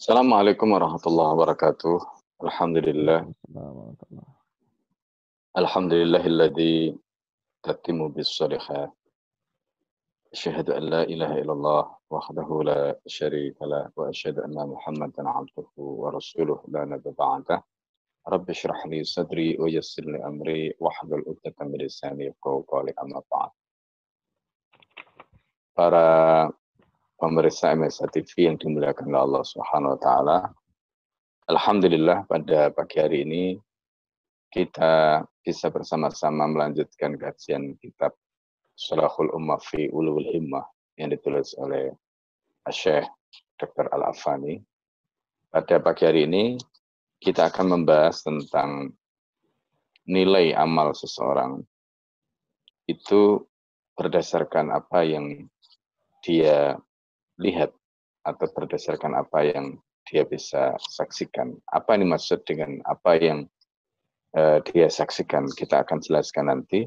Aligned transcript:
السلام 0.00 0.34
عليكم 0.34 0.72
ورحمة 0.72 1.04
الله 1.06 1.28
وبركاته. 1.32 2.00
الحمد 2.40 2.76
لله. 2.88 3.20
الحمد 5.60 5.92
لله 5.92 6.24
الذي 6.26 6.96
تتم 7.62 8.08
salihah. 8.24 8.88
أشهد 10.32 10.70
أن 10.70 10.82
لا 10.82 11.02
إله 11.04 11.44
إلا 11.44 11.52
الله 11.52 11.82
وحده 12.10 12.48
لا 12.64 12.96
شريك 13.06 13.60
له 13.62 13.92
وأشهد 13.96 14.38
أن 14.40 14.56
محمدا 14.56 15.28
عبده 15.28 15.68
ورسوله 15.76 16.64
لا 16.72 16.84
نبي 16.88 17.10
بعده. 17.12 17.60
رب 18.28 18.50
اشرح 18.50 18.86
لي 18.86 19.04
صدري 19.04 19.60
ويسر 19.60 20.04
لي 20.04 20.24
أمري 20.24 20.80
واحلل 20.80 21.24
عقدة 21.28 21.56
من 21.60 21.76
لساني 21.76 22.24
يفقهوا 22.24 22.62
قولي 22.68 22.94
أما 22.96 23.20
بعد. 23.32 23.50
Para 25.76 26.59
pemirsa 27.20 27.76
MSA 27.76 28.08
TV 28.08 28.48
yang 28.48 28.56
dimuliakan 28.56 29.12
oleh 29.12 29.20
Allah 29.20 29.44
Subhanahu 29.44 29.92
wa 29.94 30.00
taala. 30.00 30.38
Alhamdulillah 31.52 32.24
pada 32.24 32.72
pagi 32.72 32.96
hari 32.96 33.28
ini 33.28 33.44
kita 34.48 35.20
bisa 35.44 35.68
bersama-sama 35.68 36.48
melanjutkan 36.48 37.20
kajian 37.20 37.76
kitab 37.78 38.16
Salahul 38.72 39.28
Ummah 39.36 39.60
fi 39.60 39.92
Ulul 39.92 40.24
Himmah 40.32 40.64
yang 40.96 41.12
ditulis 41.12 41.52
oleh 41.60 41.92
Syekh 42.72 43.04
Dr. 43.60 43.92
Al-Afani. 43.92 44.56
Pada 45.52 45.76
pagi 45.84 46.08
hari 46.08 46.24
ini 46.24 46.56
kita 47.20 47.52
akan 47.52 47.76
membahas 47.76 48.24
tentang 48.24 48.96
nilai 50.08 50.56
amal 50.56 50.96
seseorang 50.96 51.60
itu 52.88 53.44
berdasarkan 54.00 54.72
apa 54.72 55.04
yang 55.04 55.44
dia 56.24 56.80
lihat 57.40 57.72
atau 58.28 58.46
berdasarkan 58.52 59.16
apa 59.16 59.48
yang 59.48 59.80
dia 60.04 60.28
bisa 60.28 60.76
saksikan. 60.78 61.56
Apa 61.72 61.96
ini 61.96 62.04
maksud 62.04 62.44
dengan 62.44 62.84
apa 62.84 63.16
yang 63.16 63.48
uh, 64.36 64.60
dia 64.70 64.92
saksikan? 64.92 65.48
Kita 65.48 65.82
akan 65.82 65.98
jelaskan 66.04 66.52
nanti. 66.52 66.84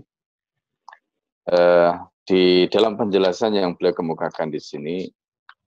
Uh, 1.50 2.00
di 2.24 2.72
dalam 2.72 2.96
penjelasan 2.96 3.52
yang 3.58 3.76
beliau 3.76 3.92
kemukakan 3.92 4.48
di 4.48 4.62
sini, 4.62 5.12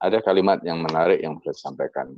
ada 0.01 0.25
kalimat 0.25 0.63
yang 0.65 0.81
menarik 0.81 1.21
yang 1.21 1.37
beliau 1.37 1.53
sampaikan. 1.53 2.17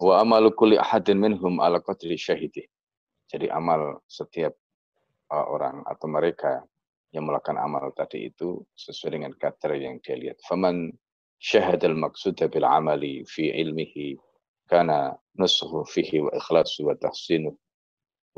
Wa 0.00 0.24
amalu 0.24 0.48
kulli 0.56 0.76
ahadin 0.80 1.20
minhum 1.20 1.60
ala 1.60 1.84
qadri 1.84 2.16
syahidi. 2.16 2.64
Jadi 3.28 3.52
amal 3.52 4.00
setiap 4.08 4.56
uh, 5.28 5.46
orang 5.52 5.84
atau 5.84 6.06
mereka 6.08 6.64
yang 7.10 7.26
melakukan 7.26 7.58
amal 7.58 7.90
tadi 7.94 8.30
itu 8.30 8.62
sesuai 8.78 9.18
dengan 9.18 9.32
kadar 9.34 9.74
yang 9.74 9.98
dia 9.98 10.14
lihat. 10.14 10.38
Faman 10.46 10.94
syahadal 11.42 11.98
maqsuda 11.98 12.46
bil 12.46 12.66
amali 12.68 13.26
fi 13.26 13.50
ilmihi 13.50 14.14
kana 14.70 15.18
nusuhu 15.34 15.82
fihi 15.82 16.22
wa 16.22 16.30
ikhlasu 16.36 16.86
wa 16.86 16.94
tahsinu 16.94 17.50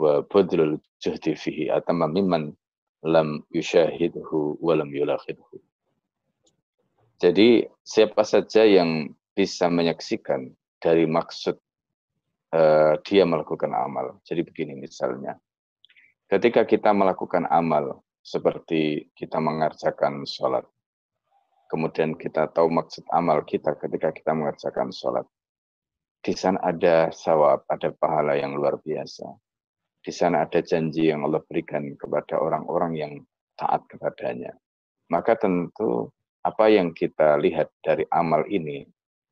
wa 0.00 0.24
badlul 0.24 0.80
juhdi 1.02 1.36
fihi 1.36 1.68
atama 1.68 2.08
mimman 2.08 2.56
lam 3.04 3.44
yushahidhu 3.52 4.56
wa 4.62 4.72
lam 4.72 4.88
yulakhidhu. 4.88 5.60
Jadi 7.20 7.68
siapa 7.84 8.24
saja 8.24 8.64
yang 8.66 9.12
bisa 9.36 9.68
menyaksikan 9.70 10.50
dari 10.82 11.06
maksud 11.06 11.54
uh, 12.50 12.94
dia 13.06 13.22
melakukan 13.22 13.70
amal. 13.70 14.18
Jadi 14.26 14.42
begini 14.42 14.74
misalnya, 14.74 15.38
ketika 16.26 16.66
kita 16.66 16.90
melakukan 16.90 17.46
amal, 17.46 18.02
seperti 18.22 19.10
kita 19.18 19.42
mengerjakan 19.42 20.22
sholat. 20.22 20.62
Kemudian 21.66 22.14
kita 22.14 22.46
tahu 22.54 22.70
maksud 22.70 23.02
amal 23.10 23.42
kita 23.42 23.74
ketika 23.76 24.14
kita 24.14 24.32
mengerjakan 24.32 24.94
sholat. 24.94 25.26
Di 26.22 26.30
sana 26.38 26.62
ada 26.62 27.10
sawab, 27.10 27.66
ada 27.66 27.90
pahala 27.90 28.38
yang 28.38 28.54
luar 28.54 28.78
biasa. 28.78 29.26
Di 30.02 30.14
sana 30.14 30.46
ada 30.46 30.62
janji 30.62 31.10
yang 31.10 31.26
Allah 31.26 31.42
berikan 31.42 31.98
kepada 31.98 32.38
orang-orang 32.38 32.92
yang 32.94 33.12
taat 33.58 33.82
kepadanya. 33.90 34.54
Maka 35.10 35.34
tentu 35.34 36.14
apa 36.46 36.70
yang 36.70 36.94
kita 36.94 37.38
lihat 37.42 37.74
dari 37.82 38.06
amal 38.14 38.46
ini, 38.46 38.86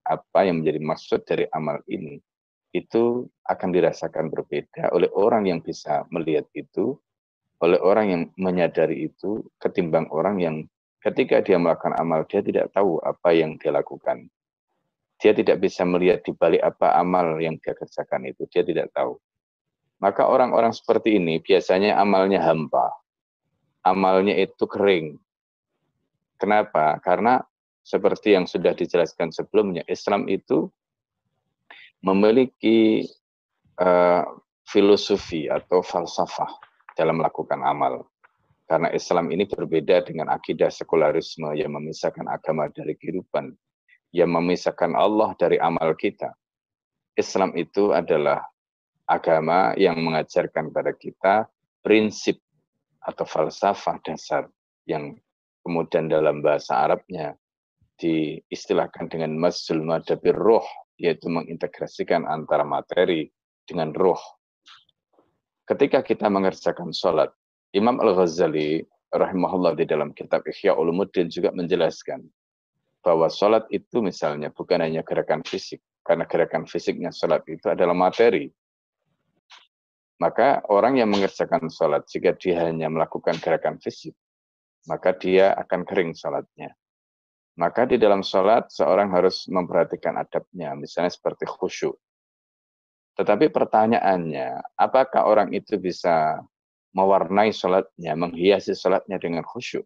apa 0.07 0.47
yang 0.47 0.62
menjadi 0.62 0.81
maksud 0.83 1.21
dari 1.27 1.47
amal 1.55 1.78
ini, 1.87 2.19
itu 2.75 3.27
akan 3.47 3.71
dirasakan 3.71 4.31
berbeda 4.31 4.95
oleh 4.95 5.11
orang 5.15 5.47
yang 5.47 5.59
bisa 5.62 6.07
melihat 6.11 6.47
itu 6.55 6.99
oleh 7.60 7.78
orang 7.81 8.06
yang 8.09 8.22
menyadari 8.41 9.12
itu 9.12 9.44
ketimbang 9.60 10.09
orang 10.09 10.41
yang 10.41 10.56
ketika 11.04 11.44
dia 11.44 11.60
melakukan 11.60 11.93
amal 12.00 12.25
dia 12.25 12.41
tidak 12.41 12.72
tahu 12.72 12.97
apa 13.04 13.37
yang 13.37 13.60
dia 13.60 13.72
lakukan. 13.72 14.28
Dia 15.21 15.37
tidak 15.37 15.60
bisa 15.60 15.84
melihat 15.84 16.25
di 16.25 16.32
balik 16.32 16.65
apa 16.65 16.97
amal 16.97 17.37
yang 17.37 17.60
dia 17.60 17.76
kerjakan 17.76 18.25
itu, 18.25 18.48
dia 18.48 18.65
tidak 18.65 18.88
tahu. 18.97 19.21
Maka 20.00 20.25
orang-orang 20.25 20.72
seperti 20.72 21.21
ini 21.21 21.37
biasanya 21.44 22.00
amalnya 22.00 22.41
hampa. 22.41 22.88
Amalnya 23.84 24.32
itu 24.41 24.65
kering. 24.65 25.21
Kenapa? 26.41 26.97
Karena 27.04 27.44
seperti 27.84 28.32
yang 28.32 28.48
sudah 28.48 28.72
dijelaskan 28.72 29.28
sebelumnya, 29.28 29.84
Islam 29.92 30.25
itu 30.32 30.72
memiliki 32.00 33.04
uh, 33.77 34.25
filosofi 34.65 35.53
atau 35.53 35.84
falsafah 35.84 36.70
dalam 37.00 37.16
melakukan 37.16 37.65
amal. 37.65 38.05
Karena 38.69 38.93
Islam 38.93 39.33
ini 39.33 39.49
berbeda 39.49 40.05
dengan 40.05 40.28
akidah 40.28 40.69
sekularisme 40.69 41.56
yang 41.56 41.72
memisahkan 41.72 42.28
agama 42.28 42.69
dari 42.69 42.93
kehidupan, 42.94 43.56
yang 44.12 44.28
memisahkan 44.31 44.93
Allah 44.93 45.33
dari 45.41 45.56
amal 45.56 45.97
kita. 45.97 46.37
Islam 47.16 47.56
itu 47.56 47.97
adalah 47.97 48.44
agama 49.09 49.75
yang 49.81 49.99
mengajarkan 49.99 50.71
pada 50.71 50.93
kita 50.94 51.49
prinsip 51.83 52.39
atau 53.03 53.25
falsafah 53.27 53.99
dasar 54.06 54.47
yang 54.87 55.16
kemudian 55.66 56.06
dalam 56.06 56.44
bahasa 56.44 56.84
Arabnya 56.84 57.34
diistilahkan 57.99 59.10
dengan 59.10 59.34
masul 59.34 59.83
madabir 59.83 60.37
roh, 60.37 60.65
yaitu 60.94 61.27
mengintegrasikan 61.27 62.22
antara 62.28 62.62
materi 62.62 63.27
dengan 63.66 63.91
roh 63.91 64.21
ketika 65.71 66.03
kita 66.03 66.27
mengerjakan 66.27 66.91
sholat, 66.91 67.31
Imam 67.71 68.03
Al-Ghazali 68.03 68.83
rahimahullah 69.15 69.79
di 69.79 69.87
dalam 69.87 70.11
kitab 70.11 70.43
Ihya 70.51 70.75
Ulumuddin 70.75 71.31
juga 71.31 71.55
menjelaskan 71.55 72.27
bahwa 73.07 73.31
sholat 73.31 73.71
itu 73.71 74.03
misalnya 74.03 74.51
bukan 74.51 74.83
hanya 74.83 75.07
gerakan 75.07 75.47
fisik, 75.47 75.79
karena 76.03 76.27
gerakan 76.27 76.67
fisiknya 76.67 77.15
sholat 77.15 77.47
itu 77.47 77.71
adalah 77.71 77.95
materi. 77.95 78.51
Maka 80.21 80.67
orang 80.69 81.01
yang 81.01 81.09
mengerjakan 81.09 81.71
sholat, 81.71 82.05
jika 82.11 82.35
dia 82.35 82.67
hanya 82.67 82.91
melakukan 82.91 83.39
gerakan 83.41 83.79
fisik, 83.79 84.13
maka 84.91 85.15
dia 85.17 85.55
akan 85.55 85.87
kering 85.87 86.13
sholatnya. 86.13 86.75
Maka 87.57 87.89
di 87.89 87.97
dalam 87.97 88.21
sholat, 88.21 88.69
seorang 88.69 89.15
harus 89.17 89.49
memperhatikan 89.49 90.19
adabnya, 90.21 90.77
misalnya 90.77 91.09
seperti 91.15 91.49
khusyuk. 91.49 91.97
Tetapi 93.21 93.53
pertanyaannya, 93.53 94.81
apakah 94.81 95.29
orang 95.29 95.53
itu 95.53 95.77
bisa 95.77 96.41
mewarnai 96.97 97.53
sholatnya, 97.53 98.17
menghiasi 98.17 98.73
sholatnya 98.73 99.21
dengan 99.21 99.45
khusyuk? 99.45 99.85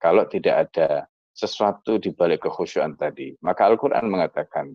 Kalau 0.00 0.24
tidak 0.24 0.72
ada 0.72 1.04
sesuatu 1.36 2.00
di 2.00 2.08
balik 2.16 2.48
kekhusyuan 2.48 2.96
tadi. 2.96 3.36
Maka 3.44 3.68
Al-Quran 3.68 4.08
mengatakan 4.08 4.72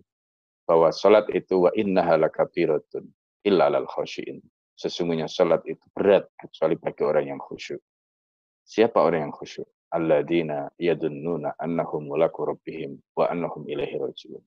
bahwa 0.70 0.94
sholat 0.94 1.26
itu 1.34 1.66
wa 1.66 1.74
inna 1.74 2.06
halakabiratun 2.06 3.10
illa 3.42 3.66
lal 3.66 3.90
khusyin. 3.90 4.38
Sesungguhnya 4.78 5.26
sholat 5.26 5.66
itu 5.66 5.82
berat 5.90 6.30
kecuali 6.38 6.78
bagi 6.78 7.02
orang 7.02 7.26
yang 7.26 7.40
khusyuk. 7.42 7.82
Siapa 8.62 9.02
orang 9.02 9.26
yang 9.26 9.34
khusyuk? 9.34 9.66
Alladzina 9.90 10.70
yadunnuna 10.78 11.58
annahum 11.58 12.06
mulaku 12.06 12.54
rabbihim 12.54 13.02
wa 13.18 13.26
annahum 13.26 13.66
ilaihi 13.66 13.98
rajiun. 13.98 14.44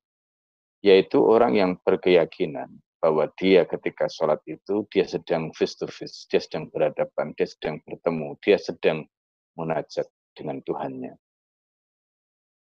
Yaitu 0.80 1.19
orang 1.19 1.60
yang 1.60 1.75
berkeyakinan 1.84 2.72
bahwa 3.03 3.27
dia 3.35 3.67
ketika 3.67 4.07
sholat 4.07 4.39
itu 4.47 4.88
dia 4.88 5.03
sedang 5.03 5.51
face 5.51 5.75
to 5.75 5.91
face, 5.91 6.23
dia 6.31 6.39
sedang 6.39 6.71
berhadapan, 6.71 7.35
dia 7.35 7.44
sedang 7.44 7.83
bertemu, 7.83 8.39
dia 8.39 8.55
sedang 8.55 9.03
munajat 9.59 10.07
dengan 10.31 10.63
Tuhannya. 10.63 11.11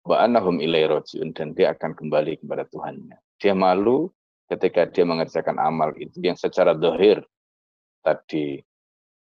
Wa 0.06 0.23
annahum 0.23 0.62
ilai 0.62 0.87
rojiun 0.87 1.35
dan 1.35 1.58
dia 1.58 1.75
akan 1.75 1.99
kembali 1.99 2.38
kepada 2.38 2.70
Tuhannya. 2.70 3.19
Dia 3.43 3.58
malu 3.58 4.14
ketika 4.46 4.87
dia 4.87 5.02
mengerjakan 5.02 5.58
amal 5.58 5.90
itu 5.99 6.23
yang 6.23 6.38
secara 6.38 6.70
dohir 6.70 7.19
tadi 8.06 8.62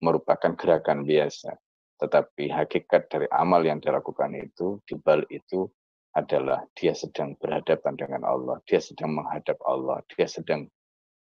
merupakan 0.03 0.59
gerakan 0.59 1.07
biasa. 1.07 1.55
Tetapi 2.03 2.51
hakikat 2.51 3.09
dari 3.09 3.25
amal 3.31 3.63
yang 3.63 3.79
dilakukan 3.79 4.35
itu, 4.37 4.77
di 4.85 4.93
balik 5.01 5.31
itu 5.31 5.65
adalah 6.13 6.61
dia 6.77 6.93
sedang 6.93 7.33
berhadapan 7.41 7.97
dengan 7.97 8.21
Allah, 8.27 8.61
dia 8.69 8.77
sedang 8.77 9.17
menghadap 9.17 9.57
Allah, 9.65 10.05
dia 10.13 10.29
sedang 10.29 10.69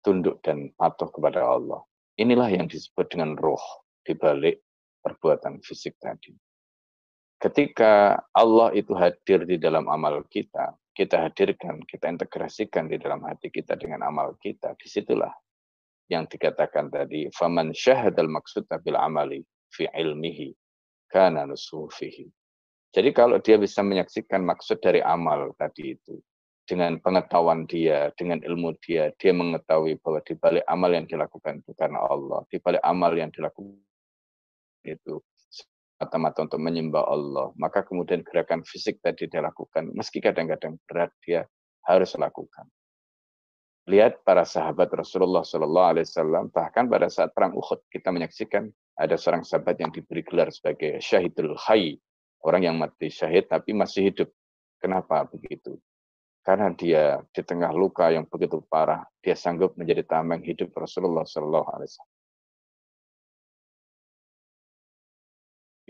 tunduk 0.01 0.41
dan 0.45 0.73
patuh 0.77 1.09
kepada 1.09 1.45
Allah. 1.45 1.81
Inilah 2.17 2.49
yang 2.53 2.67
disebut 2.69 3.09
dengan 3.09 3.37
roh 3.39 3.61
di 4.05 4.13
balik 4.17 4.61
perbuatan 5.01 5.61
fisik 5.65 5.97
tadi. 5.97 6.33
Ketika 7.41 8.21
Allah 8.37 8.69
itu 8.77 8.93
hadir 8.93 9.49
di 9.49 9.57
dalam 9.57 9.89
amal 9.89 10.21
kita, 10.29 10.77
kita 10.93 11.25
hadirkan, 11.25 11.81
kita 11.89 12.05
integrasikan 12.11 12.85
di 12.85 13.01
dalam 13.01 13.25
hati 13.25 13.49
kita 13.49 13.73
dengan 13.79 14.05
amal 14.05 14.37
kita. 14.37 14.77
Di 14.77 14.85
situlah 14.85 15.33
yang 16.11 16.29
dikatakan 16.29 16.93
tadi, 16.93 17.31
faman 17.33 17.73
syahadal 17.73 18.29
maksud 18.29 18.69
bil 18.85 18.99
amali 18.99 19.41
fi 19.73 19.89
ilmihi 19.89 20.53
kana 21.09 21.49
nusufihi. 21.49 22.29
Jadi 22.91 23.09
kalau 23.15 23.39
dia 23.39 23.55
bisa 23.55 23.79
menyaksikan 23.81 24.43
maksud 24.43 24.83
dari 24.83 24.99
amal 24.99 25.55
tadi 25.55 25.95
itu, 25.95 26.19
dengan 26.71 26.95
pengetahuan 27.03 27.67
dia, 27.67 28.15
dengan 28.15 28.39
ilmu 28.39 28.79
dia, 28.79 29.11
dia 29.19 29.35
mengetahui 29.35 29.99
bahwa 29.99 30.23
di 30.23 30.39
balik 30.39 30.63
amal 30.71 30.87
yang 30.95 31.03
dilakukan 31.03 31.59
itu 31.59 31.75
karena 31.75 31.99
Allah, 31.99 32.47
di 32.47 32.63
balik 32.63 32.79
amal 32.87 33.11
yang 33.11 33.27
dilakukan 33.27 33.75
itu 34.87 35.19
mata-mata 35.99 36.47
untuk 36.47 36.63
menyembah 36.63 37.03
Allah, 37.11 37.51
maka 37.59 37.83
kemudian 37.83 38.23
gerakan 38.23 38.63
fisik 38.63 39.03
tadi 39.03 39.27
dia 39.27 39.43
lakukan, 39.43 39.91
meski 39.91 40.23
kadang-kadang 40.23 40.79
berat 40.87 41.11
dia 41.27 41.43
harus 41.83 42.15
lakukan. 42.15 42.63
Lihat 43.91 44.23
para 44.23 44.47
sahabat 44.47 44.87
Rasulullah 44.95 45.43
Shallallahu 45.43 45.89
Alaihi 45.91 46.07
Wasallam, 46.07 46.43
bahkan 46.55 46.87
pada 46.87 47.11
saat 47.11 47.35
perang 47.35 47.51
Uhud 47.51 47.83
kita 47.91 48.15
menyaksikan 48.15 48.71
ada 48.95 49.19
seorang 49.19 49.43
sahabat 49.43 49.75
yang 49.83 49.91
diberi 49.91 50.23
gelar 50.23 50.47
sebagai 50.55 51.03
syahidul 51.03 51.59
hayy, 51.67 51.99
orang 52.47 52.63
yang 52.63 52.79
mati 52.79 53.11
syahid 53.11 53.51
tapi 53.51 53.75
masih 53.75 54.07
hidup. 54.07 54.31
Kenapa 54.79 55.27
begitu? 55.27 55.77
Karena 56.41 56.73
dia 56.73 57.21
di 57.29 57.41
tengah 57.45 57.69
luka 57.69 58.09
yang 58.09 58.25
begitu 58.25 58.65
parah, 58.65 59.05
dia 59.21 59.37
sanggup 59.37 59.77
menjadi 59.77 60.01
tameng 60.01 60.41
hidup 60.41 60.73
Rasulullah 60.73 61.21
Shallallahu 61.21 61.69
Alaihi 61.69 61.89
Wasallam. 61.93 62.19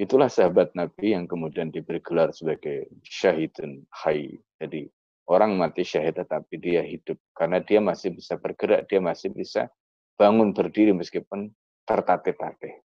Itulah 0.02 0.30
sahabat 0.34 0.74
Nabi 0.76 1.14
yang 1.14 1.30
kemudian 1.30 1.70
diberi 1.70 2.02
gelar 2.02 2.34
sebagai 2.36 2.90
syahidun 3.06 3.86
hai. 4.04 4.34
Jadi 4.60 4.90
orang 5.30 5.56
mati 5.56 5.86
syahid 5.86 6.18
tetapi 6.18 6.58
dia 6.58 6.82
hidup 6.84 7.22
karena 7.38 7.62
dia 7.64 7.80
masih 7.80 8.12
bisa 8.12 8.36
bergerak, 8.36 8.90
dia 8.90 9.00
masih 9.00 9.30
bisa 9.32 9.70
bangun 10.18 10.52
berdiri 10.52 10.92
meskipun 10.92 11.54
tertatih-tatih. 11.86 12.82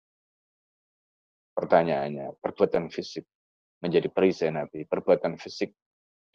Pertanyaannya, 1.55 2.35
perbuatan 2.43 2.91
fisik 2.91 3.23
menjadi 3.79 4.11
perisai 4.11 4.51
Nabi, 4.51 4.83
perbuatan 4.83 5.39
fisik 5.39 5.71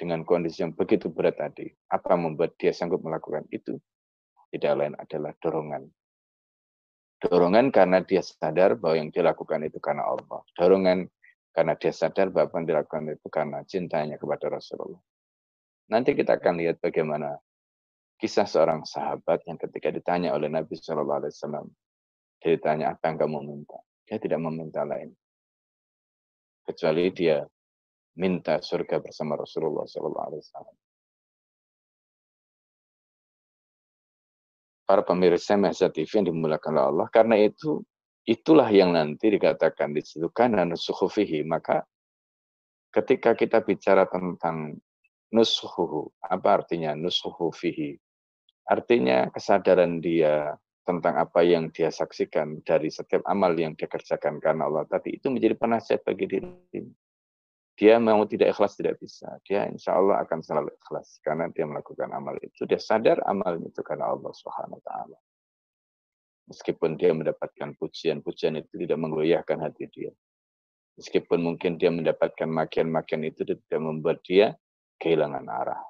dengan 0.00 0.24
kondisi 0.24 0.64
yang 0.64 0.72
begitu 0.72 1.12
berat 1.12 1.36
tadi, 1.36 1.68
apa 1.92 2.16
membuat 2.16 2.56
dia 2.56 2.72
sanggup 2.72 3.04
melakukan 3.04 3.44
itu? 3.52 3.76
Tidak 4.48 4.72
lain 4.72 4.96
adalah 4.96 5.36
dorongan. 5.36 5.84
Dorongan 7.20 7.68
karena 7.68 8.00
dia 8.00 8.24
sadar 8.24 8.80
bahwa 8.80 8.96
yang 8.96 9.12
dilakukan 9.12 9.60
itu 9.68 9.76
karena 9.76 10.08
Allah. 10.08 10.40
Dorongan 10.56 11.04
karena 11.52 11.76
dia 11.76 11.92
sadar 11.92 12.32
bahwa 12.32 12.48
yang 12.56 12.66
dilakukan 12.72 13.12
itu 13.12 13.28
karena 13.28 13.60
cintanya 13.68 14.16
kepada 14.16 14.48
Rasulullah. 14.48 15.04
Nanti 15.92 16.16
kita 16.16 16.40
akan 16.40 16.54
lihat 16.64 16.80
bagaimana 16.80 17.36
kisah 18.16 18.48
seorang 18.48 18.88
sahabat 18.88 19.44
yang 19.44 19.60
ketika 19.60 19.92
ditanya 19.92 20.32
oleh 20.32 20.48
Nabi 20.48 20.80
Shallallahu 20.80 21.20
Alaihi 21.28 21.34
Wasallam, 21.36 21.66
dia 22.40 22.56
ditanya 22.56 22.96
apa 22.96 23.12
yang 23.12 23.16
kamu 23.20 23.38
minta, 23.44 23.78
dia 24.08 24.16
tidak 24.16 24.40
meminta 24.40 24.80
lain 24.88 25.12
kecuali 26.70 27.10
dia 27.10 27.42
minta 28.18 28.58
surga 28.58 28.98
bersama 28.98 29.38
Rasulullah 29.38 29.86
SAW. 29.86 30.40
Para 34.88 35.06
pemirsa 35.06 35.54
Mahza 35.54 35.86
TV 35.86 36.10
yang 36.18 36.34
dimulakan 36.34 36.74
oleh 36.74 36.86
Allah, 36.90 37.08
karena 37.14 37.38
itu 37.38 37.78
itulah 38.26 38.66
yang 38.74 38.90
nanti 38.90 39.30
dikatakan 39.30 39.94
di 39.94 40.02
situ 40.02 40.26
karena 40.34 40.66
nusuhufihi. 40.66 41.46
Maka 41.46 41.86
ketika 42.90 43.38
kita 43.38 43.62
bicara 43.62 44.10
tentang 44.10 44.74
nusuhu, 45.30 46.10
apa 46.26 46.62
artinya 46.62 46.98
nusuhufihi? 46.98 47.94
Artinya 48.66 49.30
kesadaran 49.30 50.02
dia 50.02 50.58
tentang 50.82 51.22
apa 51.22 51.46
yang 51.46 51.70
dia 51.70 51.94
saksikan 51.94 52.66
dari 52.66 52.90
setiap 52.90 53.22
amal 53.30 53.54
yang 53.54 53.78
dia 53.78 53.86
kerjakan 53.86 54.42
karena 54.42 54.66
Allah 54.66 54.82
tadi 54.90 55.22
itu 55.22 55.30
menjadi 55.30 55.54
penasihat 55.54 56.02
bagi 56.02 56.26
diri 56.26 56.82
dia 57.80 57.96
mau 57.96 58.28
tidak 58.28 58.52
ikhlas 58.52 58.76
tidak 58.76 59.00
bisa. 59.00 59.40
Dia 59.48 59.64
insya 59.64 59.96
Allah 59.96 60.20
akan 60.20 60.44
selalu 60.44 60.68
ikhlas 60.84 61.16
karena 61.24 61.48
dia 61.48 61.64
melakukan 61.64 62.12
amal 62.12 62.36
itu. 62.44 62.68
Dia 62.68 62.76
sadar 62.76 63.24
amal 63.24 63.56
itu 63.56 63.80
karena 63.80 64.12
Allah 64.12 64.28
Subhanahu 64.36 64.76
Wa 64.76 64.84
Taala. 64.84 65.18
Meskipun 66.52 67.00
dia 67.00 67.16
mendapatkan 67.16 67.72
pujian-pujian 67.80 68.60
itu 68.60 68.84
tidak 68.84 69.00
menggoyahkan 69.00 69.64
hati 69.64 69.88
dia. 69.88 70.12
Meskipun 71.00 71.40
mungkin 71.40 71.80
dia 71.80 71.88
mendapatkan 71.88 72.44
makian-makian 72.44 73.24
itu 73.24 73.48
tidak 73.48 73.80
membuat 73.80 74.20
dia 74.28 74.52
kehilangan 75.00 75.48
arah. 75.48 75.80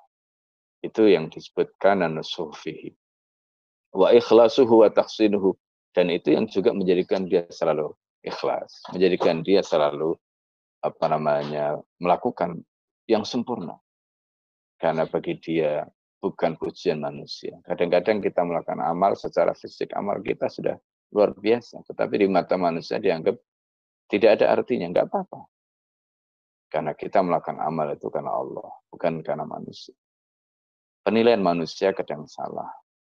Itu 0.86 1.10
yang 1.10 1.26
disebutkan 1.26 2.06
nusufihi. 2.06 2.94
Wa 3.90 4.14
ikhlasuhu 4.14 4.86
wa 4.86 4.94
taksinuhu. 4.94 5.58
Dan 5.90 6.06
itu 6.14 6.38
yang 6.38 6.46
juga 6.46 6.70
menjadikan 6.70 7.26
dia 7.26 7.50
selalu 7.50 7.90
ikhlas. 8.22 8.78
Menjadikan 8.94 9.42
dia 9.42 9.58
selalu 9.66 10.14
apa 10.80 11.04
namanya 11.12 11.76
melakukan 12.00 12.60
yang 13.04 13.24
sempurna 13.24 13.76
karena 14.80 15.04
bagi 15.04 15.36
dia 15.36 15.84
bukan 16.20 16.56
pujian 16.56 17.00
manusia. 17.00 17.56
Kadang-kadang 17.64 18.20
kita 18.20 18.44
melakukan 18.44 18.80
amal 18.80 19.16
secara 19.16 19.56
fisik, 19.56 19.92
amal 19.96 20.20
kita 20.20 20.48
sudah 20.48 20.76
luar 21.12 21.32
biasa. 21.36 21.80
Tetapi 21.84 22.24
di 22.24 22.26
mata 22.28 22.60
manusia 22.60 23.00
dianggap 23.00 23.36
tidak 24.08 24.40
ada 24.40 24.56
artinya, 24.56 24.88
nggak 24.92 25.06
apa-apa. 25.08 25.40
Karena 26.70 26.92
kita 26.94 27.18
melakukan 27.24 27.58
amal 27.58 27.92
itu 27.92 28.06
karena 28.12 28.30
Allah, 28.30 28.70
bukan 28.92 29.20
karena 29.26 29.42
manusia. 29.42 29.96
Penilaian 31.02 31.42
manusia 31.42 31.90
kadang 31.96 32.28
salah. 32.30 32.68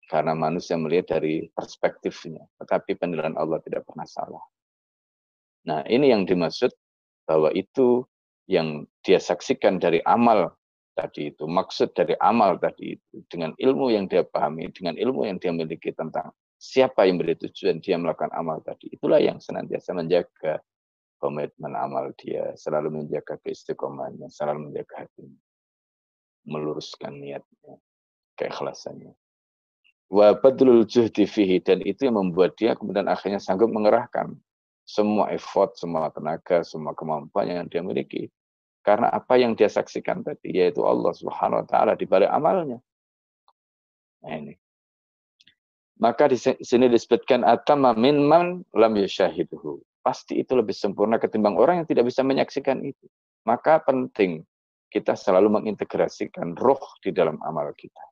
Karena 0.07 0.35
manusia 0.35 0.75
melihat 0.75 1.17
dari 1.19 1.47
perspektifnya. 1.55 2.43
Tetapi 2.59 2.99
penilaian 2.99 3.35
Allah 3.39 3.63
tidak 3.63 3.87
pernah 3.87 4.03
salah. 4.03 4.43
Nah 5.67 5.85
ini 5.87 6.11
yang 6.11 6.27
dimaksud 6.27 6.73
bahwa 7.31 7.47
itu 7.55 8.03
yang 8.51 8.83
dia 9.07 9.23
saksikan 9.23 9.79
dari 9.79 10.03
amal 10.03 10.51
tadi 10.91 11.31
itu, 11.31 11.47
maksud 11.47 11.95
dari 11.95 12.11
amal 12.19 12.59
tadi 12.59 12.99
itu, 12.99 13.23
dengan 13.31 13.55
ilmu 13.55 13.87
yang 13.95 14.11
dia 14.11 14.27
pahami, 14.27 14.67
dengan 14.75 14.99
ilmu 14.99 15.23
yang 15.23 15.39
dia 15.39 15.55
miliki 15.55 15.95
tentang 15.95 16.35
siapa 16.59 17.07
yang 17.07 17.23
beri 17.23 17.39
tujuan 17.39 17.79
dia 17.79 17.95
melakukan 17.95 18.35
amal 18.35 18.59
tadi, 18.67 18.91
itulah 18.91 19.23
yang 19.23 19.39
senantiasa 19.39 19.95
menjaga 19.95 20.59
komitmen 21.23 21.71
amal 21.71 22.11
dia, 22.19 22.51
selalu 22.59 22.99
menjaga 22.99 23.39
keistiqomahannya, 23.47 24.27
selalu 24.27 24.67
menjaga 24.67 25.07
hatinya, 25.07 25.39
meluruskan 26.43 27.15
niatnya, 27.15 27.79
keikhlasannya. 28.35 29.15
Wa 30.11 30.35
badlul 30.35 30.83
juhdi 30.83 31.23
fihi, 31.23 31.63
dan 31.63 31.79
itu 31.87 32.11
yang 32.11 32.19
membuat 32.19 32.59
dia 32.59 32.75
kemudian 32.75 33.07
akhirnya 33.07 33.39
sanggup 33.39 33.71
mengerahkan 33.71 34.35
semua 34.85 35.31
effort, 35.31 35.77
semua 35.77 36.11
tenaga, 36.11 36.65
semua 36.65 36.91
kemampuan 36.91 37.47
yang 37.47 37.67
dia 37.69 37.81
miliki. 37.81 38.27
Karena 38.81 39.13
apa 39.13 39.37
yang 39.37 39.53
dia 39.53 39.69
saksikan 39.69 40.25
tadi, 40.25 40.57
yaitu 40.57 40.81
Allah 40.81 41.13
Subhanahu 41.13 41.61
wa 41.61 41.67
taala 41.69 41.93
di 41.93 42.09
balik 42.09 42.33
amalnya. 42.33 42.81
Nah 44.25 44.33
ini. 44.35 44.53
Maka 46.01 46.33
di 46.33 46.37
sini 46.41 46.89
disebutkan 46.89 47.45
atama 47.45 47.93
minman 47.93 48.65
lam 48.73 48.93
yushahiduhu. 48.97 49.77
Pasti 50.01 50.41
itu 50.41 50.57
lebih 50.57 50.73
sempurna 50.73 51.21
ketimbang 51.21 51.53
orang 51.61 51.85
yang 51.85 51.87
tidak 51.87 52.09
bisa 52.09 52.25
menyaksikan 52.25 52.81
itu. 52.81 53.05
Maka 53.45 53.77
penting 53.85 54.41
kita 54.89 55.13
selalu 55.13 55.61
mengintegrasikan 55.61 56.57
roh 56.57 56.81
di 57.05 57.13
dalam 57.13 57.37
amal 57.45 57.69
kita 57.77 58.10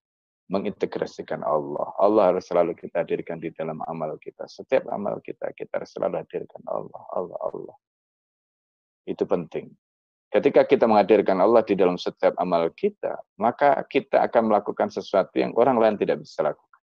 mengintegrasikan 0.50 1.46
Allah. 1.46 1.94
Allah 2.02 2.34
harus 2.34 2.50
selalu 2.50 2.74
kita 2.74 3.06
hadirkan 3.06 3.38
di 3.38 3.54
dalam 3.54 3.80
amal 3.86 4.18
kita. 4.18 4.50
Setiap 4.50 4.90
amal 4.90 5.22
kita, 5.22 5.54
kita 5.54 5.82
harus 5.82 5.94
selalu 5.94 6.26
hadirkan 6.26 6.62
Allah, 6.66 7.04
Allah, 7.14 7.40
Allah. 7.54 7.78
Itu 9.06 9.30
penting. 9.30 9.70
Ketika 10.30 10.66
kita 10.66 10.86
menghadirkan 10.86 11.42
Allah 11.42 11.66
di 11.66 11.74
dalam 11.74 11.98
setiap 11.98 12.38
amal 12.38 12.70
kita, 12.74 13.18
maka 13.42 13.82
kita 13.90 14.22
akan 14.30 14.54
melakukan 14.54 14.94
sesuatu 14.94 15.34
yang 15.38 15.54
orang 15.58 15.78
lain 15.82 15.96
tidak 15.98 16.22
bisa 16.22 16.46
lakukan. 16.46 16.82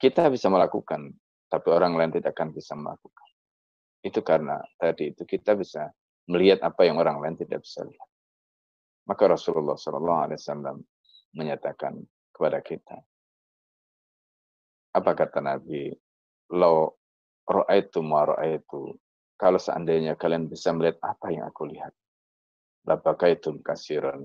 Kita 0.00 0.26
bisa 0.26 0.50
melakukan, 0.50 1.14
tapi 1.46 1.68
orang 1.70 1.94
lain 1.94 2.10
tidak 2.18 2.34
akan 2.34 2.50
bisa 2.50 2.74
melakukan. 2.74 3.28
Itu 4.02 4.26
karena 4.26 4.58
tadi 4.74 5.14
itu 5.14 5.22
kita 5.22 5.54
bisa 5.54 5.86
melihat 6.26 6.66
apa 6.66 6.82
yang 6.82 6.98
orang 6.98 7.22
lain 7.22 7.38
tidak 7.38 7.62
bisa 7.62 7.86
lihat. 7.86 8.09
Maka 9.08 9.24
Rasulullah 9.30 9.78
Sallallahu 9.78 10.20
Alaihi 10.28 10.38
Wasallam 10.38 10.76
menyatakan 11.36 11.96
kepada 12.34 12.58
kita, 12.60 12.98
apa 14.90 15.10
kata 15.14 15.38
Nabi? 15.38 15.94
Lo 16.50 16.98
ro'aitu 17.46 18.02
ma 18.02 18.26
ro'aitu. 18.26 18.98
Kalau 19.38 19.56
seandainya 19.56 20.18
kalian 20.18 20.50
bisa 20.50 20.74
melihat 20.74 20.98
apa 21.00 21.30
yang 21.30 21.46
aku 21.46 21.70
lihat. 21.70 21.94
Labakaitum 22.84 23.62
kasiran 23.62 24.20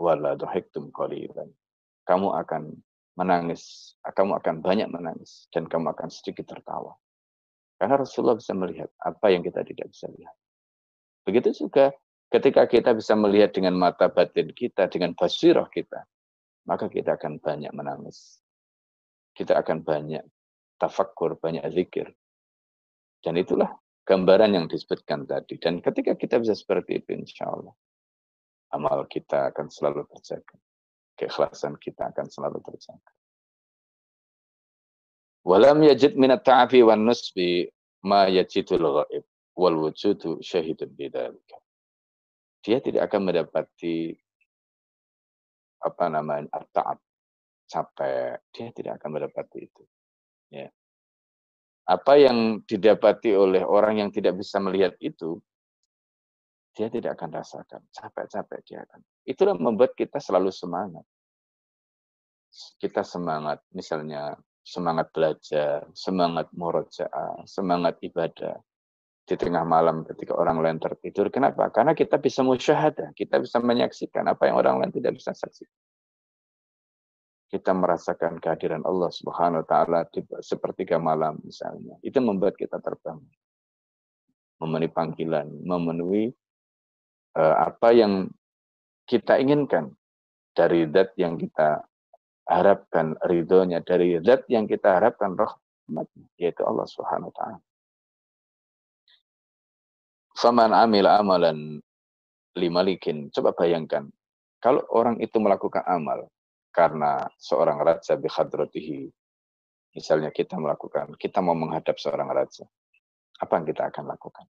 wala 0.00 0.34
dohiktum 0.34 0.90
qalilan. 0.90 1.46
Kamu 2.02 2.34
akan 2.34 2.72
menangis, 3.14 3.94
kamu 4.02 4.40
akan 4.40 4.64
banyak 4.64 4.88
menangis 4.88 5.46
dan 5.52 5.68
kamu 5.68 5.92
akan 5.92 6.08
sedikit 6.08 6.48
tertawa. 6.48 6.96
Karena 7.78 7.98
Rasulullah 7.98 8.38
bisa 8.38 8.54
melihat 8.54 8.90
apa 9.02 9.26
yang 9.30 9.42
kita 9.42 9.62
tidak 9.66 9.90
bisa 9.90 10.06
lihat. 10.10 10.34
Begitu 11.26 11.66
juga 11.66 11.94
Ketika 12.32 12.64
kita 12.64 12.96
bisa 12.96 13.12
melihat 13.12 13.52
dengan 13.52 13.76
mata 13.76 14.08
batin 14.08 14.48
kita, 14.56 14.88
dengan 14.88 15.12
basirah 15.12 15.68
kita, 15.68 16.00
maka 16.64 16.88
kita 16.88 17.20
akan 17.20 17.36
banyak 17.36 17.68
menangis. 17.76 18.40
Kita 19.36 19.60
akan 19.60 19.84
banyak 19.84 20.24
tafakkur, 20.80 21.36
banyak 21.36 21.60
zikir. 21.76 22.08
Dan 23.20 23.36
itulah 23.36 23.76
gambaran 24.08 24.56
yang 24.56 24.64
disebutkan 24.64 25.28
tadi. 25.28 25.60
Dan 25.60 25.84
ketika 25.84 26.16
kita 26.16 26.40
bisa 26.40 26.56
seperti 26.56 27.04
itu, 27.04 27.20
insya 27.20 27.52
Allah, 27.52 27.76
amal 28.72 29.04
kita 29.12 29.52
akan 29.52 29.68
selalu 29.68 30.08
terjaga. 30.16 30.56
Keikhlasan 31.20 31.76
kita 31.76 32.16
akan 32.16 32.32
selalu 32.32 32.64
terjaga. 32.64 33.12
Walam 35.44 35.84
yajid 35.84 36.16
minat 36.16 36.48
ta'afi 36.48 36.80
wan 36.80 37.04
nusbi 37.04 37.68
ma 38.08 38.24
yajidul 38.24 39.04
ghaib 39.04 39.24
wal 39.52 39.76
wujudu 39.84 40.40
syahidun 40.40 40.88
bidzalika 40.96 41.61
dia 42.62 42.78
tidak 42.78 43.10
akan 43.10 43.20
mendapati 43.28 44.14
apa 45.82 46.04
namanya 46.06 46.46
taat 46.70 46.98
capek 47.66 48.38
dia 48.54 48.70
tidak 48.70 49.02
akan 49.02 49.10
mendapati 49.18 49.58
itu 49.66 49.82
ya. 50.54 50.68
Apa 51.82 52.14
yang 52.14 52.62
didapati 52.62 53.34
oleh 53.34 53.66
orang 53.66 53.98
yang 53.98 54.10
tidak 54.14 54.38
bisa 54.38 54.62
melihat 54.62 54.94
itu 55.02 55.42
dia 56.72 56.88
tidak 56.88 57.18
akan 57.18 57.36
rasakan. 57.36 57.82
Capek-capek 57.90 58.60
dia 58.64 58.78
akan. 58.86 59.00
Itulah 59.26 59.58
membuat 59.58 59.92
kita 59.98 60.22
selalu 60.22 60.54
semangat. 60.54 61.04
Kita 62.78 63.02
semangat 63.02 63.66
misalnya 63.74 64.38
semangat 64.62 65.10
belajar 65.10 65.82
semangat 65.90 66.46
murojaah 66.54 67.42
semangat 67.50 67.98
ibadah 67.98 68.62
di 69.22 69.34
tengah 69.38 69.62
malam 69.62 70.02
ketika 70.02 70.34
orang 70.34 70.58
lain 70.58 70.78
tertidur. 70.82 71.30
Kenapa? 71.30 71.70
Karena 71.70 71.94
kita 71.94 72.18
bisa 72.18 72.42
musyahadah, 72.42 73.14
kita 73.14 73.38
bisa 73.38 73.62
menyaksikan 73.62 74.26
apa 74.26 74.50
yang 74.50 74.58
orang 74.58 74.82
lain 74.82 74.92
tidak 74.92 75.14
bisa 75.18 75.30
saksikan. 75.30 75.78
Kita 77.52 77.70
merasakan 77.76 78.40
kehadiran 78.40 78.82
Allah 78.82 79.12
Subhanahu 79.12 79.62
wa 79.62 79.66
taala 79.68 80.00
di 80.08 80.24
sepertiga 80.40 80.96
malam 80.96 81.38
misalnya. 81.44 82.00
Itu 82.00 82.18
membuat 82.24 82.56
kita 82.56 82.80
terbang. 82.80 83.20
Memenuhi 84.58 84.90
panggilan, 84.90 85.48
memenuhi 85.62 86.32
uh, 87.36 87.56
apa 87.66 87.92
yang 87.92 88.30
kita 89.04 89.36
inginkan 89.36 89.92
dari 90.56 90.88
zat 90.88 91.12
yang 91.18 91.36
kita 91.36 91.84
harapkan 92.48 93.14
ridhonya, 93.26 93.84
dari 93.84 94.18
zat 94.24 94.48
yang 94.48 94.64
kita 94.64 94.98
harapkan 94.98 95.36
rahmatnya, 95.36 96.26
yaitu 96.40 96.62
Allah 96.64 96.88
Subhanahu 96.88 97.30
wa 97.30 97.36
taala. 97.36 97.60
Faman 100.32 100.72
amil 100.72 101.04
amalan 101.04 101.76
limalikin. 102.56 103.28
Coba 103.28 103.52
bayangkan. 103.52 104.08
Kalau 104.62 104.80
orang 104.94 105.20
itu 105.20 105.36
melakukan 105.42 105.84
amal 105.84 106.30
karena 106.72 107.28
seorang 107.36 107.82
raja 107.82 108.16
bihadrotihi. 108.16 109.10
Misalnya 109.92 110.32
kita 110.32 110.56
melakukan, 110.56 111.12
kita 111.20 111.44
mau 111.44 111.52
menghadap 111.52 112.00
seorang 112.00 112.32
raja. 112.32 112.64
Apa 113.44 113.60
yang 113.60 113.66
kita 113.68 113.92
akan 113.92 114.08
lakukan? 114.08 114.46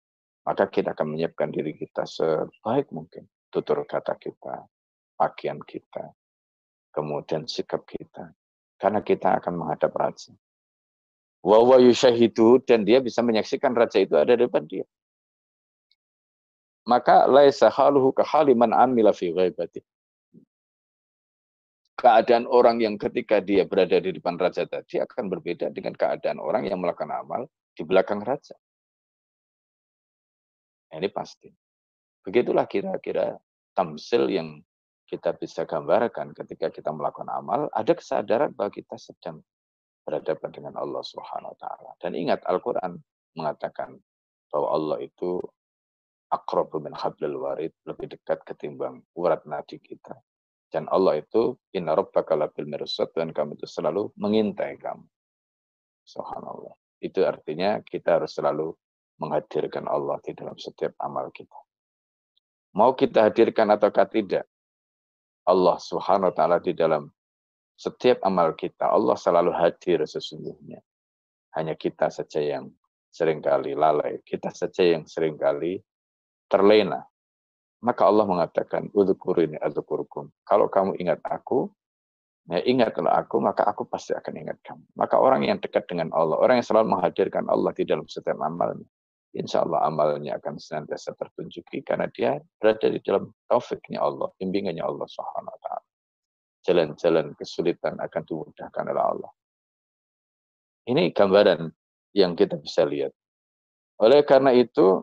Maka 0.45 0.69
kita 0.69 0.93
akan 0.93 1.17
menyiapkan 1.17 1.49
diri 1.49 1.73
kita 1.73 2.05
sebaik 2.05 2.93
mungkin. 2.93 3.25
Tutur 3.49 3.81
kata 3.89 4.21
kita, 4.21 4.69
pakaian 5.17 5.57
kita, 5.65 6.13
kemudian 6.93 7.49
sikap 7.49 7.89
kita. 7.89 8.37
Karena 8.77 9.01
kita 9.01 9.41
akan 9.41 9.65
menghadap 9.65 9.97
raja. 9.97 10.37
Wawa 11.41 11.81
yushahidu 11.81 12.61
dan 12.69 12.85
dia 12.85 13.01
bisa 13.01 13.25
menyaksikan 13.25 13.73
raja 13.73 13.97
itu 13.97 14.13
ada 14.13 14.37
di 14.37 14.45
depan 14.45 14.69
dia 14.69 14.85
maka 16.91 17.31
laisa 17.31 17.71
haluhu 17.71 18.11
kahaliman 18.11 18.75
amila 18.75 19.15
fi 19.15 19.31
ghaibati. 19.31 19.79
Keadaan 21.95 22.51
orang 22.51 22.83
yang 22.83 22.99
ketika 22.99 23.39
dia 23.39 23.63
berada 23.63 24.03
di 24.03 24.11
depan 24.11 24.35
raja 24.35 24.67
tadi 24.67 24.99
akan 24.99 25.31
berbeda 25.31 25.71
dengan 25.71 25.95
keadaan 25.95 26.43
orang 26.43 26.67
yang 26.67 26.83
melakukan 26.83 27.13
amal 27.15 27.47
di 27.77 27.87
belakang 27.87 28.25
raja. 28.27 28.59
Ini 30.91 31.07
pasti. 31.15 31.47
Begitulah 32.27 32.67
kira-kira 32.67 33.39
tamsil 33.79 34.27
yang 34.33 34.59
kita 35.07 35.37
bisa 35.39 35.63
gambarkan 35.69 36.35
ketika 36.35 36.73
kita 36.73 36.91
melakukan 36.91 37.31
amal, 37.31 37.71
ada 37.71 37.93
kesadaran 37.95 38.51
bahwa 38.57 38.73
kita 38.75 38.97
sedang 38.99 39.45
berhadapan 40.03 40.51
dengan 40.51 40.75
Allah 40.81 41.05
Subhanahu 41.05 41.53
wa 41.55 41.59
taala. 41.61 41.91
Dan 42.01 42.17
ingat 42.17 42.43
Al-Qur'an 42.49 42.97
mengatakan 43.37 43.95
bahwa 44.51 44.69
Allah 44.75 44.99
itu 45.05 45.39
akrabu 46.31 46.79
min 46.79 46.95
hablil 46.95 47.43
warid, 47.43 47.75
lebih 47.85 48.15
dekat 48.17 48.47
ketimbang 48.47 49.03
urat 49.19 49.43
nadi 49.45 49.83
kita. 49.83 50.15
Dan 50.71 50.87
Allah 50.87 51.19
itu 51.19 51.59
inna 51.75 51.99
rabbaka 51.99 52.39
labil 52.39 52.71
mirsad 52.71 53.11
dan 53.11 53.35
kamu 53.35 53.59
itu 53.59 53.67
selalu 53.67 54.15
mengintai 54.15 54.79
kamu. 54.79 55.03
Subhanallah. 56.07 56.75
Itu 57.03 57.27
artinya 57.27 57.83
kita 57.83 58.23
harus 58.23 58.39
selalu 58.39 58.71
menghadirkan 59.19 59.91
Allah 59.91 60.23
di 60.23 60.33
dalam 60.33 60.55
setiap 60.55 60.95
amal 61.03 61.29
kita. 61.35 61.59
Mau 62.79 62.95
kita 62.95 63.27
hadirkan 63.27 63.75
ataukah 63.75 64.07
tidak, 64.07 64.47
Allah 65.43 65.77
Subhanahu 65.83 66.31
wa 66.31 66.35
taala 66.35 66.57
di 66.63 66.71
dalam 66.71 67.11
setiap 67.75 68.23
amal 68.23 68.55
kita, 68.55 68.87
Allah 68.87 69.19
selalu 69.19 69.51
hadir 69.51 70.07
sesungguhnya. 70.07 70.79
Hanya 71.59 71.75
kita 71.75 72.15
saja 72.15 72.39
yang 72.39 72.71
sering 73.11 73.43
kali 73.43 73.75
lalai, 73.75 74.23
kita 74.23 74.55
saja 74.55 74.87
yang 74.87 75.03
sering 75.11 75.35
kali 75.35 75.83
terlena. 76.51 77.07
Maka 77.81 78.05
Allah 78.05 78.29
mengatakan, 78.29 78.93
Udhukurini 78.93 79.57
adhukurukum. 79.57 80.29
Kalau 80.45 80.69
kamu 80.69 81.01
ingat 81.01 81.25
aku, 81.25 81.73
ya 82.51 82.61
ingatlah 82.67 83.25
aku, 83.25 83.41
maka 83.41 83.65
aku 83.65 83.89
pasti 83.89 84.13
akan 84.13 84.35
ingat 84.37 84.59
kamu. 84.61 84.85
Maka 84.99 85.17
orang 85.17 85.49
yang 85.49 85.57
dekat 85.63 85.89
dengan 85.89 86.13
Allah, 86.13 86.37
orang 86.37 86.61
yang 86.61 86.67
selalu 86.67 86.99
menghadirkan 86.99 87.49
Allah 87.49 87.73
di 87.73 87.89
dalam 87.89 88.05
setiap 88.05 88.37
amalnya, 88.37 88.85
insya 89.33 89.65
Allah 89.65 89.87
amalnya 89.89 90.37
akan 90.37 90.61
senantiasa 90.61 91.17
tertunjuki 91.17 91.81
karena 91.81 92.11
dia 92.13 92.37
berada 92.61 92.91
di 92.91 93.01
dalam 93.01 93.33
taufiknya 93.49 94.03
Allah, 94.03 94.29
bimbingannya 94.37 94.85
Allah 94.85 95.09
Subhanahu 95.09 95.55
wa 95.55 95.61
taala. 95.65 95.87
Jalan-jalan 96.61 97.33
kesulitan 97.41 97.97
akan 97.97 98.23
dimudahkan 98.29 98.85
oleh 98.93 99.05
Allah. 99.05 99.33
Ini 100.85 101.17
gambaran 101.17 101.73
yang 102.13 102.37
kita 102.37 102.61
bisa 102.61 102.85
lihat. 102.85 103.15
Oleh 104.01 104.21
karena 104.25 104.53
itu, 104.53 105.01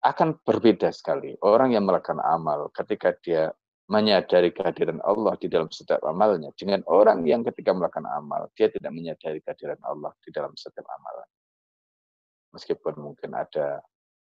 akan 0.00 0.40
berbeda 0.40 0.88
sekali. 0.92 1.36
Orang 1.44 1.76
yang 1.76 1.84
melakukan 1.84 2.20
amal 2.24 2.72
ketika 2.72 3.12
dia 3.20 3.52
menyadari 3.90 4.54
kehadiran 4.54 5.02
Allah 5.02 5.34
di 5.34 5.50
dalam 5.50 5.66
setiap 5.66 6.06
amalnya 6.06 6.54
dengan 6.54 6.80
orang 6.86 7.26
yang 7.26 7.42
ketika 7.42 7.74
melakukan 7.74 8.06
amal 8.06 8.46
dia 8.54 8.70
tidak 8.70 8.94
menyadari 8.94 9.42
kehadiran 9.42 9.82
Allah 9.82 10.14
di 10.22 10.30
dalam 10.30 10.54
setiap 10.54 10.86
amalan. 10.86 11.28
Meskipun 12.54 12.94
mungkin 13.02 13.34
ada 13.34 13.82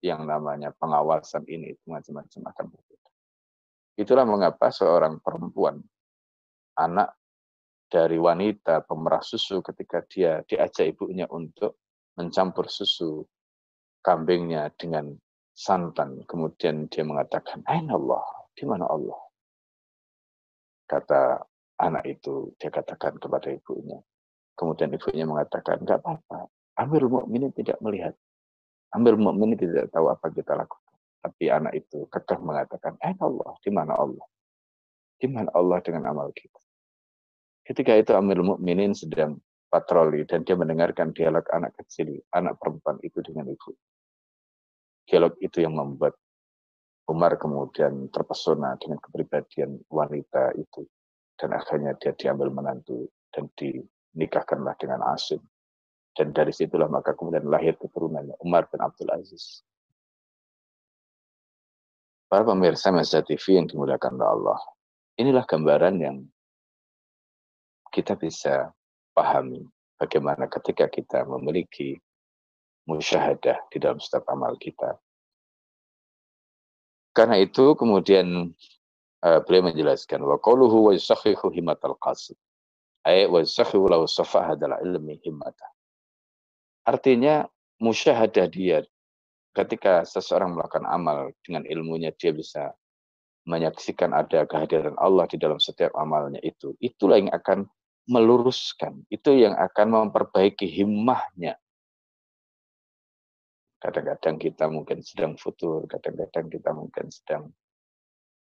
yang 0.03 0.27
namanya 0.27 0.75
pengawasan 0.75 1.47
ini 1.47 1.71
macam-macam 1.87 2.41
akan 2.51 2.65
berbeda. 2.67 3.09
Itulah 3.95 4.27
mengapa 4.27 4.67
seorang 4.75 5.23
perempuan 5.23 5.79
anak 6.75 7.15
dari 7.87 8.19
wanita 8.19 8.83
pemerah 8.83 9.23
susu 9.23 9.63
ketika 9.63 10.03
dia 10.03 10.43
diajak 10.43 10.91
ibunya 10.91 11.31
untuk 11.31 11.79
mencampur 12.19 12.67
susu 12.67 13.23
kambingnya 14.03 14.67
dengan 14.75 15.15
santan. 15.55 16.27
Kemudian 16.27 16.91
dia 16.91 17.07
mengatakan, 17.07 17.63
Aina 17.65 17.95
Allah, 17.95 18.27
di 18.51 18.67
mana 18.67 18.85
Allah? 18.85 19.17
Kata 20.85 21.39
anak 21.79 22.03
itu, 22.05 22.53
dia 22.59 22.69
katakan 22.69 23.15
kepada 23.17 23.49
ibunya. 23.49 23.97
Kemudian 24.53 24.91
ibunya 24.91 25.23
mengatakan, 25.23 25.81
enggak 25.81 26.03
apa-apa. 26.03 26.51
Amir 26.75 27.07
mukminin 27.07 27.55
tidak 27.55 27.79
melihat. 27.79 28.13
Amir 28.91 29.15
mukminin 29.15 29.55
tidak 29.55 29.87
tahu 29.89 30.11
apa 30.11 30.27
kita 30.29 30.59
lakukan. 30.59 30.95
Tapi 31.23 31.49
anak 31.49 31.73
itu 31.73 32.05
kekeh 32.11 32.37
mengatakan, 32.43 32.99
Aina 33.01 33.23
Allah, 33.23 33.55
di 33.63 33.71
mana 33.71 33.95
Allah? 33.95 34.27
Di 35.15 35.25
mana 35.31 35.49
Allah 35.55 35.79
dengan 35.81 36.11
amal 36.11 36.29
kita? 36.35 36.59
Ketika 37.65 37.97
itu 37.97 38.13
Amir 38.13 38.45
Mukminin 38.45 38.93
sedang 38.93 39.41
patroli 39.73 40.21
dan 40.29 40.45
dia 40.45 40.53
mendengarkan 40.53 41.09
dialog 41.17 41.41
anak 41.49 41.73
kecil, 41.81 42.21
anak 42.29 42.61
perempuan 42.61 43.01
itu 43.01 43.25
dengan 43.25 43.49
ibu 43.49 43.73
dialog 45.05 45.33
itu 45.41 45.61
yang 45.61 45.77
membuat 45.77 46.17
Umar 47.05 47.37
kemudian 47.37 48.09
terpesona 48.09 48.73
dengan 48.81 48.97
kepribadian 48.97 49.77
wanita 49.89 50.57
itu. 50.57 50.85
Dan 51.37 51.53
akhirnya 51.53 51.93
dia 52.01 52.17
diambil 52.17 52.49
menantu 52.49 53.05
dan 53.29 53.45
dinikahkanlah 53.53 54.73
dengan 54.81 55.05
Asim. 55.13 55.43
Dan 56.15 56.31
dari 56.31 56.55
situlah 56.55 56.87
maka 56.87 57.13
kemudian 57.13 57.45
lahir 57.45 57.75
keturunannya 57.77 58.39
Umar 58.41 58.65
bin 58.71 58.81
Abdul 58.81 59.11
Aziz. 59.13 59.61
Para 62.25 62.41
pemirsa 62.41 62.89
Masa 62.89 63.21
TV 63.21 63.59
yang 63.59 63.69
dimuliakan 63.69 64.17
oleh 64.17 64.29
Allah. 64.31 64.59
Inilah 65.21 65.45
gambaran 65.45 65.95
yang 66.01 66.17
kita 67.93 68.17
bisa 68.17 68.73
pahami 69.15 69.63
bagaimana 69.95 70.51
ketika 70.51 70.91
kita 70.91 71.23
memiliki 71.23 71.95
musyahadah 72.85 73.69
di 73.69 73.77
dalam 73.81 73.97
setiap 73.97 74.29
amal 74.29 74.57
kita. 74.57 74.97
Karena 77.15 77.39
itu 77.39 77.73
kemudian 77.79 78.51
uh, 79.23 79.39
beliau 79.45 79.71
menjelaskan 79.71 80.21
wa 80.21 80.37
qawluhu 80.37 80.89
wa 80.89 80.91
yusakhihu 80.93 81.49
himatal 81.53 81.95
qasid. 81.97 82.37
Ay 83.05 83.25
wa 83.29 83.41
yusakhihu 83.41 83.87
lahu 83.87 84.05
safahadal 84.09 84.77
ilmi 84.81 85.17
himmata. 85.23 85.65
Artinya 86.85 87.47
musyahadah 87.81 88.45
dia 88.51 88.85
ketika 89.55 90.03
seseorang 90.03 90.53
melakukan 90.53 90.85
amal 90.85 91.31
dengan 91.41 91.63
ilmunya 91.65 92.11
dia 92.13 92.35
bisa 92.35 92.75
menyaksikan 93.45 94.11
ada 94.11 94.43
kehadiran 94.43 94.97
Allah 94.97 95.29
di 95.29 95.37
dalam 95.39 95.61
setiap 95.61 95.93
amalnya 95.95 96.41
itu. 96.43 96.73
Itulah 96.81 97.21
yang 97.21 97.31
akan 97.31 97.69
meluruskan, 98.05 99.05
itu 99.09 99.33
yang 99.33 99.53
akan 99.57 100.09
memperbaiki 100.09 100.65
himmahnya. 100.69 101.57
Kadang-kadang 103.85 104.41
kita 104.41 104.65
mungkin 104.65 105.05
sedang 105.05 105.37
futur, 105.37 105.85
kadang-kadang 105.85 106.49
kita 106.49 106.73
mungkin 106.73 107.05
sedang 107.13 107.53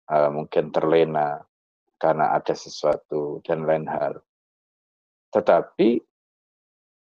uh, 0.09 0.33
mungkin 0.33 0.73
terlena 0.73 1.45
karena 2.01 2.33
ada 2.33 2.57
sesuatu 2.57 3.45
dan 3.45 3.69
lain 3.69 3.85
hal. 3.85 4.17
Tetapi 5.37 6.01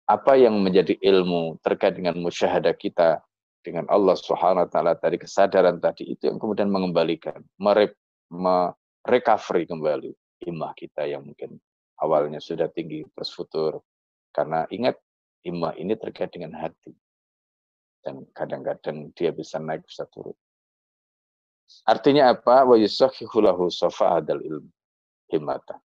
apa 0.06 0.32
yang 0.38 0.62
menjadi 0.62 0.94
ilmu 1.02 1.58
terkait 1.58 1.98
dengan 1.98 2.22
musyahadah 2.22 2.74
kita 2.78 3.18
dengan 3.66 3.90
Allah 3.90 4.14
Subhanahu 4.14 4.66
wa 4.66 4.70
taala 4.70 4.94
tadi 4.94 5.18
kesadaran 5.18 5.82
tadi 5.82 6.06
itu 6.14 6.30
yang 6.30 6.38
kemudian 6.38 6.70
mengembalikan, 6.70 7.42
mere, 7.58 7.98
merecovery 8.30 9.66
kembali 9.66 10.14
imah 10.46 10.72
kita 10.78 11.02
yang 11.10 11.26
mungkin 11.26 11.58
awalnya 11.98 12.38
sudah 12.38 12.70
tinggi 12.70 13.02
terus 13.10 13.34
futur. 13.34 13.82
Karena 14.30 14.62
ingat 14.70 14.94
imah 15.42 15.74
ini 15.74 15.98
terkait 15.98 16.30
dengan 16.30 16.54
hati. 16.54 16.94
Dan 18.00 18.24
kadang-kadang 18.32 19.12
dia 19.12 19.30
bisa 19.30 19.60
naik 19.60 19.84
bisa 19.84 20.08
turun. 20.08 20.36
Artinya 21.86 22.34
apa? 22.34 22.66
Wa 22.66 22.76
yusakhihu 22.80 23.44
lahu 23.44 23.68
safa'adal 23.70 24.42
ilm 24.42 24.66
himata. 25.30 25.78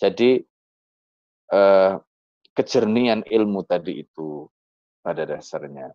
Jadi 0.00 0.42
eh, 1.52 1.94
kejernian 2.56 3.22
ilmu 3.28 3.62
tadi 3.68 4.02
itu 4.02 4.48
pada 5.04 5.24
dasarnya 5.28 5.92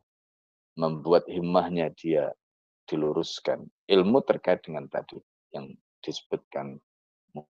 membuat 0.80 1.28
himmahnya 1.28 1.92
dia 1.92 2.32
diluruskan. 2.86 3.66
Ilmu 3.90 4.22
terkait 4.24 4.62
dengan 4.64 4.86
tadi 4.88 5.18
yang 5.52 5.74
disebutkan 6.06 6.78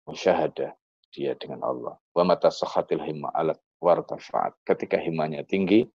musyahadah 0.07 0.73
dia 1.11 1.35
dengan 1.35 1.63
Allah. 1.63 1.95
Wa 2.15 2.23
mata 2.23 2.49
sakhatil 2.49 3.03
himma 3.03 3.31
alat 3.35 3.59
wartafa'at. 3.83 4.55
Ketika 4.65 4.97
himmahnya 4.97 5.43
tinggi, 5.43 5.85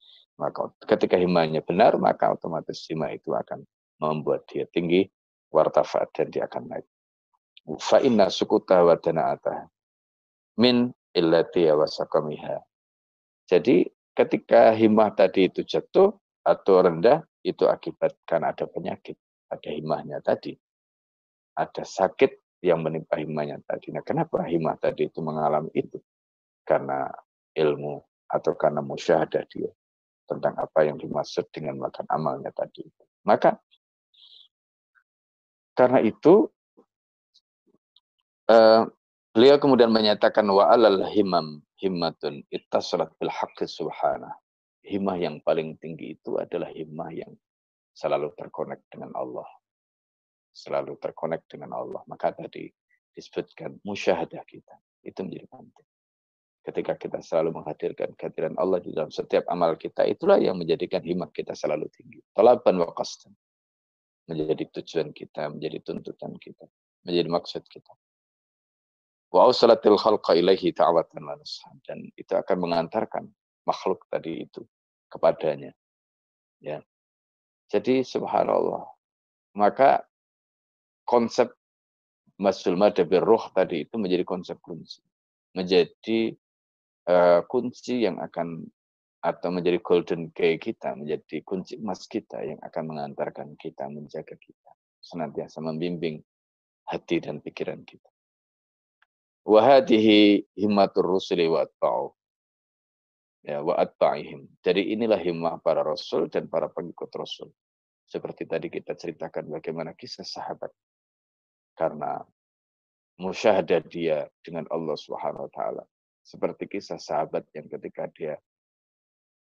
maka 0.43 0.75
ketika 0.91 1.15
himmahnya 1.15 1.63
benar, 1.63 1.95
maka 2.03 2.35
otomatis 2.35 2.83
himmah 2.91 3.15
itu 3.15 3.31
akan 3.31 3.63
membuat 4.03 4.43
dia 4.51 4.67
tinggi, 4.67 5.07
wartafa'at 5.55 6.11
dan 6.11 6.27
dia 6.35 6.51
akan 6.51 6.63
naik. 6.67 6.87
Fa 7.79 8.03
inna 8.03 8.27
sukuta 8.27 8.83
wa 8.83 8.99
dana'ata 8.99 9.71
min 10.59 10.91
illati 11.15 11.71
wa 11.71 11.87
sakamiha. 11.87 12.59
Jadi 13.47 13.87
ketika 14.19 14.75
himmah 14.75 15.15
tadi 15.15 15.47
itu 15.47 15.63
jatuh, 15.63 16.11
atau 16.43 16.83
rendah 16.83 17.23
itu 17.47 17.71
akibat 17.71 18.19
karena 18.27 18.51
ada 18.51 18.67
penyakit 18.67 19.15
pada 19.47 19.71
himahnya 19.71 20.19
tadi. 20.19 20.59
Ada 21.55 21.87
sakit 21.87 22.63
yang 22.67 22.83
menimpa 22.83 23.19
himahnya 23.19 23.63
tadi. 23.63 23.95
Nah, 23.95 24.03
kenapa 24.03 24.43
himah 24.43 24.75
tadi 24.79 25.07
itu 25.07 25.23
mengalami 25.23 25.71
itu? 25.75 26.03
Karena 26.67 27.07
ilmu 27.55 28.03
atau 28.27 28.53
karena 28.59 28.81
musyahadah 28.81 29.45
dia 29.51 29.71
tentang 30.29 30.55
apa 30.59 30.87
yang 30.87 30.97
dimaksud 30.99 31.49
dengan 31.51 31.79
makan 31.83 32.07
amalnya 32.09 32.51
tadi. 32.55 32.87
Maka 33.27 33.59
karena 35.73 36.05
itu 36.05 36.49
uh, 38.51 38.83
beliau 39.33 39.57
kemudian 39.57 39.89
menyatakan 39.89 40.45
wa 40.49 40.69
alal 40.69 41.07
himam 41.11 41.65
himmatun 41.81 42.45
ittasalat 42.53 43.11
bil 43.17 43.33
haqqi 43.33 43.65
subhanah 43.65 44.37
himmah 44.83 45.17
yang 45.19 45.39
paling 45.43 45.79
tinggi 45.79 46.19
itu 46.19 46.37
adalah 46.39 46.69
himmah 46.71 47.11
yang 47.15 47.33
selalu 47.95 48.35
terkonek 48.35 48.83
dengan 48.91 49.15
Allah. 49.15 49.47
Selalu 50.53 50.99
terkonek 51.01 51.47
dengan 51.49 51.73
Allah. 51.73 52.03
Maka 52.05 52.35
tadi 52.35 52.69
disebutkan 53.15 53.81
musyahadah 53.87 54.43
kita. 54.45 54.75
Itu 55.01 55.25
menjadi 55.25 55.49
penting. 55.49 55.89
Ketika 56.63 56.95
kita 56.95 57.19
selalu 57.19 57.59
menghadirkan 57.59 58.15
kehadiran 58.15 58.55
Allah 58.55 58.79
di 58.79 58.95
dalam 58.95 59.11
setiap 59.11 59.43
amal 59.51 59.75
kita, 59.75 60.07
itulah 60.07 60.39
yang 60.39 60.55
menjadikan 60.55 61.03
himmah 61.03 61.27
kita 61.35 61.59
selalu 61.59 61.91
tinggi. 61.91 62.23
Talaban 62.31 62.79
wa 62.79 62.95
qasdan. 62.95 63.35
Menjadi 64.31 64.71
tujuan 64.79 65.11
kita, 65.11 65.51
menjadi 65.51 65.83
tuntutan 65.83 66.39
kita, 66.39 66.71
menjadi 67.03 67.29
maksud 67.35 67.67
kita. 67.67 67.91
Wa 69.35 69.51
ausalatil 69.51 69.99
khalqa 69.99 70.39
ilaihi 70.39 70.71
ta'awatan 70.71 71.27
Dan 71.83 71.99
itu 72.15 72.31
akan 72.31 72.57
mengantarkan 72.63 73.27
makhluk 73.67 74.07
tadi 74.07 74.47
itu 74.47 74.63
kepadanya. 75.11 75.75
Ya. 76.63 76.79
Jadi 77.73 78.07
subhanallah. 78.07 78.87
Maka 79.59 80.05
konsep 81.03 81.51
masul 82.39 82.79
madabir 82.79 83.25
roh 83.25 83.51
tadi 83.51 83.89
itu 83.89 83.97
menjadi 83.97 84.23
konsep 84.23 84.61
kunci. 84.63 85.01
Menjadi 85.57 86.37
uh, 87.09 87.41
kunci 87.47 88.05
yang 88.05 88.21
akan 88.23 88.67
atau 89.23 89.55
menjadi 89.55 89.79
golden 89.79 90.35
key 90.35 90.59
kita, 90.59 90.99
menjadi 90.99 91.47
kunci 91.47 91.79
emas 91.79 92.11
kita 92.11 92.43
yang 92.43 92.59
akan 92.59 92.91
mengantarkan 92.91 93.55
kita, 93.55 93.87
menjaga 93.87 94.35
kita, 94.35 94.71
senantiasa 94.99 95.63
membimbing 95.63 96.19
hati 96.91 97.23
dan 97.23 97.39
pikiran 97.39 97.87
kita. 97.87 98.11
Wahadihi 99.47 100.43
himmatur 100.59 101.07
rusuli 101.07 101.47
wa 101.47 101.67
ya 103.43 103.59
wa 103.63 103.75
atba'ihim. 103.79 104.47
Jadi 104.63 104.95
inilah 104.95 105.19
himmah 105.19 105.59
para 105.63 105.83
rasul 105.83 106.31
dan 106.31 106.47
para 106.47 106.71
pengikut 106.71 107.11
rasul. 107.15 107.51
Seperti 108.07 108.47
tadi 108.47 108.71
kita 108.71 108.95
ceritakan 108.95 109.51
bagaimana 109.51 109.95
kisah 109.95 110.27
sahabat. 110.27 110.71
Karena 111.75 112.23
musyahadah 113.19 113.83
dia 113.87 114.27
dengan 114.43 114.67
Allah 114.71 114.95
Subhanahu 114.99 115.47
wa 115.47 115.53
taala. 115.53 115.85
Seperti 116.23 116.71
kisah 116.71 117.03
sahabat 117.03 117.47
yang 117.53 117.67
ketika 117.67 118.07
dia 118.15 118.35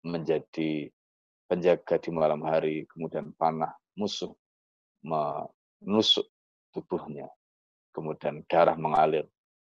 menjadi 0.02 0.90
penjaga 1.46 2.02
di 2.02 2.10
malam 2.10 2.42
hari, 2.42 2.90
kemudian 2.90 3.34
panah 3.38 3.74
musuh 3.94 4.34
menusuk 5.06 6.26
tubuhnya, 6.74 7.30
kemudian 7.94 8.42
darah 8.50 8.78
mengalir, 8.78 9.30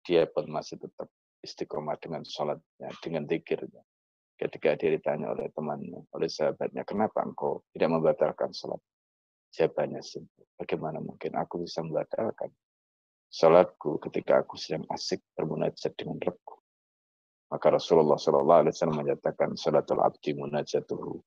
dia 0.06 0.30
pun 0.30 0.46
masih 0.50 0.78
tetap 0.78 1.10
istiqomah 1.42 1.98
dengan 1.98 2.22
sholatnya, 2.22 2.90
dengan 3.02 3.26
zikirnya 3.26 3.82
ketika 4.42 4.74
dia 4.74 4.98
ditanya 4.98 5.30
oleh 5.38 5.54
temannya, 5.54 6.02
oleh 6.18 6.26
sahabatnya, 6.26 6.82
kenapa 6.82 7.22
engkau 7.22 7.62
tidak 7.78 7.90
membatalkan 7.94 8.50
sholat? 8.50 8.82
Jawabannya 9.54 10.02
simpel, 10.02 10.48
bagaimana 10.58 10.98
mungkin 10.98 11.38
aku 11.38 11.62
bisa 11.62 11.86
membatalkan 11.86 12.50
sholatku 13.30 14.02
ketika 14.10 14.42
aku 14.42 14.58
sedang 14.58 14.88
asik 14.90 15.22
bermunajat 15.38 15.94
dengan 15.94 16.18
Rabbku. 16.18 16.58
Maka 17.52 17.68
Rasulullah 17.76 18.16
SAW 18.16 18.96
menyatakan 18.96 19.60
sholatul 19.60 20.00
abdi 20.00 20.32
munajatuhu 20.40 21.20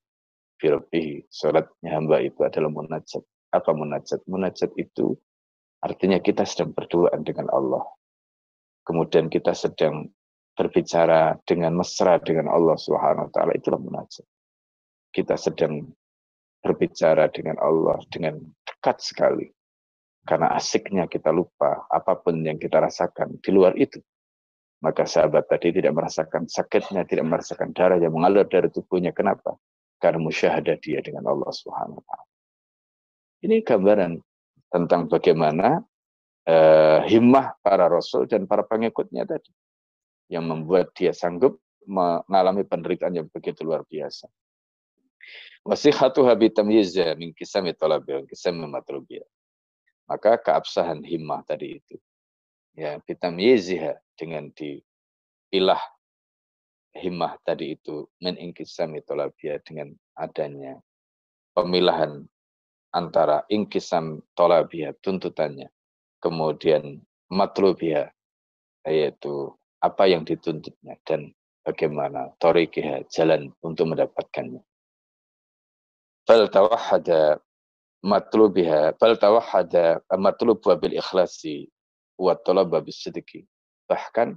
firbihi. 0.56 1.28
Sholatnya 1.28 2.00
hamba 2.00 2.24
itu 2.24 2.40
adalah 2.40 2.72
munajat. 2.72 3.20
Apa 3.52 3.76
munajat? 3.76 4.24
Munajat 4.24 4.72
itu 4.80 5.12
artinya 5.84 6.16
kita 6.24 6.48
sedang 6.48 6.72
berduaan 6.72 7.20
dengan 7.28 7.52
Allah. 7.52 7.84
Kemudian 8.88 9.28
kita 9.28 9.52
sedang 9.52 10.08
berbicara 10.56 11.36
dengan 11.44 11.76
mesra 11.76 12.16
dengan 12.22 12.48
Allah 12.48 12.80
Subhanahu 12.80 13.28
wa 13.28 13.32
taala 13.32 13.52
itulah 13.52 13.80
munajat. 13.80 14.24
Kita 15.12 15.36
sedang 15.36 15.92
berbicara 16.64 17.28
dengan 17.28 17.60
Allah 17.60 18.00
dengan 18.08 18.40
dekat 18.64 19.04
sekali. 19.04 19.52
Karena 20.24 20.56
asiknya 20.56 21.04
kita 21.04 21.28
lupa 21.28 21.84
apa 21.92 22.16
pun 22.16 22.40
yang 22.40 22.56
kita 22.56 22.80
rasakan 22.80 23.36
di 23.44 23.50
luar 23.52 23.76
itu. 23.76 24.00
Maka 24.84 25.08
sahabat 25.08 25.48
tadi 25.48 25.80
tidak 25.80 25.96
merasakan 25.96 26.44
sakitnya, 26.44 27.08
tidak 27.08 27.24
merasakan 27.24 27.72
darah 27.72 27.96
yang 27.96 28.12
mengalir 28.12 28.44
dari 28.44 28.68
tubuhnya. 28.68 29.16
Kenapa? 29.16 29.56
Karena 29.96 30.20
musyahadah 30.20 30.76
dia 30.76 31.00
dengan 31.00 31.24
Allah 31.24 31.48
Subhanahu 31.48 31.96
wa 31.96 32.04
taala. 32.04 32.28
Ini 33.48 33.64
gambaran 33.64 34.12
tentang 34.68 35.08
bagaimana 35.08 35.80
uh, 36.44 37.00
himmah 37.08 37.56
para 37.64 37.88
rasul 37.88 38.28
dan 38.28 38.44
para 38.44 38.60
pengikutnya 38.60 39.24
tadi 39.24 39.48
yang 40.28 40.44
membuat 40.44 40.92
dia 40.92 41.16
sanggup 41.16 41.56
mengalami 41.88 42.64
penderitaan 42.68 43.16
yang 43.16 43.28
begitu 43.32 43.64
luar 43.64 43.88
biasa. 43.88 44.28
Wasihatu 45.64 46.28
habitam 46.28 46.68
yizya 46.68 47.16
min 47.16 47.32
kisami 47.32 47.72
talabil, 47.72 48.28
kisami 48.28 48.68
matlubiyah. 48.68 49.24
Maka 50.04 50.36
keabsahan 50.36 51.00
himmah 51.00 51.40
tadi 51.48 51.80
itu. 51.80 51.96
Ya, 52.74 52.98
bitam 53.06 53.38
yiziha 53.38 54.02
dengan 54.18 54.50
dipilah 54.50 55.78
himmah 56.94 57.38
tadi 57.46 57.78
itu 57.78 58.10
min 58.18 58.34
inkisami 58.34 58.98
talabiyah 59.06 59.62
dengan 59.62 59.94
adanya 60.18 60.82
pemilahan 61.54 62.26
antara 62.90 63.46
ingkisam 63.46 64.22
tolabiyah 64.34 64.94
tuntutannya, 65.02 65.70
kemudian 66.18 67.02
matlubiyah 67.30 68.10
yaitu 68.86 69.54
apa 69.82 70.10
yang 70.10 70.26
dituntutnya 70.26 70.98
dan 71.06 71.30
bagaimana 71.62 72.34
torikiha 72.38 73.06
jalan 73.10 73.54
untuk 73.62 73.94
mendapatkannya. 73.94 74.62
Fal 76.24 76.48
tawahada 76.48 77.38
matlubiha 78.04 78.96
fal 79.00 79.16
tawahada 79.16 80.00
matlub 80.16 80.60
bil 80.60 80.94
ikhlasi 80.96 81.68
Bahkan 83.90 84.28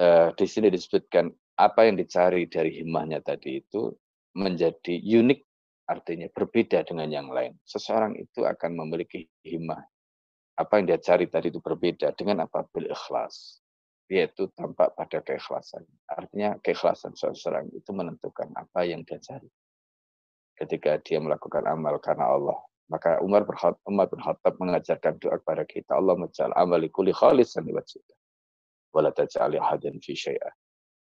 uh, 0.00 0.28
di 0.36 0.46
sini 0.46 0.68
disebutkan 0.68 1.32
apa 1.56 1.88
yang 1.88 1.96
dicari 1.96 2.44
dari 2.46 2.76
himmahnya 2.80 3.24
tadi 3.24 3.64
itu 3.64 3.88
menjadi 4.36 5.00
unik 5.00 5.40
artinya 5.88 6.28
berbeda 6.28 6.84
dengan 6.84 7.08
yang 7.08 7.28
lain. 7.32 7.56
Seseorang 7.64 8.18
itu 8.20 8.44
akan 8.44 8.76
memiliki 8.76 9.24
himmah. 9.46 9.80
Apa 10.56 10.80
yang 10.80 10.92
dia 10.92 11.00
cari 11.00 11.28
tadi 11.28 11.48
itu 11.48 11.60
berbeda 11.60 12.12
dengan 12.12 12.44
apa 12.44 12.66
bil 12.68 12.90
ikhlas. 12.90 13.62
Yaitu 14.06 14.46
tampak 14.54 14.94
pada 14.94 15.18
keikhlasan. 15.18 15.82
Artinya 16.06 16.54
keikhlasan 16.62 17.16
seseorang 17.18 17.66
itu 17.74 17.90
menentukan 17.90 18.54
apa 18.54 18.86
yang 18.86 19.02
dia 19.02 19.18
cari. 19.18 19.50
Ketika 20.54 21.02
dia 21.02 21.18
melakukan 21.18 21.66
amal 21.66 21.98
karena 21.98 22.30
Allah. 22.30 22.58
Maka 22.86 23.18
Umar 23.18 23.42
bin 23.42 23.58
Umar 23.82 24.06
bin 24.06 24.22
Khattab 24.22 24.54
mengajarkan 24.62 25.18
doa 25.18 25.42
kepada 25.42 25.66
kita. 25.66 25.98
Allah 25.98 26.14
menjal 26.14 26.54
amali 26.54 26.86
kuli 26.86 27.10
khalisan 27.10 27.66
liwajhika 27.66 28.14
wala 28.96 29.12
taj'ali 29.12 29.60
ahadan 29.60 30.00
fi 30.00 30.16
syai'ah. 30.16 30.54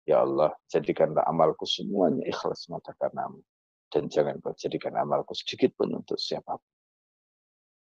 Ya 0.09 0.25
Allah, 0.25 0.57
jadikanlah 0.73 1.21
amalku 1.29 1.69
semuanya 1.69 2.25
ikhlas 2.25 2.69
mata 2.73 2.97
karenamu. 2.97 3.45
Dan 3.93 4.09
jangan 4.09 4.41
kau 4.41 4.57
jadikan 4.57 4.97
amalku 4.97 5.37
sedikit 5.37 5.77
pun 5.77 5.93
untuk 5.93 6.17
siapa 6.17 6.57
pun. 6.57 6.73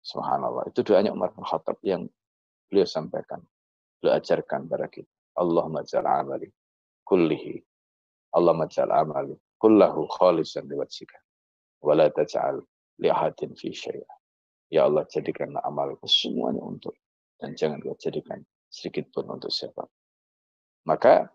Subhanallah. 0.06 0.70
Itu 0.70 0.86
doanya 0.86 1.10
Umar 1.10 1.34
bin 1.34 1.42
Khattab 1.42 1.78
yang 1.82 2.06
beliau 2.70 2.86
sampaikan. 2.86 3.42
Beliau 3.98 4.14
ajarkan 4.16 4.70
kepada 4.70 4.86
kita. 4.86 5.10
Allah 5.38 5.64
majal 5.66 6.06
amali 6.06 6.48
kullihi. 7.06 7.62
Allah 8.34 8.54
majal 8.54 8.90
amali 8.90 9.34
kullahu 9.58 10.06
khalisan 10.18 10.66
liwajhika. 10.70 11.18
Wala 11.82 12.10
taj'al 12.10 12.62
li'ahadin 12.98 13.54
fi 13.54 13.70
syai'ah. 13.72 14.16
Ya 14.68 14.84
Allah, 14.84 15.08
jadikanlah 15.08 15.64
amalku 15.64 16.04
semuanya 16.04 16.60
untuk 16.60 16.92
dan 17.40 17.54
jangan 17.54 17.80
kau 17.80 17.96
jadikan 17.96 18.42
sedikit 18.68 19.08
pun 19.14 19.30
untuk 19.30 19.48
siapa. 19.48 19.86
Maka 20.84 21.30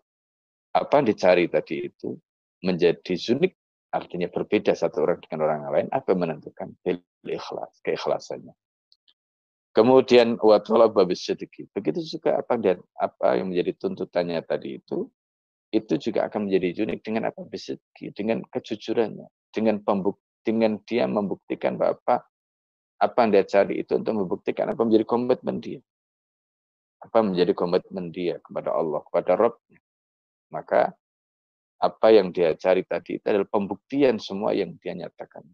apa 0.74 0.92
yang 1.00 1.06
dicari 1.08 1.50
tadi 1.50 1.88
itu 1.88 2.14
menjadi 2.62 3.14
unik, 3.14 3.52
artinya 3.94 4.28
berbeda 4.30 4.74
satu 4.74 5.02
orang 5.06 5.18
dengan 5.22 5.40
orang 5.46 5.60
lain, 5.70 5.88
apa 5.90 6.14
yang 6.14 6.20
menentukan 6.26 6.68
ikhlas, 7.26 7.72
keikhlasannya. 7.82 8.54
Kemudian 9.74 10.38
watwala 10.38 10.86
babis 10.86 11.26
sedikit. 11.26 11.66
Begitu 11.74 12.18
juga 12.18 12.38
apa 12.38 12.54
dan 12.58 12.78
apa 12.94 13.34
yang 13.34 13.50
menjadi 13.50 13.74
tuntutannya 13.74 14.38
tadi 14.46 14.78
itu, 14.78 15.10
itu 15.74 15.94
juga 15.98 16.30
akan 16.30 16.46
menjadi 16.46 16.86
unik 16.86 17.00
dengan 17.02 17.34
apa 17.34 17.42
bisedki, 17.42 18.14
dengan 18.14 18.46
kejujurannya, 18.46 19.26
dengan 19.50 19.82
pembuk, 19.82 20.22
dengan 20.44 20.78
dia 20.84 21.08
membuktikan 21.08 21.80
bahwa 21.80 21.96
apa, 21.96 22.16
apa 23.00 23.16
yang 23.24 23.30
dia 23.32 23.44
cari 23.48 23.74
itu 23.80 23.96
untuk 23.96 24.14
membuktikan 24.14 24.70
apa 24.70 24.80
menjadi 24.84 25.04
komitmen 25.08 25.58
dia 25.58 25.80
apa 27.04 27.20
menjadi 27.20 27.52
komitmen 27.52 28.08
dia 28.08 28.40
kepada 28.40 28.72
Allah, 28.72 29.04
kepada 29.04 29.36
Rabbnya. 29.36 29.80
Maka 30.48 30.88
apa 31.76 32.08
yang 32.08 32.32
dia 32.32 32.56
cari 32.56 32.80
tadi 32.88 33.20
itu 33.20 33.26
adalah 33.28 33.48
pembuktian 33.52 34.16
semua 34.16 34.56
yang 34.56 34.72
dia 34.80 34.96
nyatakan. 34.96 35.44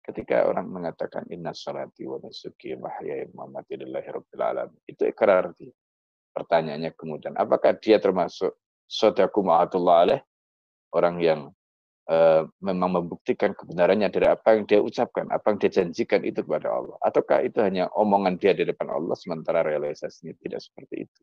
Ketika 0.00 0.46
orang 0.46 0.70
mengatakan 0.70 1.26
inna 1.28 1.50
salati 1.50 2.06
wa 2.06 2.22
nusuki 2.22 2.78
wa 2.78 2.88
wa 2.88 3.46
mamati 3.46 3.74
rabbil 3.76 4.70
itu 4.86 5.02
ikrar 5.06 5.50
dia. 5.58 5.74
Pertanyaannya 6.30 6.94
kemudian, 6.94 7.34
apakah 7.34 7.74
dia 7.74 7.98
termasuk 7.98 8.54
sodaku 8.86 9.42
ma'atullah 9.42 9.96
alaih? 10.06 10.20
Orang 10.94 11.18
yang 11.18 11.50
uh, 12.08 12.48
memang 12.64 13.02
membuktikan 13.02 13.52
kebenarannya 13.52 14.08
dari 14.08 14.30
apa 14.30 14.56
yang 14.56 14.64
dia 14.64 14.80
ucapkan, 14.80 15.28
apa 15.28 15.52
yang 15.52 15.58
dia 15.60 15.70
janjikan 15.82 16.24
itu 16.24 16.40
kepada 16.40 16.72
Allah. 16.72 16.96
Ataukah 17.04 17.44
itu 17.44 17.60
hanya 17.60 17.90
omongan 17.92 18.40
dia 18.40 18.56
di 18.56 18.64
depan 18.64 18.88
Allah 18.88 19.18
sementara 19.18 19.60
realisasinya 19.60 20.32
tidak 20.40 20.64
seperti 20.64 21.04
itu. 21.04 21.20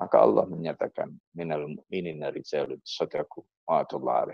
Maka 0.00 0.16
Allah 0.16 0.48
menyatakan 0.48 1.12
minal 1.36 1.68
mu'minina 1.68 2.32
rijalun 2.32 2.80
sadaku 2.80 3.44
ma'atullah 3.68 4.32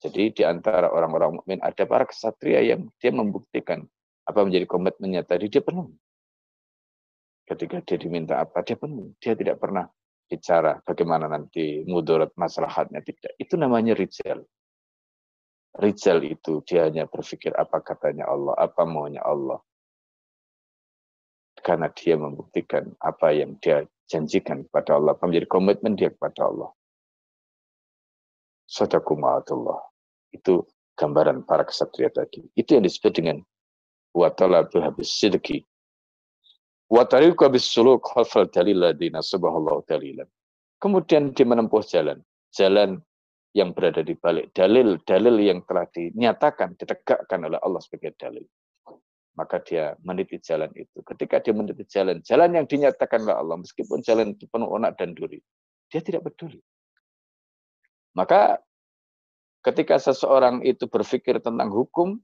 Jadi 0.00 0.32
di 0.32 0.42
antara 0.48 0.88
orang-orang 0.88 1.44
mukmin 1.44 1.60
ada 1.60 1.84
para 1.84 2.08
kesatria 2.08 2.64
yang 2.64 2.88
dia 2.96 3.12
membuktikan 3.12 3.84
apa 4.24 4.40
menjadi 4.40 4.64
komitmennya 4.64 5.28
tadi 5.28 5.52
dia 5.52 5.60
penuh. 5.60 5.92
Ketika 7.44 7.84
dia 7.84 8.00
diminta 8.00 8.40
apa 8.40 8.64
dia 8.64 8.80
penuh. 8.80 9.12
Dia 9.20 9.36
tidak 9.36 9.60
pernah 9.60 9.92
bicara 10.30 10.78
bagaimana 10.86 11.26
nanti 11.26 11.82
mudarat 11.90 12.30
maslahatnya 12.38 13.02
tidak. 13.02 13.34
Itu 13.34 13.58
namanya 13.58 13.98
rijal. 13.98 14.46
Rijal 15.74 16.22
itu 16.22 16.62
dia 16.62 16.86
hanya 16.86 17.10
berpikir 17.10 17.50
apa 17.58 17.82
katanya 17.82 18.30
Allah, 18.30 18.54
apa 18.54 18.86
maunya 18.86 19.18
Allah. 19.26 19.58
Karena 21.60 21.90
dia 21.90 22.14
membuktikan 22.14 22.94
apa 23.02 23.34
yang 23.34 23.58
dia 23.58 23.82
janjikan 24.06 24.64
kepada 24.70 24.96
Allah, 24.96 25.18
menjadi 25.18 25.46
komitmen 25.50 25.98
dia 25.98 26.14
kepada 26.14 26.46
Allah. 26.46 26.70
Sadakuma'atullah. 28.70 29.82
Itu 30.30 30.64
gambaran 30.94 31.42
para 31.42 31.66
kesatria 31.66 32.08
tadi. 32.14 32.46
Itu 32.54 32.78
yang 32.78 32.86
disebut 32.86 33.12
dengan 33.12 33.42
watala 34.14 34.66
habis 34.66 35.10
sidki 35.10 35.66
Wa 36.90 37.06
tariqu 37.06 37.46
suluk 37.62 38.02
khalfal 38.02 38.50
dalil 38.50 38.82
ladina 38.82 39.22
subhanallahu 39.22 39.86
dalilan. 39.86 40.26
Kemudian 40.82 41.30
dia 41.30 41.46
menempuh 41.46 41.86
jalan. 41.86 42.18
Jalan 42.50 42.98
yang 43.54 43.70
berada 43.70 44.02
di 44.02 44.18
balik 44.18 44.50
dalil-dalil 44.50 45.38
yang 45.38 45.62
telah 45.70 45.86
dinyatakan, 45.86 46.74
ditegakkan 46.74 47.46
oleh 47.46 47.62
Allah 47.62 47.78
sebagai 47.78 48.18
dalil. 48.18 48.42
Maka 49.38 49.62
dia 49.62 49.94
meniti 50.02 50.42
jalan 50.42 50.66
itu. 50.74 50.98
Ketika 51.06 51.38
dia 51.38 51.54
meniti 51.54 51.86
jalan, 51.86 52.18
jalan 52.26 52.58
yang 52.58 52.66
dinyatakan 52.66 53.22
oleh 53.22 53.38
Allah, 53.38 53.56
meskipun 53.62 54.02
jalan 54.02 54.34
itu 54.34 54.50
penuh 54.50 54.66
onak 54.66 54.98
dan 54.98 55.14
duri, 55.14 55.38
dia 55.86 56.02
tidak 56.02 56.26
peduli. 56.26 56.58
Maka 58.18 58.58
ketika 59.62 59.94
seseorang 60.02 60.66
itu 60.66 60.90
berpikir 60.90 61.38
tentang 61.38 61.70
hukum, 61.70 62.18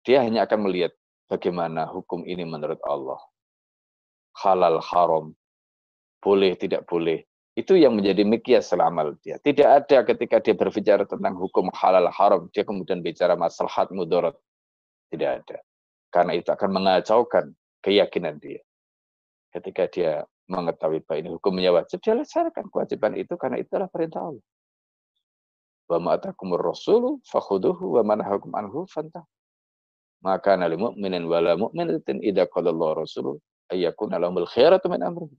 dia 0.00 0.24
hanya 0.24 0.48
akan 0.48 0.64
melihat 0.64 0.96
bagaimana 1.28 1.84
hukum 1.84 2.24
ini 2.24 2.48
menurut 2.48 2.80
Allah 2.88 3.20
halal 4.38 4.78
haram, 4.78 5.34
boleh 6.22 6.54
tidak 6.54 6.86
boleh. 6.86 7.26
Itu 7.58 7.74
yang 7.74 7.98
menjadi 7.98 8.22
mikyas 8.22 8.70
selamal 8.70 9.18
dia. 9.18 9.42
Tidak 9.42 9.66
ada 9.66 10.06
ketika 10.06 10.38
dia 10.38 10.54
berbicara 10.54 11.02
tentang 11.02 11.34
hukum 11.34 11.66
halal 11.74 12.06
haram, 12.14 12.46
dia 12.54 12.62
kemudian 12.62 13.02
bicara 13.02 13.34
maslahat 13.34 13.90
mudarat. 13.90 14.38
Tidak 15.10 15.30
ada. 15.42 15.58
Karena 16.14 16.38
itu 16.38 16.54
akan 16.54 16.70
mengacaukan 16.70 17.50
keyakinan 17.82 18.38
dia. 18.38 18.62
Ketika 19.50 19.90
dia 19.90 20.22
mengetahui 20.46 21.02
bahwa 21.02 21.18
ini 21.18 21.28
hukumnya 21.34 21.74
wajib, 21.74 21.98
dia 21.98 22.14
laksanakan 22.14 22.70
kewajiban 22.70 23.18
itu 23.18 23.34
karena 23.34 23.58
itulah 23.58 23.90
perintah 23.90 24.22
Allah. 24.22 24.44
Wa 25.90 25.98
ma'atakumur 25.98 26.62
rasulu 26.62 27.18
fakhuduhu 27.26 27.98
wa 27.98 28.06
anhu 28.54 28.86
fantah. 28.86 29.26
Maka 30.22 30.54
nali 30.54 30.78
mu'minin 30.78 31.26
wala 31.26 31.58
mu'minatin 31.58 32.22
idha 32.22 32.46
qadallahu 32.46 33.02
rasuluh 33.02 33.42
ayyakun 33.72 34.12
alamul 34.12 34.48
khairatu 34.48 34.88
min 34.88 35.00
amrihi. 35.04 35.36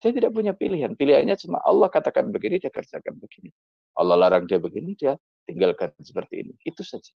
Dia 0.00 0.10
tidak 0.16 0.32
punya 0.32 0.56
pilihan. 0.56 0.96
Pilihannya 0.96 1.36
cuma 1.36 1.60
Allah 1.60 1.92
katakan 1.92 2.32
begini, 2.32 2.56
dia 2.56 2.72
kerjakan 2.72 3.20
begini. 3.20 3.52
Allah 4.00 4.16
larang 4.16 4.48
dia 4.48 4.56
begini, 4.56 4.96
dia 4.96 5.12
tinggalkan 5.44 5.92
seperti 6.00 6.46
ini. 6.48 6.52
Itu 6.64 6.80
saja. 6.80 7.12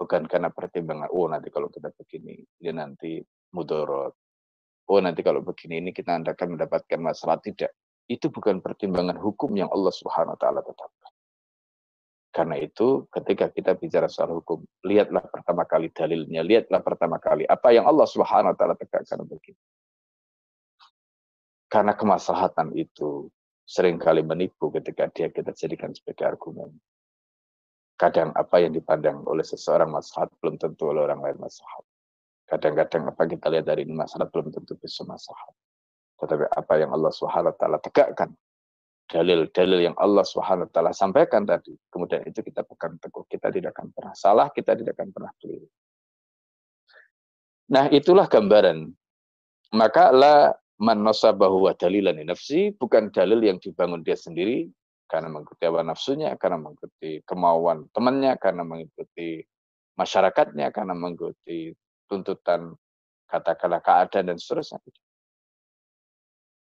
Bukan 0.00 0.24
karena 0.28 0.48
pertimbangan, 0.48 1.12
oh 1.12 1.28
nanti 1.28 1.52
kalau 1.52 1.68
kita 1.68 1.92
begini, 1.92 2.40
dia 2.56 2.72
nanti 2.72 3.20
mudorot. 3.52 4.16
Oh 4.88 5.00
nanti 5.02 5.20
kalau 5.20 5.44
begini, 5.44 5.80
ini 5.84 5.90
kita 5.92 6.16
akan 6.16 6.56
mendapatkan 6.56 7.00
masalah. 7.00 7.36
Tidak. 7.36 7.68
Itu 8.08 8.32
bukan 8.32 8.64
pertimbangan 8.64 9.20
hukum 9.20 9.52
yang 9.52 9.68
Allah 9.68 9.92
subhanahu 9.92 10.40
ta'ala 10.40 10.62
tetapkan. 10.64 11.12
Karena 12.36 12.60
itu 12.60 13.08
ketika 13.08 13.48
kita 13.48 13.72
bicara 13.80 14.12
soal 14.12 14.36
hukum, 14.36 14.60
lihatlah 14.84 15.24
pertama 15.24 15.64
kali 15.64 15.88
dalilnya, 15.88 16.44
lihatlah 16.44 16.84
pertama 16.84 17.16
kali 17.16 17.48
apa 17.48 17.72
yang 17.72 17.88
Allah 17.88 18.04
Subhanahu 18.04 18.52
wa 18.52 18.56
taala 18.60 18.76
tegakkan 18.76 19.24
begitu. 19.24 19.56
Karena 21.76 21.92
kemaslahatan 21.92 22.72
itu 22.72 23.28
sering 23.68 24.00
kali 24.00 24.24
menipu 24.24 24.72
ketika 24.72 25.12
dia 25.12 25.28
kita 25.28 25.52
jadikan 25.52 25.92
sebagai 25.92 26.24
argumen. 26.24 26.72
Kadang 28.00 28.32
apa 28.32 28.64
yang 28.64 28.72
dipandang 28.72 29.20
oleh 29.28 29.44
seseorang 29.44 29.92
maslahat 29.92 30.32
belum 30.40 30.56
tentu 30.56 30.88
oleh 30.88 31.04
orang 31.04 31.20
lain 31.20 31.36
maslahat. 31.36 31.84
Kadang-kadang 32.48 33.12
apa 33.12 33.28
kita 33.28 33.52
lihat 33.52 33.68
dari 33.68 33.84
ini 33.84 33.92
masalah 33.92 34.24
belum 34.24 34.56
tentu 34.56 34.72
bisa 34.80 35.04
maslahat. 35.04 35.52
Tetapi 36.16 36.48
apa 36.48 36.74
yang 36.80 36.96
Allah 36.96 37.12
Subhanahu 37.12 37.52
wa 37.52 37.58
taala 37.60 37.76
tegakkan 37.84 38.32
dalil-dalil 39.12 39.92
yang 39.92 39.96
Allah 40.00 40.24
Subhanahu 40.24 40.64
wa 40.64 40.72
taala 40.72 40.96
sampaikan 40.96 41.44
tadi, 41.44 41.76
kemudian 41.92 42.24
itu 42.24 42.40
kita 42.40 42.64
pegang 42.64 42.96
teguh, 43.04 43.28
kita 43.28 43.52
tidak 43.52 43.76
akan 43.76 43.92
pernah 43.92 44.16
salah, 44.16 44.48
kita 44.48 44.72
tidak 44.80 44.96
akan 44.96 45.12
pernah 45.12 45.32
keliru. 45.36 45.68
Nah, 47.68 47.92
itulah 47.92 48.24
gambaran. 48.32 48.88
Maka 49.76 50.08
la 50.08 50.56
man 50.76 51.00
nasabahu 51.00 51.68
wa 51.68 51.72
dalilan 51.72 52.20
nafsi 52.26 52.72
bukan 52.76 53.08
dalil 53.08 53.40
yang 53.40 53.56
dibangun 53.56 54.04
dia 54.04 54.16
sendiri 54.16 54.68
karena 55.06 55.30
mengikuti 55.30 55.62
hawa 55.64 55.86
nafsunya, 55.86 56.34
karena 56.34 56.58
mengikuti 56.58 57.22
kemauan 57.22 57.86
temannya, 57.94 58.34
karena 58.42 58.66
mengikuti 58.66 59.46
masyarakatnya, 59.94 60.74
karena 60.74 60.94
mengikuti 60.98 61.72
tuntutan 62.10 62.74
katakanlah 63.30 63.82
keadaan 63.82 64.34
dan 64.34 64.38
seterusnya. 64.38 64.82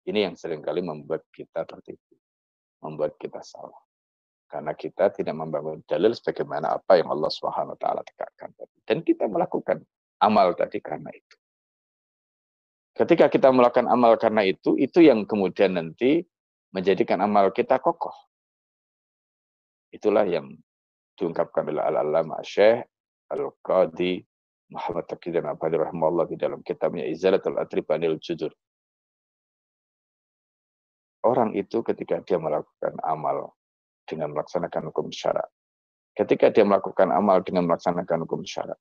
Ini 0.05 0.29
yang 0.29 0.35
sering 0.37 0.61
kali 0.61 0.85
membuat 0.85 1.25
kita 1.33 1.65
tertipu, 1.65 2.13
membuat 2.83 3.17
kita 3.17 3.41
salah. 3.41 3.79
Karena 4.45 4.77
kita 4.77 5.09
tidak 5.09 5.33
membangun 5.33 5.81
dalil 5.89 6.13
sebagaimana 6.13 6.77
apa 6.77 7.01
yang 7.01 7.09
Allah 7.09 7.33
Subhanahu 7.33 7.73
wa 7.73 7.79
taala 7.81 8.05
tegakkan 8.05 8.53
tadi. 8.53 8.77
Dan 8.85 9.01
kita 9.01 9.25
melakukan 9.25 9.81
amal 10.21 10.53
tadi 10.53 10.77
karena 10.77 11.09
itu. 11.09 11.35
Ketika 12.95 13.27
kita 13.27 13.51
melakukan 13.51 13.91
amal 13.91 14.15
karena 14.15 14.47
itu, 14.47 14.79
itu 14.79 15.03
yang 15.03 15.27
kemudian 15.27 15.75
nanti 15.75 16.23
menjadikan 16.71 17.19
amal 17.19 17.51
kita 17.51 17.75
kokoh. 17.83 18.15
Itulah 19.91 20.23
yang 20.23 20.55
diungkapkan 21.19 21.67
oleh 21.71 21.83
Al-Allamah 21.83 22.39
Syekh 22.43 22.87
Al-Qadi 23.31 24.23
Muhammad 24.71 25.05
Taqi 25.11 25.29
dan 25.29 25.45
Abadi 25.51 25.77
Rahimahullah 25.77 26.25
di 26.31 26.37
dalam 26.39 26.63
kitabnya 26.63 27.05
Izalatul 27.05 27.59
Atribanil 27.59 28.17
Jujur. 28.17 28.51
Orang 31.25 31.57
itu 31.57 31.81
ketika 31.81 32.21
dia 32.21 32.37
melakukan 32.37 32.95
amal 33.01 33.57
dengan 34.05 34.33
melaksanakan 34.33 34.93
hukum 34.93 35.09
syarak. 35.09 35.49
Ketika 36.15 36.53
dia 36.53 36.63
melakukan 36.63 37.11
amal 37.11 37.41
dengan 37.41 37.67
melaksanakan 37.67 38.23
hukum 38.23 38.45
syarak, 38.45 38.77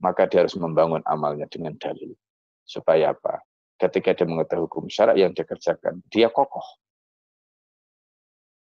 maka 0.00 0.24
dia 0.24 0.46
harus 0.46 0.56
membangun 0.56 1.02
amalnya 1.04 1.44
dengan 1.50 1.76
dalil. 1.76 2.14
Supaya 2.62 3.12
apa? 3.12 3.42
Ketika 3.76 4.14
dia 4.14 4.26
mengetahui 4.26 4.70
hukum 4.70 4.86
syarak 4.86 5.18
yang 5.18 5.34
dia 5.34 5.42
kerjakan, 5.42 5.98
dia 6.06 6.30
kokoh. 6.30 6.64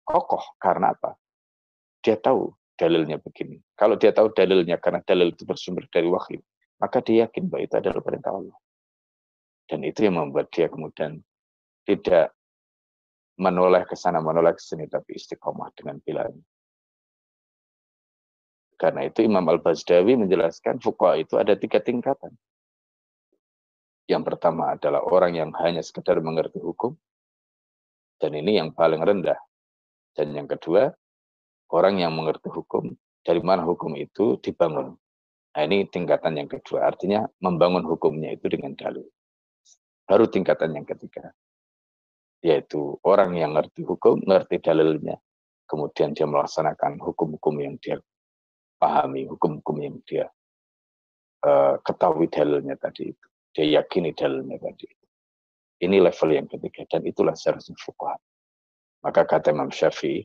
Kokoh 0.06 0.58
karena 0.58 0.94
apa? 0.98 1.14
Dia 2.02 2.18
tahu 2.18 2.54
dalilnya 2.78 3.22
begini. 3.22 3.62
Kalau 3.78 3.96
dia 3.98 4.12
tahu 4.12 4.34
dalilnya 4.34 4.78
karena 4.78 5.02
dalil 5.02 5.32
itu 5.32 5.46
bersumber 5.48 5.86
dari 5.90 6.10
wahyu, 6.10 6.42
maka 6.82 7.02
dia 7.02 7.26
yakin 7.26 7.50
bahwa 7.50 7.64
itu 7.66 7.76
adalah 7.78 8.02
perintah 8.02 8.34
Allah. 8.34 8.58
Dan 9.66 9.82
itu 9.82 10.06
yang 10.06 10.22
membuat 10.22 10.54
dia 10.54 10.70
kemudian 10.70 11.22
tidak 11.86 12.34
menoleh 13.42 13.84
ke 13.86 13.98
sana, 13.98 14.22
menoleh 14.22 14.54
ke 14.54 14.62
sini, 14.62 14.86
tapi 14.86 15.18
istiqomah 15.18 15.74
dengan 15.74 15.98
pilihan. 16.02 16.36
Karena 18.76 19.08
itu 19.08 19.24
Imam 19.24 19.48
Al-Bazdawi 19.48 20.20
menjelaskan 20.20 20.84
fuqaha 20.84 21.24
itu 21.24 21.40
ada 21.40 21.56
tiga 21.56 21.80
tingkatan. 21.80 22.36
Yang 24.06 24.24
pertama 24.34 24.78
adalah 24.78 25.02
orang 25.02 25.34
yang 25.34 25.50
hanya 25.58 25.82
sekedar 25.82 26.22
mengerti 26.22 26.62
hukum, 26.62 26.94
dan 28.22 28.32
ini 28.38 28.62
yang 28.62 28.70
paling 28.70 29.02
rendah. 29.02 29.38
Dan 30.14 30.32
yang 30.38 30.46
kedua, 30.46 30.94
orang 31.74 32.00
yang 32.00 32.14
mengerti 32.14 32.54
hukum, 32.54 32.94
dari 33.26 33.42
mana 33.42 33.66
hukum 33.66 33.98
itu 33.98 34.38
dibangun. 34.40 34.94
Nah 35.56 35.62
ini 35.66 35.90
tingkatan 35.90 36.38
yang 36.38 36.46
kedua, 36.46 36.86
artinya 36.86 37.26
membangun 37.42 37.82
hukumnya 37.82 38.30
itu 38.30 38.46
dengan 38.46 38.78
dalil. 38.78 39.10
Baru 40.06 40.30
tingkatan 40.30 40.78
yang 40.78 40.86
ketiga, 40.86 41.34
yaitu 42.46 43.02
orang 43.02 43.34
yang 43.34 43.58
ngerti 43.58 43.82
hukum, 43.82 44.22
ngerti 44.22 44.62
dalilnya, 44.62 45.18
kemudian 45.66 46.14
dia 46.14 46.30
melaksanakan 46.30 47.02
hukum-hukum 47.02 47.58
yang 47.58 47.76
dia 47.82 47.98
pahami, 48.78 49.26
hukum-hukum 49.26 49.82
yang 49.82 49.98
dia 50.06 50.30
uh, 51.42 51.82
ketahui 51.82 52.30
dalilnya 52.30 52.78
tadi 52.78 53.10
itu 53.10 53.28
dia 53.56 53.80
yakini 53.80 54.12
dalilnya 54.12 54.60
tadi. 54.60 54.92
Ini 55.80 56.04
level 56.04 56.30
yang 56.36 56.48
ketiga 56.52 56.84
dan 56.92 57.08
itulah 57.08 57.36
seharusnya 57.36 57.76
fuqaha. 57.80 58.20
Maka 59.04 59.24
kata 59.24 59.56
Imam 59.56 59.72
Syafi'i, 59.72 60.24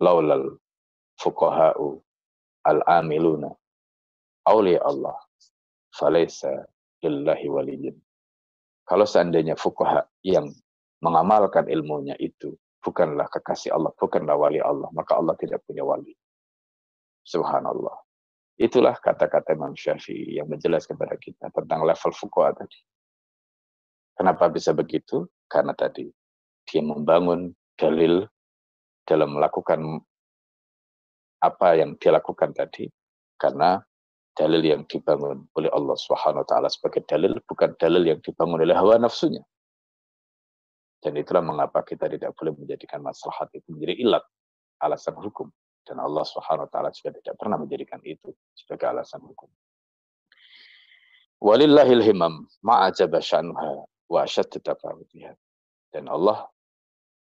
laulal 0.00 0.60
fuqaha'u 1.16 2.00
al-amiluna 2.68 3.48
awliya 4.44 4.84
Allah 4.84 5.16
falaysa 5.96 6.68
lillahi 7.00 7.46
waliyin. 7.48 7.96
Kalau 8.86 9.08
seandainya 9.08 9.56
fuqaha 9.56 10.04
yang 10.22 10.52
mengamalkan 11.00 11.66
ilmunya 11.68 12.16
itu 12.20 12.54
bukanlah 12.80 13.26
kekasih 13.26 13.74
Allah, 13.74 13.90
bukanlah 13.98 14.38
wali 14.38 14.62
Allah, 14.62 14.86
maka 14.94 15.18
Allah 15.18 15.34
tidak 15.34 15.64
punya 15.66 15.82
wali. 15.82 16.14
Subhanallah. 17.26 18.05
Itulah 18.56 18.96
kata-kata 18.96 19.52
Imam 19.52 19.76
Syafi'i 19.76 20.40
yang 20.40 20.48
menjelaskan 20.48 20.96
kepada 20.96 21.16
kita 21.20 21.46
tentang 21.52 21.84
level 21.84 22.12
fuqaha 22.16 22.56
tadi. 22.56 22.80
Kenapa 24.16 24.48
bisa 24.48 24.72
begitu? 24.72 25.28
Karena 25.44 25.76
tadi 25.76 26.08
dia 26.64 26.80
membangun 26.80 27.52
dalil 27.76 28.24
dalam 29.04 29.36
melakukan 29.36 30.00
apa 31.44 31.68
yang 31.76 31.94
dia 32.00 32.16
lakukan 32.16 32.50
tadi 32.56 32.88
karena 33.36 33.78
dalil 34.32 34.64
yang 34.64 34.82
dibangun 34.88 35.44
oleh 35.52 35.68
Allah 35.72 35.96
Subhanahu 35.96 36.42
wa 36.42 36.48
taala 36.48 36.68
sebagai 36.72 37.04
dalil 37.04 37.36
bukan 37.44 37.76
dalil 37.76 38.08
yang 38.08 38.20
dibangun 38.24 38.64
oleh 38.64 38.72
hawa 38.76 38.96
nafsunya. 38.96 39.44
Dan 41.04 41.12
itulah 41.20 41.44
mengapa 41.44 41.84
kita 41.84 42.08
tidak 42.08 42.32
boleh 42.34 42.56
menjadikan 42.56 43.04
maslahat 43.04 43.52
itu 43.52 43.68
menjadi 43.68 43.94
ilat 44.00 44.24
alasan 44.80 45.14
hukum. 45.20 45.52
Dan 45.86 46.02
Allah 46.02 46.26
Subhanahu 46.26 46.66
wa 46.66 46.70
taala 46.70 46.90
juga 46.90 47.14
tidak 47.22 47.38
pernah 47.38 47.62
menjadikan 47.62 48.02
itu 48.02 48.34
sebagai 48.58 48.90
alasan 48.90 49.22
hukum. 49.22 49.46
Walillahil 51.38 52.02
himam 52.02 52.50
ma'ajaba 52.66 53.22
sya'nuha 53.22 53.86
wa. 54.10 54.22
Dan 55.94 56.04
Allah 56.10 56.38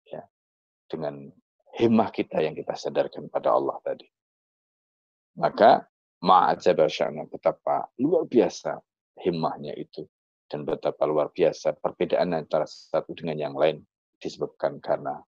ya 0.07 0.23
dengan 0.87 1.35
himmah 1.75 2.09
kita 2.15 2.39
yang 2.47 2.55
kita 2.55 2.79
sadarkan 2.79 3.27
pada 3.27 3.51
Allah 3.51 3.75
tadi. 3.83 4.07
Maka 5.35 5.83
ma'ajaba 6.23 6.87
sya'nuha 6.87 7.27
betapa 7.27 7.91
luar 7.99 8.31
biasa 8.31 8.79
himmahnya 9.19 9.75
itu 9.75 10.07
dan 10.47 10.63
betapa 10.63 11.03
luar 11.11 11.35
biasa 11.35 11.75
perbedaan 11.83 12.39
antara 12.39 12.69
satu 12.71 13.11
dengan 13.19 13.51
yang 13.51 13.55
lain 13.59 13.83
disebabkan 14.23 14.79
karena 14.79 15.19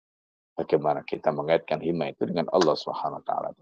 Bagaimana 0.57 1.05
kita 1.05 1.29
mengaitkan 1.37 1.85
himmah 1.85 2.17
itu 2.17 2.25
dengan 2.25 2.49
Allah 2.49 2.73
Subhanahu 2.73 3.21
wa 3.21 3.27
taala 3.29 3.53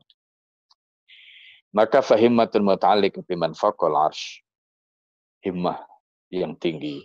Maka 1.74 1.98
fahimmatul 2.06 2.62
muta'alliq 2.62 3.18
biman 3.26 3.50
faqal 3.50 3.98
arsh. 3.98 4.46
Himmah 5.42 5.82
yang 6.30 6.54
tinggi, 6.56 7.02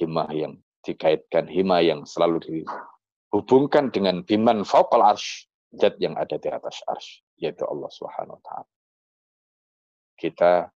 himmah 0.00 0.32
yang 0.32 0.56
dikaitkan, 0.80 1.44
himmah 1.44 1.84
yang 1.84 2.08
selalu 2.08 2.40
dihubungkan 2.40 3.92
dengan 3.92 4.24
biman 4.24 4.64
faqal 4.64 5.04
arsh, 5.04 5.44
zat 5.76 6.00
yang 6.00 6.16
ada 6.16 6.40
di 6.40 6.48
atas 6.48 6.80
arsh, 6.88 7.20
yaitu 7.36 7.68
Allah 7.68 7.92
Subhanahu 7.92 8.40
wa 8.40 8.42
taala. 8.42 8.70
Kita 10.16 10.72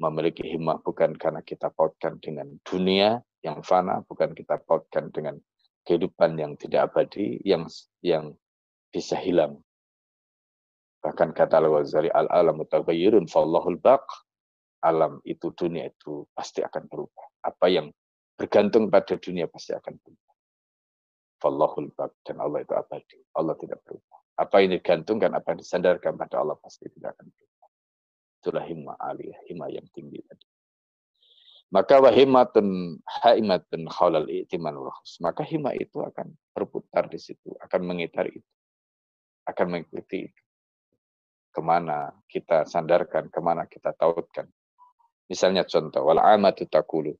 memiliki 0.00 0.48
himmah 0.48 0.80
bukan 0.80 1.12
karena 1.20 1.44
kita 1.44 1.68
pautkan 1.68 2.16
dengan 2.16 2.48
dunia 2.64 3.20
yang 3.44 3.60
fana, 3.60 4.00
bukan 4.08 4.32
kita 4.32 4.56
pautkan 4.64 5.12
dengan 5.12 5.36
kehidupan 5.90 6.38
yang 6.38 6.54
tidak 6.54 6.94
abadi 6.94 7.42
yang 7.42 7.66
yang 7.98 8.38
bisa 8.94 9.18
hilang. 9.18 9.58
Bahkan 11.02 11.34
kata 11.34 11.58
Al-Ghazali, 11.58 12.14
al-alam 12.14 12.62
mutaghayyirun 12.62 13.26
fallahul 13.26 13.82
baq. 13.82 14.06
Alam 14.86 15.18
itu 15.26 15.50
dunia 15.50 15.90
itu 15.90 16.30
pasti 16.30 16.62
akan 16.62 16.86
berubah. 16.86 17.26
Apa 17.42 17.66
yang 17.66 17.90
bergantung 18.38 18.86
pada 18.86 19.18
dunia 19.18 19.50
pasti 19.50 19.74
akan 19.74 19.98
berubah. 19.98 20.34
Fallahul 21.42 21.90
baq 21.98 22.14
dan 22.22 22.38
Allah 22.38 22.62
itu 22.62 22.72
abadi. 22.78 23.18
Allah 23.34 23.58
tidak 23.58 23.82
berubah. 23.82 24.18
Apa 24.38 24.62
yang 24.62 24.70
digantungkan, 24.78 25.34
apa 25.34 25.52
yang 25.52 25.58
disandarkan 25.58 26.14
pada 26.14 26.38
Allah 26.38 26.54
pasti 26.62 26.86
tidak 26.86 27.18
akan 27.18 27.26
berubah. 27.34 27.68
Itulah 28.40 28.64
himmah 28.64 28.96
aliyah, 28.96 29.40
himmah 29.50 29.68
yang 29.68 29.84
tinggi 29.90 30.22
tadi. 30.22 30.46
Maka 31.70 32.02
wahimatun 32.02 32.98
haimatun 33.22 33.86
khalal 33.86 34.26
i'timan. 34.26 34.74
Maka 35.22 35.46
hima 35.46 35.70
itu 35.78 36.02
akan 36.02 36.34
berputar 36.50 37.06
di 37.06 37.18
situ, 37.22 37.54
akan 37.62 37.80
mengitar 37.86 38.26
itu. 38.26 38.50
Akan 39.46 39.70
mengikuti 39.70 40.26
itu. 40.26 40.42
Ke 41.50 41.62
mana 41.62 42.10
kita 42.26 42.66
sandarkan, 42.66 43.30
ke 43.30 43.40
mana 43.42 43.66
kita 43.70 43.94
tautkan. 43.94 44.50
Misalnya 45.30 45.62
contoh, 45.62 46.02
wal 46.02 46.18
amatu 46.18 46.66
takulu. 46.66 47.14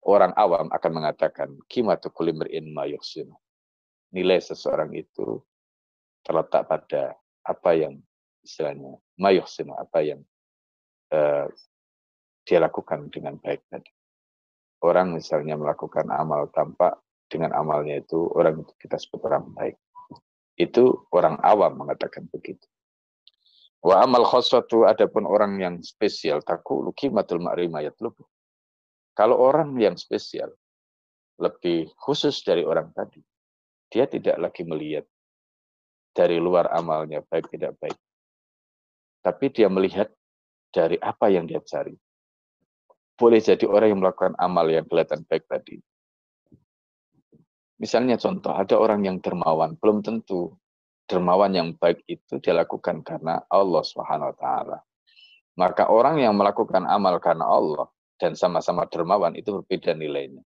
Orang 0.00 0.32
awam 0.32 0.72
akan 0.72 0.92
mengatakan, 0.96 1.52
kimatu 1.68 2.08
kulimri'in 2.08 2.72
ma 2.72 2.88
yuhsinu. 2.88 3.36
Nilai 4.16 4.40
seseorang 4.40 4.96
itu 4.96 5.44
terletak 6.24 6.72
pada 6.72 7.20
apa 7.44 7.70
yang 7.76 8.00
istilahnya 8.40 8.96
mayuhsinu, 9.20 9.76
apa 9.76 10.00
yang 10.00 10.20
uh, 11.12 11.48
dia 12.50 12.58
lakukan 12.58 13.06
dengan 13.14 13.38
baik 13.38 13.62
tadi. 13.70 13.94
Orang 14.82 15.14
misalnya 15.14 15.54
melakukan 15.54 16.10
amal 16.10 16.50
tanpa 16.50 16.98
dengan 17.30 17.54
amalnya 17.54 18.02
itu 18.02 18.26
orang 18.34 18.66
itu 18.66 18.74
kita 18.74 18.98
sebut 18.98 19.22
orang 19.30 19.54
baik. 19.54 19.78
Itu 20.58 21.06
orang 21.14 21.38
awam 21.46 21.78
mengatakan 21.78 22.26
begitu. 22.26 22.66
Wa 23.86 24.02
amal 24.02 24.26
khoswatu 24.26 24.82
adapun 24.82 25.30
orang 25.30 25.62
yang 25.62 25.78
spesial 25.86 26.42
takulu 26.42 26.90
kimatul 26.90 27.38
ma'rimayat 27.38 27.94
lubuh. 28.02 28.26
Kalau 29.14 29.38
orang 29.38 29.78
yang 29.78 29.94
spesial 29.94 30.50
lebih 31.38 31.86
khusus 32.02 32.42
dari 32.42 32.66
orang 32.66 32.90
tadi, 32.90 33.22
dia 33.94 34.10
tidak 34.10 34.42
lagi 34.42 34.66
melihat 34.66 35.06
dari 36.10 36.42
luar 36.42 36.66
amalnya 36.74 37.22
baik 37.22 37.46
tidak 37.46 37.78
baik. 37.78 37.96
Tapi 39.22 39.46
dia 39.54 39.70
melihat 39.70 40.10
dari 40.74 40.98
apa 40.98 41.30
yang 41.30 41.46
dia 41.46 41.62
cari. 41.62 41.94
Boleh 43.20 43.44
jadi 43.44 43.68
orang 43.68 43.92
yang 43.92 44.00
melakukan 44.00 44.32
amal 44.40 44.64
yang 44.72 44.88
kelihatan 44.88 45.28
baik 45.28 45.44
tadi. 45.44 45.76
Misalnya 47.76 48.16
contoh, 48.16 48.56
ada 48.56 48.80
orang 48.80 49.04
yang 49.04 49.20
dermawan, 49.20 49.76
belum 49.76 50.00
tentu 50.00 50.56
dermawan 51.04 51.52
yang 51.52 51.76
baik 51.76 52.00
itu 52.08 52.40
dia 52.40 52.56
lakukan 52.56 53.04
karena 53.04 53.44
Allah 53.52 53.84
taala. 54.40 54.80
Maka 55.60 55.92
orang 55.92 56.24
yang 56.24 56.32
melakukan 56.32 56.88
amal 56.88 57.20
karena 57.20 57.44
Allah 57.44 57.92
dan 58.16 58.32
sama-sama 58.32 58.88
dermawan 58.88 59.36
itu 59.36 59.60
berbeda 59.60 59.92
nilainya. 59.92 60.40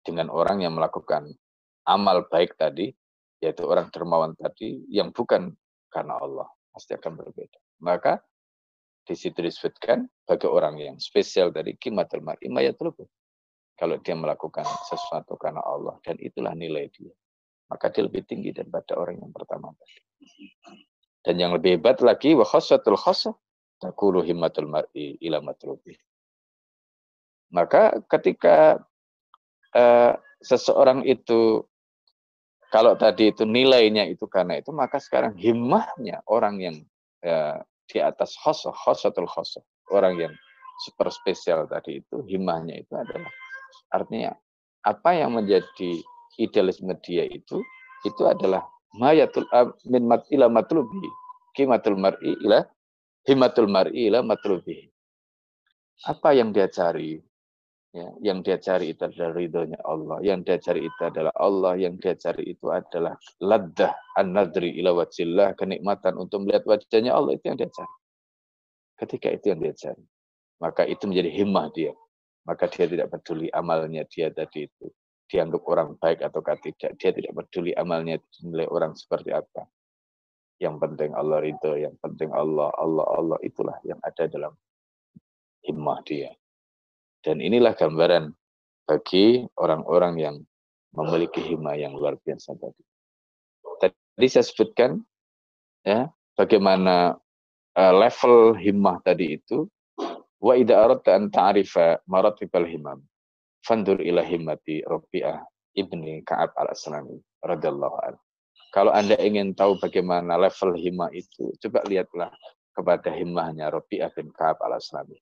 Dengan 0.00 0.32
orang 0.32 0.64
yang 0.64 0.72
melakukan 0.78 1.28
amal 1.84 2.24
baik 2.30 2.56
tadi, 2.56 2.88
yaitu 3.42 3.66
orang 3.68 3.92
dermawan 3.92 4.32
tadi 4.32 4.80
yang 4.88 5.12
bukan 5.12 5.52
karena 5.92 6.16
Allah, 6.16 6.48
pasti 6.72 6.96
akan 6.96 7.20
berbeda. 7.20 7.60
Maka 7.84 8.22
di 9.06 9.14
situ 9.14 9.38
disebutkan 9.38 10.10
bagi 10.26 10.50
orang 10.50 10.82
yang 10.82 10.96
spesial 10.98 11.54
dari 11.54 11.78
kimatul 11.78 12.26
mar'i 12.26 12.50
Kalau 13.76 13.96
dia 14.02 14.16
melakukan 14.18 14.66
sesuatu 14.90 15.38
karena 15.38 15.62
Allah 15.62 15.94
dan 16.02 16.18
itulah 16.18 16.52
nilai 16.58 16.90
dia 16.90 17.14
maka 17.66 17.90
dia 17.90 18.06
lebih 18.06 18.22
tinggi 18.26 18.54
daripada 18.54 18.94
orang 18.98 19.18
yang 19.18 19.32
pertama 19.34 19.74
tadi. 19.74 19.98
Dan 21.26 21.34
yang 21.42 21.52
lebih 21.58 21.78
hebat 21.78 21.98
lagi 21.98 22.38
wa 22.38 22.46
khassatul 22.46 22.98
khassa 22.98 23.34
takulu 23.82 24.22
himmatul 24.22 24.70
mar'i 24.70 25.18
ila. 25.26 25.42
Maka 27.50 27.98
ketika 28.06 28.78
uh, 29.74 30.14
seseorang 30.38 31.02
itu 31.02 31.66
kalau 32.70 32.94
tadi 32.94 33.34
itu 33.34 33.42
nilainya 33.42 34.06
itu 34.06 34.26
karena 34.30 34.58
itu 34.62 34.70
maka 34.70 35.02
sekarang 35.02 35.34
himmahnya 35.34 36.22
orang 36.30 36.62
yang 36.62 36.76
uh, 37.26 37.58
di 37.86 37.98
atas 38.02 38.34
khosoh, 38.38 38.74
khosatul 38.74 39.26
khosoh, 39.30 39.62
orang 39.90 40.18
yang 40.18 40.34
super 40.84 41.08
spesial 41.08 41.64
tadi 41.70 42.04
itu 42.04 42.20
himmahnya 42.28 42.84
itu 42.84 42.92
adalah 42.92 43.32
artinya 43.94 44.36
apa 44.84 45.10
yang 45.16 45.32
menjadi 45.34 46.04
idealisme 46.36 46.92
dia 47.00 47.24
itu 47.24 47.58
itu 48.04 48.22
adalah 48.28 48.62
mayatul 49.00 49.48
min 49.88 50.04
mat 50.04 50.22
ila 50.28 50.52
matlubi 50.52 51.00
kimatul 51.56 51.96
mar'i 51.96 52.36
ila 52.44 52.60
himatul 53.24 53.68
mar'i 53.72 54.12
ila 54.12 54.20
matlubi 54.20 54.92
apa 56.04 56.36
yang 56.36 56.52
dia 56.52 56.68
cari 56.68 57.24
ya, 57.96 58.08
yang 58.20 58.44
dia 58.44 58.60
cari 58.60 58.92
itu 58.92 59.00
adalah 59.00 59.32
ridhonya 59.32 59.80
Allah 59.80 60.20
yang 60.20 60.44
dia 60.44 60.60
cari 60.60 60.84
itu 60.84 61.00
adalah 61.00 61.32
Allah 61.32 61.72
yang 61.80 61.96
dia 61.96 62.12
cari 62.12 62.44
itu 62.52 62.66
adalah 62.68 63.16
laddah 63.40 63.92
an-nadri 64.20 64.76
ila 64.84 65.00
wajillah 65.00 65.56
kenikmatan 65.56 66.20
untuk 66.20 66.44
melihat 66.44 66.68
wajahnya 66.68 67.16
Allah 67.16 67.32
itu 67.40 67.48
yang 67.48 67.56
dia 67.56 67.70
cari 67.72 67.96
ketika 69.00 69.28
itu 69.32 69.46
yang 69.48 69.60
dia 69.64 69.72
cari 69.72 70.04
maka 70.60 70.84
itu 70.84 71.08
menjadi 71.08 71.30
himmah 71.32 71.72
dia 71.72 71.92
maka 72.44 72.68
dia 72.68 72.84
tidak 72.84 73.08
peduli 73.08 73.48
amalnya 73.56 74.04
dia 74.12 74.28
tadi 74.28 74.68
itu 74.68 74.92
dianggap 75.26 75.62
orang 75.66 75.98
baik 75.98 76.22
atau 76.22 76.40
tidak. 76.62 76.94
Dia 76.98 77.10
tidak 77.10 77.32
peduli 77.34 77.74
amalnya 77.74 78.18
dinilai 78.38 78.66
orang 78.70 78.94
seperti 78.94 79.34
apa. 79.34 79.66
Yang 80.56 80.76
penting 80.80 81.10
Allah 81.12 81.38
ridho, 81.42 81.72
yang 81.76 81.94
penting 82.00 82.32
Allah, 82.32 82.72
Allah, 82.80 83.06
Allah 83.12 83.38
itulah 83.44 83.76
yang 83.84 84.00
ada 84.00 84.24
dalam 84.30 84.54
himmah 85.66 86.00
dia. 86.06 86.32
Dan 87.26 87.42
inilah 87.42 87.74
gambaran 87.74 88.30
bagi 88.86 89.42
orang-orang 89.58 90.14
yang 90.22 90.36
memiliki 90.94 91.42
himmah 91.42 91.74
yang 91.74 91.98
luar 91.98 92.14
biasa 92.22 92.54
tadi. 92.54 92.82
Tadi 93.82 94.26
saya 94.30 94.46
sebutkan 94.46 95.02
ya 95.82 96.06
bagaimana 96.38 97.18
uh, 97.74 97.94
level 97.98 98.54
himmah 98.54 99.02
tadi 99.02 99.36
itu 99.36 99.66
wa 100.38 100.54
idza 100.54 100.78
aradta 100.78 101.18
an 101.18 101.28
ta'rifa 101.28 102.00
maratibal 102.06 102.64
himam 102.64 103.02
fandur 103.66 103.98
ila 103.98 104.22
himmati 104.22 104.86
Rabi'ah 104.86 105.42
ibni 105.74 106.22
Ka'ab 106.22 106.54
al-Aslami 106.54 107.18
radhiyallahu 107.42 107.96
anhu. 108.06 108.22
Kalau 108.70 108.94
Anda 108.94 109.18
ingin 109.18 109.52
tahu 109.52 109.76
bagaimana 109.82 110.38
level 110.38 110.78
himmah 110.78 111.10
itu, 111.10 111.50
coba 111.58 111.82
lihatlah 111.90 112.30
kepada 112.72 113.10
himmahnya 113.10 113.74
Rabi'ah 113.74 114.14
bin 114.14 114.30
Ka'ab 114.32 114.62
al-Aslami. 114.62 115.18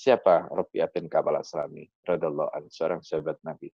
Siapa 0.00 0.48
Rabi'ah 0.48 0.88
bin 0.88 1.12
Ka'ab 1.12 1.28
al-Aslami 1.28 1.84
radhiyallahu 2.08 2.56
anhu, 2.56 2.72
seorang 2.72 3.04
sahabat 3.04 3.36
Nabi. 3.44 3.68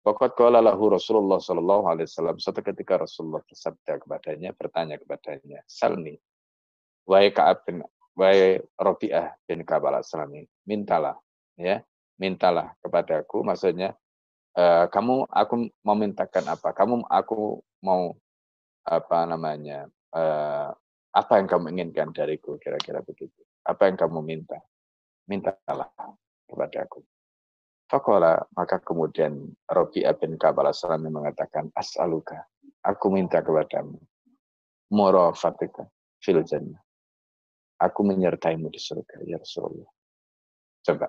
Waqad 0.00 0.32
qala 0.32 0.64
lahu 0.64 0.88
Rasulullah 0.88 1.36
sallallahu 1.36 1.84
alaihi 1.84 2.08
wasallam 2.08 2.40
suatu 2.40 2.64
ketika 2.64 3.04
Rasulullah 3.04 3.44
bersabda 3.44 4.00
kepadanya, 4.00 4.56
bertanya 4.56 4.96
kepadanya, 4.96 5.60
"Salni, 5.68 6.16
wahai 7.04 7.28
Ka'ab 7.28 7.60
bin 7.68 7.84
wahai 8.16 8.56
Rabi'ah 8.80 9.36
bin 9.44 9.68
Ka'ab 9.68 9.84
al-Aslami, 9.92 10.48
mintalah 10.64 11.20
ya 11.60 11.84
mintalah 12.16 12.72
kepadaku 12.80 13.44
maksudnya 13.44 13.92
uh, 14.56 14.88
kamu 14.88 15.28
aku 15.28 15.68
mau 15.84 15.96
mintakan 15.96 16.56
apa? 16.56 16.72
Kamu 16.72 17.04
aku 17.04 17.60
mau 17.84 18.16
apa 18.88 19.28
namanya 19.28 19.92
uh, 20.16 20.72
apa 21.12 21.32
yang 21.36 21.52
kamu 21.52 21.64
inginkan 21.76 22.16
dariku? 22.16 22.56
Kira-kira 22.56 23.04
begitu. 23.04 23.44
Apa 23.60 23.92
yang 23.92 24.00
kamu 24.00 24.24
minta 24.24 24.56
mintalah 25.30 25.90
kepadaku 26.48 27.04
Fakola 27.84 28.40
maka 28.56 28.80
kemudian 28.80 29.52
Robi 29.68 30.02
bin 30.16 30.40
Kabal 30.40 30.72
Salami 30.72 31.12
mengatakan 31.12 31.68
as'aluka 31.76 32.48
aku 32.80 33.12
minta 33.12 33.44
kepadamu 33.44 34.00
fatika 35.36 35.84
fil 36.20 36.40
jannah 36.44 36.80
aku 37.80 38.00
menyertaimu 38.02 38.72
di 38.72 38.80
surga 38.80 39.20
ya 39.28 39.36
Rasulullah 39.36 39.90
coba 40.84 41.08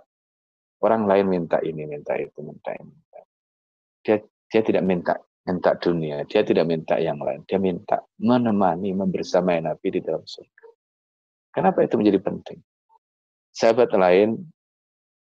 Orang 0.85 1.07
lain 1.07 1.31
minta 1.31 1.57
ini, 1.63 1.87
minta 1.87 2.13
itu, 2.19 2.43
minta 2.43 2.75
ini. 2.75 2.93
Dia 4.05 4.21
dia 4.21 4.61
tidak 4.61 4.83
minta 4.85 5.17
minta 5.45 5.73
dunia, 5.81 6.21
dia 6.29 6.45
tidak 6.45 6.69
minta 6.69 6.99
yang 7.01 7.17
lain. 7.17 7.41
Dia 7.49 7.57
minta 7.57 8.05
menemani, 8.21 8.93
membersamai 8.93 9.65
Nabi 9.65 9.87
di 9.97 9.99
dalam 10.05 10.21
surga. 10.21 10.67
Kenapa 11.55 11.81
itu 11.81 11.97
menjadi 11.97 12.19
penting? 12.21 12.59
Sahabat 13.55 13.95
lain 13.95 14.43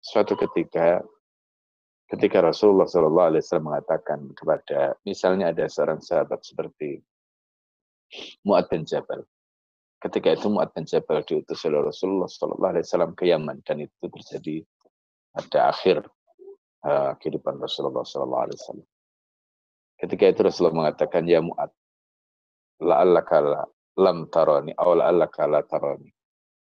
suatu 0.03 0.35
ketika 0.35 0.99
ketika 2.11 2.43
Rasulullah 2.43 2.83
Shallallahu 2.83 3.29
Alaihi 3.31 3.43
Wasallam 3.47 3.67
mengatakan 3.71 4.19
kepada 4.35 4.99
misalnya 5.07 5.55
ada 5.55 5.63
seorang 5.71 6.03
sahabat 6.03 6.43
seperti 6.43 6.99
Muad 8.43 8.67
bin 8.67 8.83
Jabal. 8.83 9.23
Ketika 10.03 10.35
itu 10.35 10.51
Muad 10.51 10.75
bin 10.75 10.83
Jabal 10.83 11.23
diutus 11.23 11.63
oleh 11.63 11.79
Rasulullah 11.79 12.27
Shallallahu 12.27 12.71
Alaihi 12.75 12.85
Wasallam 12.91 13.11
ke 13.15 13.23
Yaman 13.31 13.63
dan 13.63 13.87
itu 13.87 14.05
terjadi 14.11 14.67
pada 15.31 15.71
akhir 15.71 16.03
uh, 16.83 17.15
kehidupan 17.19 17.59
Rasulullah 17.59 18.03
SAW. 18.03 18.83
Ketika 19.99 20.31
itu 20.31 20.39
Rasulullah 20.43 20.75
mengatakan, 20.75 21.27
Ya 21.27 21.43
Mu'ad, 21.43 21.71
la'allaka 22.79 23.67
lam 23.99 24.31
tarani, 24.31 24.71
aw 24.79 24.95
la'allaka 24.95 25.43
la 25.47 25.61
tarani, 25.67 26.07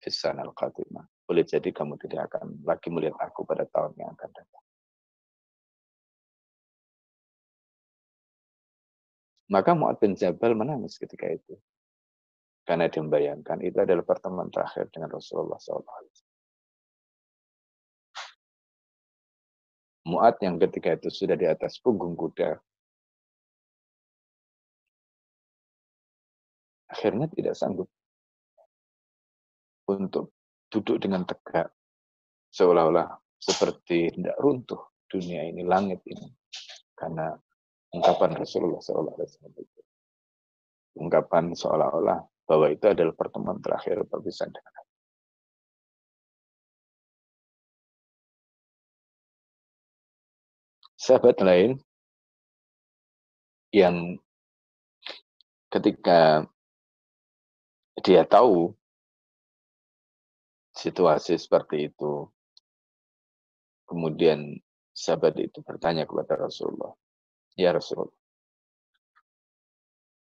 fisan 0.01 0.41
al-qatimah. 0.41 1.05
Boleh 1.27 1.43
jadi 1.43 1.69
kamu 1.75 1.99
tidak 1.99 2.31
akan 2.31 2.63
lagi 2.63 2.87
melihat 2.87 3.19
aku 3.19 3.43
pada 3.43 3.67
tahun 3.67 3.91
yang 3.99 4.15
akan 4.15 4.31
datang. 4.31 4.63
Maka 9.51 9.71
Mu'ad 9.75 9.99
bin 9.99 10.15
Jabal 10.15 10.55
menangis 10.55 10.95
ketika 10.95 11.27
itu. 11.27 11.55
Karena 12.67 12.87
dia 12.91 12.99
membayangkan 12.99 13.63
itu 13.63 13.79
adalah 13.79 14.03
pertemuan 14.03 14.51
terakhir 14.51 14.91
dengan 14.91 15.11
Rasulullah 15.11 15.55
SAW. 15.59 15.83
Mu'ad 20.07 20.39
yang 20.39 20.55
ketika 20.59 20.95
itu 20.95 21.11
sudah 21.11 21.35
di 21.35 21.47
atas 21.47 21.79
punggung 21.83 22.15
kuda. 22.15 22.55
Akhirnya 26.87 27.27
tidak 27.27 27.55
sanggup 27.59 27.91
untuk 29.87 30.36
duduk 30.71 30.97
dengan 31.01 31.23
tegak. 31.23 31.71
Seolah-olah 32.51 33.07
seperti 33.37 34.11
tidak 34.15 34.37
runtuh 34.39 34.81
dunia 35.07 35.45
ini, 35.47 35.63
langit 35.63 36.01
ini. 36.07 36.27
Karena 36.97 37.31
ungkapan 37.93 38.35
Rasulullah 38.35 38.81
SAW. 38.81 39.13
Ungkapan 40.97 41.53
seolah-olah 41.53 42.19
bahwa 42.47 42.67
itu 42.71 42.85
adalah 42.89 43.13
pertemuan 43.13 43.61
terakhir 43.61 44.01
perpisahan 44.07 44.49
dengan 44.49 44.87
sahabat 50.97 51.39
lain 51.39 51.79
yang 53.71 54.19
ketika 55.71 56.43
dia 58.01 58.27
tahu 58.27 58.75
situasi 60.77 61.41
seperti 61.41 61.89
itu, 61.89 62.29
kemudian 63.89 64.53
sahabat 64.93 65.41
itu 65.41 65.65
bertanya 65.65 66.05
kepada 66.05 66.37
Rasulullah, 66.37 66.93
Ya 67.57 67.73
Rasulullah, 67.73 68.13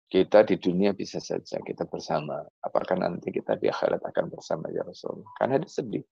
kita 0.06 0.46
di 0.46 0.56
dunia 0.62 0.94
bisa 0.94 1.18
saja 1.18 1.58
kita 1.60 1.90
bersama. 1.90 2.46
Apakah 2.62 2.96
nanti 2.96 3.34
kita 3.34 3.58
di 3.58 3.68
akhirat 3.68 4.06
akan 4.06 4.26
bersama 4.30 4.70
ya 4.70 4.86
Rasulullah? 4.86 5.28
Karena 5.36 5.58
dia 5.58 5.72
sedih. 5.72 6.06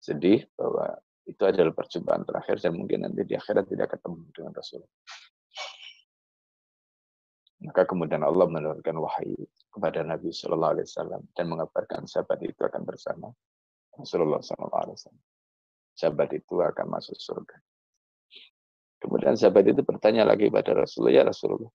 Sedih 0.00 0.46
bahwa 0.54 0.96
itu 1.26 1.42
adalah 1.44 1.74
perjumpaan 1.74 2.22
terakhir 2.24 2.62
dan 2.62 2.78
mungkin 2.78 3.04
nanti 3.04 3.26
di 3.26 3.34
akhirat 3.34 3.66
tidak 3.66 3.98
ketemu 3.98 4.24
dengan 4.32 4.52
Rasulullah. 4.54 4.94
Maka 7.60 7.84
kemudian 7.84 8.24
Allah 8.24 8.48
menurunkan 8.48 8.96
wahyu 8.96 9.44
kepada 9.68 10.00
Nabi 10.00 10.32
Shallallahu 10.32 10.80
Alaihi 10.80 10.88
Wasallam 10.88 11.22
dan 11.36 11.44
mengabarkan 11.44 12.08
sahabat 12.08 12.40
itu 12.40 12.56
akan 12.64 12.82
bersama 12.88 13.28
Rasulullah 13.92 14.40
Shallallahu 14.40 14.80
Alaihi 14.80 14.96
Wasallam. 14.96 15.26
Sahabat 15.92 16.30
itu 16.32 16.54
akan 16.56 16.86
masuk 16.88 17.20
surga. 17.20 17.56
Kemudian 19.00 19.36
sahabat 19.36 19.68
itu 19.68 19.84
bertanya 19.84 20.24
lagi 20.24 20.48
pada 20.48 20.72
Rasulullah, 20.72 21.20
ya 21.20 21.24
Rasulullah, 21.28 21.72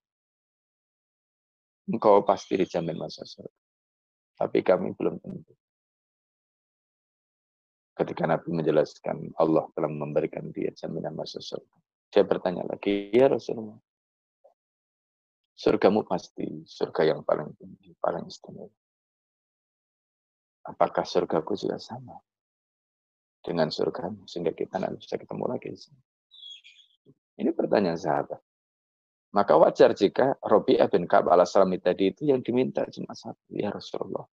engkau 1.89 2.25
pasti 2.25 2.57
dijamin 2.57 2.97
masuk 2.97 3.25
surga. 3.25 3.61
Tapi 4.41 4.59
kami 4.65 4.97
belum 4.97 5.21
tentu. 5.21 5.53
Ketika 7.95 8.27
Nabi 8.27 8.49
menjelaskan 8.51 9.38
Allah 9.39 9.69
telah 9.71 9.88
memberikan 9.88 10.49
dia 10.49 10.73
jaminan 10.75 11.15
masuk 11.15 11.39
surga. 11.39 11.77
Dia 12.11 12.23
bertanya 12.25 12.65
lagi, 12.67 13.13
ya 13.13 13.29
Rasulullah, 13.31 13.79
surgamu 15.56 16.03
pasti 16.03 16.68
surga 16.68 17.16
yang 17.16 17.24
paling 17.24 17.56
tinggi, 17.56 17.95
paling 17.95 18.28
istimewa. 18.28 18.70
Apakah 20.68 21.08
surgaku 21.08 21.56
juga 21.56 21.80
sama 21.80 22.20
dengan 23.39 23.72
surgamu 23.72 24.28
sehingga 24.28 24.51
kita 24.51 24.82
nanti 24.82 24.99
bisa 25.06 25.16
ketemu 25.16 25.45
lagi 25.47 25.72
Ini 27.36 27.51
pertanyaan 27.53 27.99
sahabat. 27.99 28.41
Maka 29.36 29.53
wajar 29.60 29.91
jika 29.91 30.39
Robi 30.39 30.80
bin 30.88 31.03
Ka'ab 31.12 31.28
al-Aslami 31.28 31.78
tadi 31.84 32.16
itu 32.16 32.24
yang 32.24 32.39
diminta 32.39 32.88
cuma 32.88 33.12
satu. 33.12 33.51
Ya 33.51 33.68
Rasulullah. 33.68 34.24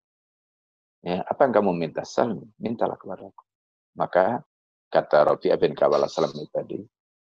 Ya, 1.03 1.27
apa 1.27 1.51
yang 1.51 1.59
kamu 1.59 1.71
minta? 1.75 2.07
Salam, 2.07 2.47
mintalah 2.63 2.95
kepada 2.95 3.27
aku. 3.27 3.45
Maka 3.99 4.47
kata 4.87 5.27
Robi 5.27 5.51
bin 5.59 5.75
Ka'ab 5.75 5.99
al-Aslami 5.99 6.47
tadi, 6.55 6.79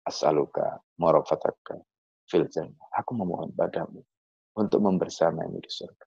As'aluka 0.08 0.80
marafataka 0.96 1.76
fil. 2.28 2.46
Aku 2.94 3.12
memohon 3.16 3.52
padamu 3.56 4.04
untuk 4.58 4.80
membersamaimu 4.84 5.58
di 5.64 5.72
surga. 5.72 6.06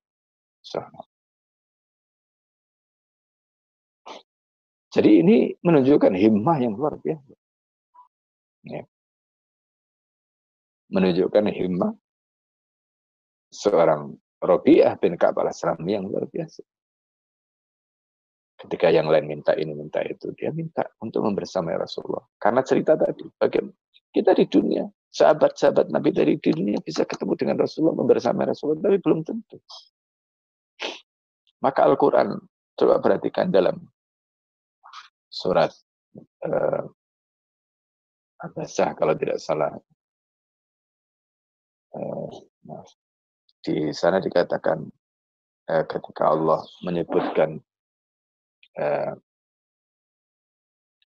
Subhanallah. 0.61 1.09
Jadi 4.91 5.11
ini 5.23 5.37
menunjukkan 5.62 6.12
himmah 6.18 6.57
yang 6.59 6.75
luar 6.75 6.99
biasa. 6.99 7.35
Ya. 8.66 8.83
Menunjukkan 10.91 11.47
himmah 11.55 11.95
seorang 13.55 14.18
Robiah 14.43 14.99
bin 14.99 15.14
Ka'ab 15.14 15.39
al 15.39 15.55
yang 15.87 16.11
luar 16.11 16.27
biasa. 16.27 16.66
Ketika 18.61 18.93
yang 18.93 19.09
lain 19.09 19.25
minta 19.25 19.57
ini, 19.57 19.73
minta 19.73 20.05
itu, 20.05 20.35
dia 20.37 20.53
minta 20.53 20.85
untuk 21.01 21.25
membersamai 21.25 21.81
Rasulullah. 21.81 22.27
Karena 22.37 22.61
cerita 22.61 22.93
tadi, 22.93 23.25
bagaimana 23.41 23.73
kita 24.12 24.37
di 24.37 24.45
dunia 24.51 24.85
sahabat-sahabat 25.11 25.90
Nabi 25.90 26.14
dari 26.14 26.34
dunia 26.38 26.78
bisa 26.82 27.02
ketemu 27.02 27.34
dengan 27.34 27.56
Rasulullah, 27.58 27.98
membersama 27.98 28.46
Rasulullah, 28.46 28.86
tapi 28.86 28.98
belum 29.02 29.26
tentu. 29.26 29.58
Maka 31.61 31.84
Al-Quran, 31.84 32.38
coba 32.78 33.02
perhatikan 33.02 33.52
dalam 33.52 33.76
surat 35.28 35.74
uh, 36.46 36.82
Abasah 38.40 38.96
kalau 38.96 39.12
tidak 39.18 39.36
salah. 39.42 39.76
Uh, 41.92 42.30
Di 43.61 43.92
sana 43.92 44.24
dikatakan 44.24 44.88
uh, 45.68 45.84
ketika 45.84 46.32
Allah 46.32 46.64
menyebutkan 46.80 47.61
uh, 48.80 49.12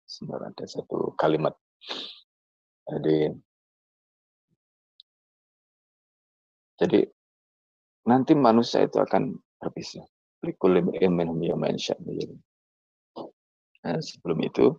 sebenarnya 0.06 0.54
ada 0.54 0.66
satu 0.70 1.18
kalimat 1.18 1.58
jadi 2.86 3.34
Jadi 6.84 7.00
nanti 8.04 8.36
manusia 8.36 8.84
itu 8.84 9.00
akan 9.00 9.40
berpisah. 9.64 10.04
Nah, 13.88 14.00
sebelum 14.04 14.44
itu, 14.44 14.76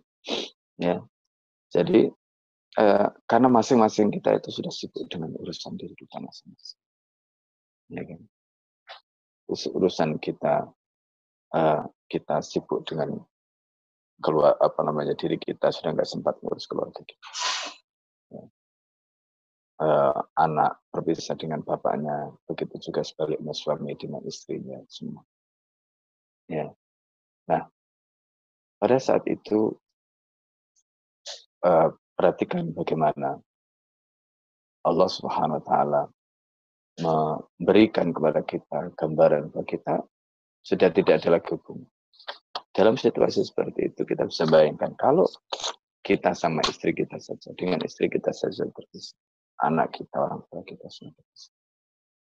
ya, 0.77 1.01
jadi 1.73 2.13
eh, 2.77 3.07
karena 3.25 3.49
masing-masing 3.49 4.13
kita 4.13 4.37
itu 4.37 4.53
sudah 4.53 4.69
sibuk 4.69 5.09
dengan 5.09 5.33
urusan 5.41 5.73
diri 5.73 5.97
kita 5.97 6.21
masing-masing. 6.21 6.81
Ya 7.89 8.01
kan? 8.05 8.21
Urusan 9.49 10.21
kita, 10.21 10.69
eh, 11.57 11.81
kita 12.05 12.45
sibuk 12.45 12.85
dengan 12.85 13.17
keluar 14.21 14.53
apa 14.61 14.79
namanya 14.85 15.17
diri 15.17 15.41
kita 15.41 15.73
sudah 15.73 15.97
nggak 15.97 16.07
sempat 16.07 16.37
ngurus 16.45 16.69
keluarga 16.69 17.01
kita. 17.01 17.25
Uh, 19.75 20.15
anak 20.39 20.79
berpisah 20.87 21.35
dengan 21.35 21.59
bapaknya, 21.59 22.31
begitu 22.47 22.79
juga 22.79 23.03
sebaliknya 23.03 23.51
suami 23.51 23.91
dengan 23.99 24.23
istrinya 24.23 24.79
semua. 24.87 25.19
Ya. 26.47 26.71
Nah, 27.51 27.67
pada 28.79 28.97
saat 29.03 29.27
itu 29.27 29.75
uh, 31.67 31.91
perhatikan 32.15 32.71
bagaimana 32.71 33.43
Allah 34.87 35.09
Subhanahu 35.11 35.59
wa 35.59 35.65
taala 35.67 36.01
memberikan 36.95 38.15
kepada 38.15 38.47
kita 38.47 38.95
gambaran 38.95 39.51
bahwa 39.51 39.67
kita 39.67 39.95
sudah 40.63 40.87
tidak 40.95 41.19
ada 41.19 41.35
lagi 41.35 41.51
hubungan. 41.51 41.91
Dalam 42.71 42.95
situasi 42.95 43.43
seperti 43.43 43.91
itu 43.91 44.07
kita 44.07 44.31
bisa 44.31 44.47
bayangkan 44.47 44.95
kalau 44.95 45.27
kita 45.99 46.31
sama 46.31 46.63
istri 46.63 46.95
kita 46.95 47.19
saja 47.19 47.51
dengan 47.59 47.83
istri 47.83 48.07
kita 48.07 48.31
saja 48.31 48.63
berpisah 48.71 49.17
anak 49.61 49.95
kita, 49.95 50.15
orang 50.19 50.43
tua 50.51 50.61
kita 50.67 50.87
semua. 50.91 51.15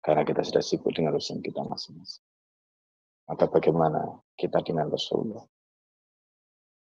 Karena 0.02 0.26
kita 0.26 0.42
sudah 0.42 0.64
sibuk 0.66 0.92
dengan 0.92 1.14
urusan 1.16 1.40
kita 1.46 1.62
masing-masing. 1.62 2.26
Maka 3.30 3.46
bagaimana 3.48 4.20
kita 4.36 4.60
dengan 4.66 4.90
Rasulullah? 4.90 5.46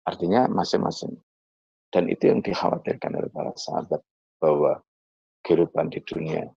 Artinya 0.06 0.46
masing-masing. 0.48 1.18
Dan 1.92 2.08
itu 2.08 2.30
yang 2.30 2.40
dikhawatirkan 2.40 3.12
oleh 3.20 3.28
para 3.28 3.52
sahabat 3.52 4.00
bahwa 4.40 4.80
kehidupan 5.44 5.92
di 5.92 6.00
dunia. 6.06 6.48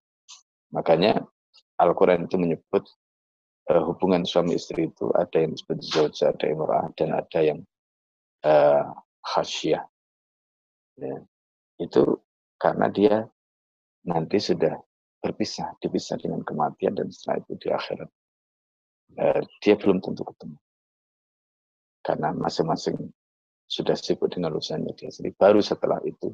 Makanya 0.72 1.20
Al-Quran 1.82 2.30
itu 2.30 2.40
menyebut 2.40 2.88
uh, 3.68 3.84
hubungan 3.84 4.24
suami 4.24 4.56
istri 4.56 4.88
itu 4.88 5.12
ada 5.12 5.44
yang 5.44 5.52
disebut 5.52 5.84
zauj, 5.84 6.16
ada 6.24 6.46
yang 6.46 6.58
murah, 6.62 6.88
dan 6.96 7.10
ada 7.12 7.40
yang 7.44 7.60
uh, 8.48 8.96
khasyah. 9.28 9.84
Ya. 10.96 11.18
Itu 11.82 12.24
karena 12.56 12.88
dia 12.88 13.28
nanti 14.06 14.38
sudah 14.38 14.78
berpisah, 15.20 15.74
dipisah 15.82 16.22
dengan 16.22 16.46
kematian 16.46 16.94
dan 16.94 17.10
setelah 17.10 17.42
itu 17.42 17.54
di 17.58 17.68
akhirat 17.74 18.10
eh, 19.18 19.42
dia 19.62 19.76
belum 19.76 20.02
tentu 20.02 20.22
ketemu. 20.22 20.58
Karena 22.06 22.30
masing-masing 22.38 23.10
sudah 23.66 23.98
sibuk 23.98 24.30
dengan 24.30 24.54
urusannya 24.54 24.94
dia 24.94 25.10
sendiri. 25.10 25.34
Baru 25.34 25.58
setelah 25.58 25.98
itu 26.06 26.30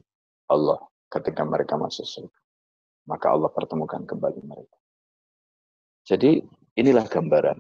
Allah 0.52 0.84
ketika 1.08 1.48
mereka 1.48 1.80
masuk 1.80 2.04
surga. 2.04 2.40
Maka 3.08 3.32
Allah 3.32 3.50
pertemukan 3.50 4.04
kembali 4.04 4.44
mereka. 4.44 4.78
Jadi 6.04 6.44
inilah 6.76 7.08
gambaran 7.08 7.58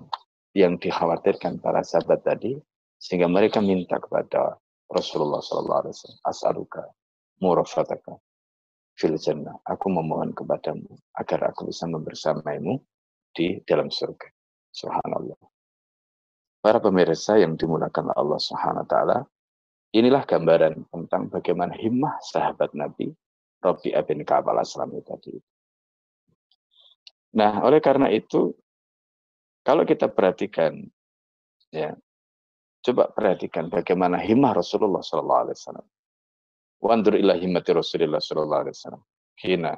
yang 0.51 0.76
dikhawatirkan 0.76 1.64
para 1.64 1.82
sahabat 1.88 2.28
tadi 2.28 2.59
sehingga 2.99 3.32
mereka 3.32 3.64
minta 3.64 3.97
kepada 3.97 4.59
Rasulullah 4.91 5.39
SAW, 5.39 5.88
as'aluka 6.28 6.84
murafataka 7.39 8.20
fil. 9.01 9.17
Aku 9.65 9.89
memohon 9.89 10.37
kepadamu 10.37 10.85
agar 11.17 11.49
aku 11.49 11.73
bisa 11.73 11.89
membersamaimu 11.89 12.77
di 13.33 13.57
dalam 13.65 13.89
surga. 13.89 14.29
Subhanallah. 14.69 15.41
Para 16.61 16.77
pemirsa 16.77 17.41
yang 17.41 17.57
dimulakan 17.57 18.13
Allah 18.13 18.37
Subhanahu 18.37 18.85
wa 18.85 18.89
taala, 18.89 19.17
inilah 19.97 20.21
gambaran 20.29 20.85
tentang 20.93 21.33
bagaimana 21.33 21.73
himmah 21.73 22.21
sahabat 22.21 22.77
Nabi 22.77 23.09
Rabi 23.61 23.93
bin 24.05 24.21
Ka'ab 24.21 24.49
al-Aslami 24.49 25.01
tadi. 25.01 25.33
Nah, 27.37 27.65
oleh 27.65 27.81
karena 27.81 28.09
itu 28.13 28.53
kalau 29.65 29.85
kita 29.85 30.09
perhatikan 30.09 30.81
ya 31.71 31.95
coba 32.81 33.13
perhatikan 33.13 33.69
bagaimana 33.69 34.17
himmah 34.19 34.57
Rasulullah 34.57 35.05
sallallahu 35.05 35.41
alaihi 35.47 35.57
wasallam 35.57 35.87
Wandur 36.82 37.13
ila 37.13 37.38
himmati 37.38 37.77
Rasulullah 37.77 38.17
sallallahu 38.17 38.61
alaihi 38.65 38.75
wasallam. 38.75 39.03
Hina 39.38 39.73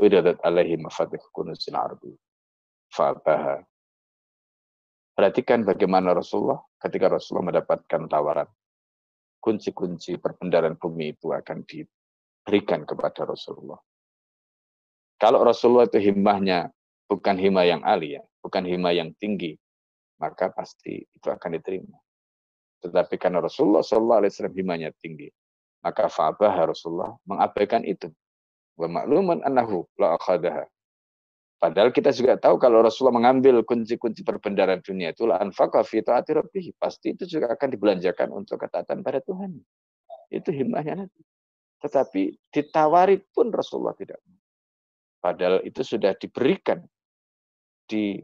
uridat 0.00 0.40
alaihi 0.40 0.80
mafatih 0.80 1.20
kunuzil 1.28 1.76
ardi. 1.76 2.12
Fa'ataha. 2.88 3.60
Perhatikan 5.12 5.68
bagaimana 5.68 6.16
Rasulullah 6.16 6.64
ketika 6.80 7.12
Rasulullah 7.12 7.52
mendapatkan 7.52 8.08
tawaran. 8.08 8.48
Kunci-kunci 9.42 10.16
perbendaharaan 10.16 10.80
bumi 10.80 11.12
itu 11.12 11.28
akan 11.36 11.68
diberikan 11.68 12.88
kepada 12.88 13.28
Rasulullah. 13.28 13.80
Kalau 15.20 15.44
Rasulullah 15.44 15.84
itu 15.84 16.00
himmahnya 16.00 16.72
bukan 17.10 17.36
himmah 17.36 17.66
yang 17.68 17.82
alia, 17.84 18.24
bukan 18.40 18.64
himmah 18.64 18.96
yang 18.96 19.12
tinggi, 19.20 19.52
maka 20.16 20.48
pasti 20.48 21.02
itu 21.02 21.28
akan 21.28 21.58
diterima. 21.60 21.98
Tetapi 22.82 23.14
karena 23.20 23.38
Rasulullah 23.38 23.84
SAW 23.84 24.26
himmahnya 24.50 24.90
tinggi, 24.98 25.30
maka 25.82 26.06
fa'abah 26.06 26.70
Rasulullah 26.70 27.18
mengabaikan 27.26 27.82
itu. 27.82 28.08
Wa 28.78 28.88
makluman 28.88 29.42
annahu 29.42 29.84
la 29.98 30.16
akhadaha. 30.16 30.64
Padahal 31.62 31.94
kita 31.94 32.10
juga 32.10 32.34
tahu 32.34 32.58
kalau 32.58 32.82
Rasulullah 32.82 33.22
mengambil 33.22 33.62
kunci-kunci 33.62 34.26
perbendaharaan 34.26 34.82
dunia 34.82 35.14
itu 35.14 35.30
la 35.30 35.38
anfaqa 35.38 35.86
fi 35.86 36.02
taati 36.02 36.34
rabbih. 36.34 36.74
Pasti 36.74 37.14
itu 37.14 37.22
juga 37.38 37.54
akan 37.54 37.68
dibelanjakan 37.70 38.34
untuk 38.34 38.66
ketaatan 38.66 39.02
pada 39.06 39.22
Tuhan. 39.22 39.62
Itu 40.26 40.50
himmahnya 40.50 41.06
Nabi. 41.06 41.22
Tetapi 41.82 42.50
ditawari 42.50 43.22
pun 43.30 43.54
Rasulullah 43.54 43.94
tidak. 43.94 44.18
Padahal 45.22 45.62
itu 45.62 45.86
sudah 45.86 46.18
diberikan 46.18 46.82
di 47.86 48.18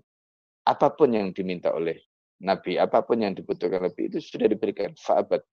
apa 0.67 0.91
pun 0.91 1.15
yang 1.15 1.31
diminta 1.31 1.71
oleh 1.71 1.95
Nabi, 2.43 2.75
apa 2.75 3.07
pun 3.07 3.23
yang 3.23 3.39
dibutuhkan 3.39 3.87
Nabi 3.87 4.11
itu 4.11 4.19
sudah 4.19 4.51
diberikan. 4.51 4.99
Fa'abat 4.99 5.47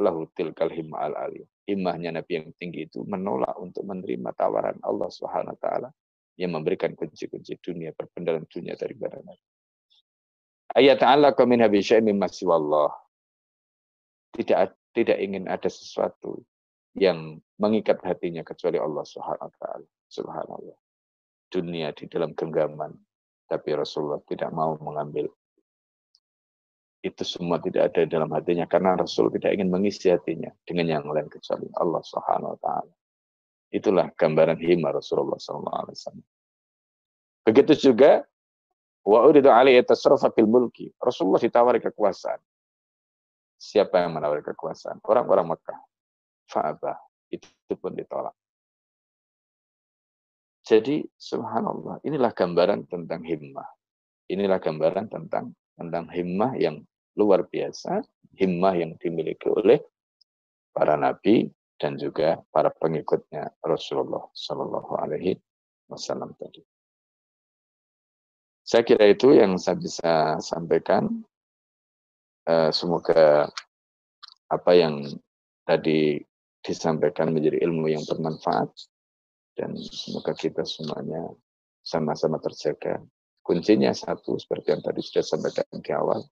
lahu 0.00 0.26
tilkal 0.34 0.70
al 0.72 1.14
aliyah. 1.14 1.48
Himmahnya 1.64 2.12
Nabi 2.12 2.44
yang 2.44 2.52
tinggi 2.60 2.84
itu 2.84 3.00
menolak 3.08 3.56
untuk 3.56 3.88
menerima 3.88 4.36
tawaran 4.36 4.76
Allah 4.84 5.08
Subhanahu 5.08 5.56
taala 5.56 5.88
yang 6.36 6.52
memberikan 6.52 6.92
kunci-kunci 6.92 7.56
dunia, 7.62 7.94
perbendaharaan 7.96 8.44
dunia 8.50 8.74
dari 8.76 8.94
badan 8.98 9.24
Nabi. 9.24 9.44
Ayat 10.74 11.00
Allah 11.06 11.32
min 11.46 11.62
habisyai 11.62 12.02
mimma 12.02 12.26
siwallah. 12.26 12.90
Tidak 14.34 14.58
tidak 14.92 15.18
ingin 15.22 15.46
ada 15.46 15.70
sesuatu 15.70 16.42
yang 16.98 17.38
mengikat 17.58 18.02
hatinya 18.02 18.42
kecuali 18.42 18.82
Allah 18.82 19.06
Subhanahu 19.06 19.46
wa 19.46 19.56
taala. 19.62 19.86
Subhanallah. 20.10 20.78
Dunia 21.48 21.94
di 21.94 22.10
dalam 22.10 22.34
genggaman, 22.34 22.98
tapi 23.46 23.78
Rasulullah 23.78 24.18
tidak 24.26 24.50
mau 24.50 24.74
mengambil 24.82 25.30
itu 27.04 27.20
semua 27.20 27.60
tidak 27.60 27.92
ada 27.92 28.08
dalam 28.08 28.32
hatinya 28.32 28.64
karena 28.64 28.96
Rasul 28.96 29.28
tidak 29.36 29.52
ingin 29.52 29.68
mengisi 29.68 30.08
hatinya 30.08 30.48
dengan 30.64 30.88
yang 30.88 31.04
lain 31.04 31.28
kecuali 31.28 31.68
Allah 31.76 32.00
Subhanahu 32.00 32.56
wa 32.56 32.58
taala. 32.64 32.94
Itulah 33.68 34.08
gambaran 34.16 34.56
hima 34.56 34.88
Rasulullah 34.88 35.36
SAW. 35.36 35.92
Begitu 37.44 37.72
juga 37.76 38.24
wa 39.04 39.20
uridu 39.20 39.52
alaihi 39.52 39.84
tasarrufa 39.84 40.32
fil 40.32 40.48
mulki. 40.48 40.88
Rasulullah 40.96 41.44
ditawari 41.44 41.84
kekuasaan. 41.84 42.40
Siapa 43.60 44.00
yang 44.00 44.16
menawari 44.16 44.40
kekuasaan? 44.40 45.04
Orang-orang 45.04 45.52
Mekah. 45.52 45.80
Fa'abah. 46.48 46.96
Itu 47.28 47.76
pun 47.76 47.92
ditolak. 47.92 48.32
Jadi 50.64 51.04
subhanallah, 51.20 52.00
inilah 52.08 52.32
gambaran 52.32 52.88
tentang 52.88 53.20
himmah. 53.20 53.68
Inilah 54.32 54.56
gambaran 54.56 55.12
tentang 55.12 55.52
tentang 55.76 56.08
himmah 56.08 56.56
yang 56.56 56.80
luar 57.14 57.46
biasa, 57.46 58.02
himmah 58.34 58.74
yang 58.74 58.98
dimiliki 58.98 59.46
oleh 59.50 59.78
para 60.74 60.98
nabi 60.98 61.46
dan 61.78 61.98
juga 61.98 62.42
para 62.50 62.70
pengikutnya 62.70 63.50
Rasulullah 63.62 64.26
Shallallahu 64.34 64.92
Alaihi 64.98 65.38
Wasallam 65.90 66.34
tadi. 66.38 66.62
Saya 68.64 68.80
kira 68.80 69.12
itu 69.12 69.36
yang 69.36 69.60
saya 69.60 69.76
bisa 69.76 70.40
sampaikan. 70.40 71.22
Uh, 72.44 72.68
semoga 72.72 73.48
apa 74.52 74.72
yang 74.76 75.00
tadi 75.64 76.20
disampaikan 76.60 77.32
menjadi 77.32 77.60
ilmu 77.64 77.88
yang 77.88 78.04
bermanfaat 78.04 78.68
dan 79.56 79.76
semoga 79.80 80.32
kita 80.36 80.64
semuanya 80.64 81.32
sama-sama 81.84 82.40
terjaga. 82.40 83.00
Kuncinya 83.44 83.92
satu 83.92 84.40
seperti 84.40 84.72
yang 84.72 84.80
tadi 84.80 85.04
sudah 85.04 85.24
sampaikan 85.24 85.68
di 85.84 85.92
awal, 85.92 86.24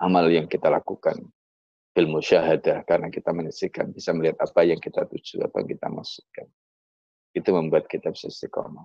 amal 0.00 0.28
yang 0.28 0.46
kita 0.46 0.68
lakukan 0.68 1.16
ilmu 1.96 2.20
syahadah 2.20 2.84
karena 2.84 3.08
kita 3.08 3.32
menyaksikan 3.32 3.88
bisa 3.88 4.12
melihat 4.12 4.36
apa 4.44 4.60
yang 4.68 4.76
kita 4.76 5.08
tuju, 5.08 5.40
apa 5.48 5.64
yang 5.64 5.68
kita 5.72 5.86
maksudkan. 5.88 6.46
Itu 7.32 7.56
membuat 7.56 7.88
kita 7.88 8.12
bisa 8.12 8.28
istiqomah. 8.28 8.84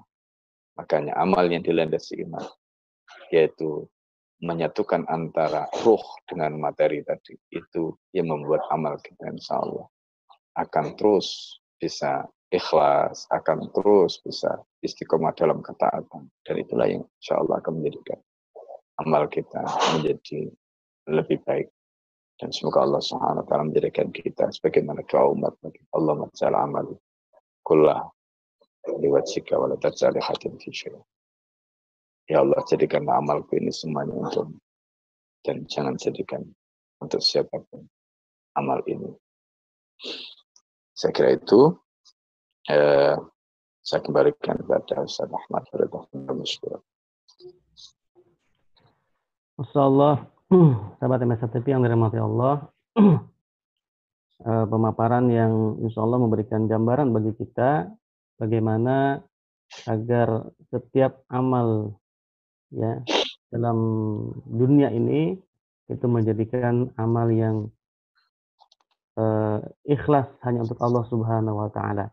Makanya 0.80 1.20
amal 1.20 1.52
yang 1.52 1.64
dilandasi 1.64 2.24
iman 2.24 2.48
yaitu 3.32 3.88
menyatukan 4.40 5.04
antara 5.12 5.68
ruh 5.84 6.02
dengan 6.26 6.56
materi 6.58 7.04
tadi 7.04 7.36
itu 7.52 7.94
yang 8.16 8.32
membuat 8.32 8.64
amal 8.72 8.96
kita 9.04 9.30
insya 9.30 9.60
Allah 9.60 9.88
akan 10.58 10.96
terus 10.96 11.60
bisa 11.80 12.28
ikhlas, 12.52 13.28
akan 13.32 13.72
terus 13.72 14.20
bisa 14.24 14.60
istiqomah 14.84 15.32
dalam 15.36 15.64
ketaatan. 15.64 16.28
Dan 16.44 16.56
itulah 16.60 16.88
yang 16.88 17.04
insya 17.20 17.40
Allah 17.40 17.64
akan 17.64 17.80
menjadikan 17.80 18.20
amal 19.00 19.26
kita 19.32 19.64
menjadi 19.98 20.52
lebih 21.10 21.42
baik. 21.46 21.70
Dan 22.38 22.50
semoga 22.50 22.82
Allah 22.82 23.02
Subhanahu 23.02 23.46
wa 23.46 23.48
taala 23.48 23.70
menjadikan 23.70 24.10
kita 24.10 24.50
sebagaimana 24.50 25.06
doa 25.06 25.30
umat 25.38 25.54
Allah 25.94 26.14
majal 26.18 26.54
amal 26.58 26.98
kullah 27.62 28.10
liwajhika 28.98 29.62
wa 29.62 29.70
la 29.70 29.78
taj'al 29.78 30.18
hatin 30.18 30.58
Ya 32.26 32.42
Allah 32.42 32.62
jadikan 32.66 33.06
amalku 33.06 33.62
ini 33.62 33.70
semuanya 33.70 34.18
untuk 34.18 34.58
dan 35.46 35.70
jangan 35.70 35.98
jadikan 36.02 36.42
untuk 36.98 37.22
siapa 37.22 37.62
pun 37.70 37.86
amal 38.58 38.82
ini. 38.90 39.10
Saya 40.98 41.14
kira 41.14 41.38
itu. 41.38 41.78
Eh, 42.70 43.18
saya 43.82 44.02
kembalikan 44.06 44.62
kepada 44.62 45.02
Ustaz 45.02 45.26
Ahmad 45.34 45.66
Farid 45.74 45.90
Masyaallah 49.58 50.41
sahabat 51.00 51.24
MSTV 51.24 51.64
yang 51.64 51.80
dirahmati 51.80 52.20
Allah, 52.20 52.68
eh, 53.00 54.66
pemaparan 54.68 55.32
yang 55.32 55.80
insya 55.80 56.04
Allah 56.04 56.20
memberikan 56.20 56.68
gambaran 56.68 57.16
bagi 57.16 57.32
kita 57.40 57.88
bagaimana 58.36 59.24
agar 59.88 60.52
setiap 60.68 61.24
amal 61.32 61.96
ya 62.76 63.00
dalam 63.48 63.80
dunia 64.44 64.92
ini 64.92 65.40
itu 65.88 66.06
menjadikan 66.08 66.92
amal 67.00 67.28
yang 67.32 67.68
uh, 69.20 69.60
ikhlas 69.84 70.28
hanya 70.44 70.64
untuk 70.64 70.80
Allah 70.80 71.04
Subhanahu 71.08 71.60
wa 71.64 71.70
taala. 71.72 72.12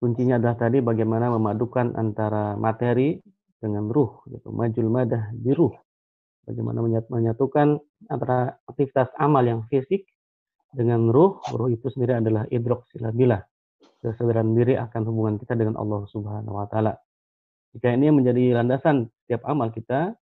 Kuncinya 0.00 0.36
adalah 0.36 0.56
tadi 0.56 0.80
bagaimana 0.80 1.32
memadukan 1.32 1.96
antara 1.96 2.56
materi 2.56 3.20
dengan 3.60 3.88
ruh 3.88 4.24
gitu, 4.28 4.48
majul 4.52 4.88
madah 4.88 5.32
di 5.32 5.52
ruh 5.56 5.72
bagaimana 6.46 6.80
menyatukan 7.10 7.82
antara 8.06 8.56
aktivitas 8.70 9.10
amal 9.18 9.42
yang 9.42 9.66
fisik 9.66 10.06
dengan 10.72 11.10
ruh. 11.10 11.42
Ruh 11.50 11.68
itu 11.74 11.90
sendiri 11.90 12.22
adalah 12.22 12.46
idrok 12.48 12.86
silabilah. 12.94 13.42
Kesadaran 14.00 14.54
diri 14.54 14.78
akan 14.78 15.02
hubungan 15.10 15.34
kita 15.42 15.58
dengan 15.58 15.74
Allah 15.76 16.06
Subhanahu 16.06 16.54
wa 16.54 16.66
taala. 16.70 16.94
Jika 17.74 17.92
ini 17.92 18.14
menjadi 18.14 18.56
landasan 18.56 19.10
setiap 19.26 19.42
amal 19.44 19.74
kita, 19.74 20.14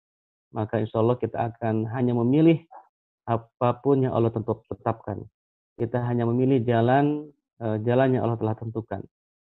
maka 0.55 0.80
insya 0.80 1.03
Allah 1.03 1.19
kita 1.19 1.51
akan 1.53 1.89
hanya 1.91 2.15
memilih 2.15 2.63
apa 3.28 3.82
pun 3.84 4.07
yang 4.07 4.15
Allah 4.15 4.32
tentu 4.32 4.61
tetapkan. 4.71 5.26
Kita 5.76 5.99
hanya 6.05 6.24
memilih 6.30 6.61
jalan 6.63 7.34
uh, 7.59 7.78
jalan 7.82 8.15
yang 8.15 8.24
Allah 8.30 8.39
telah 8.39 8.55
tentukan. 8.55 9.01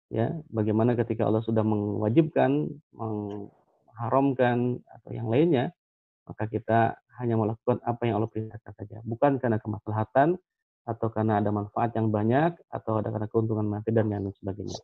Ya, 0.09 0.33
bagaimana 0.55 0.95
ketika 0.95 1.27
Allah 1.27 1.43
sudah 1.43 1.67
mewajibkan, 1.67 2.71
mengharamkan 2.95 4.79
atau 4.87 5.11
yang 5.11 5.27
lainnya, 5.27 5.76
maka 6.27 6.45
kita 6.51 6.99
hanya 7.23 7.39
melakukan 7.39 7.79
apa 7.87 8.03
yang 8.05 8.21
Allah 8.21 8.31
perintahkan 8.31 8.73
saja, 8.77 8.99
bukan 9.07 9.39
karena 9.39 9.63
kemaslahatan 9.63 10.37
atau 10.87 11.07
karena 11.11 11.43
ada 11.43 11.51
manfaat 11.51 11.91
yang 11.99 12.15
banyak 12.15 12.55
atau 12.71 13.03
ada 13.03 13.11
karena 13.11 13.27
keuntungan 13.27 13.67
mati 13.67 13.91
dan 13.91 14.07
lain 14.07 14.31
sebagainya. 14.39 14.79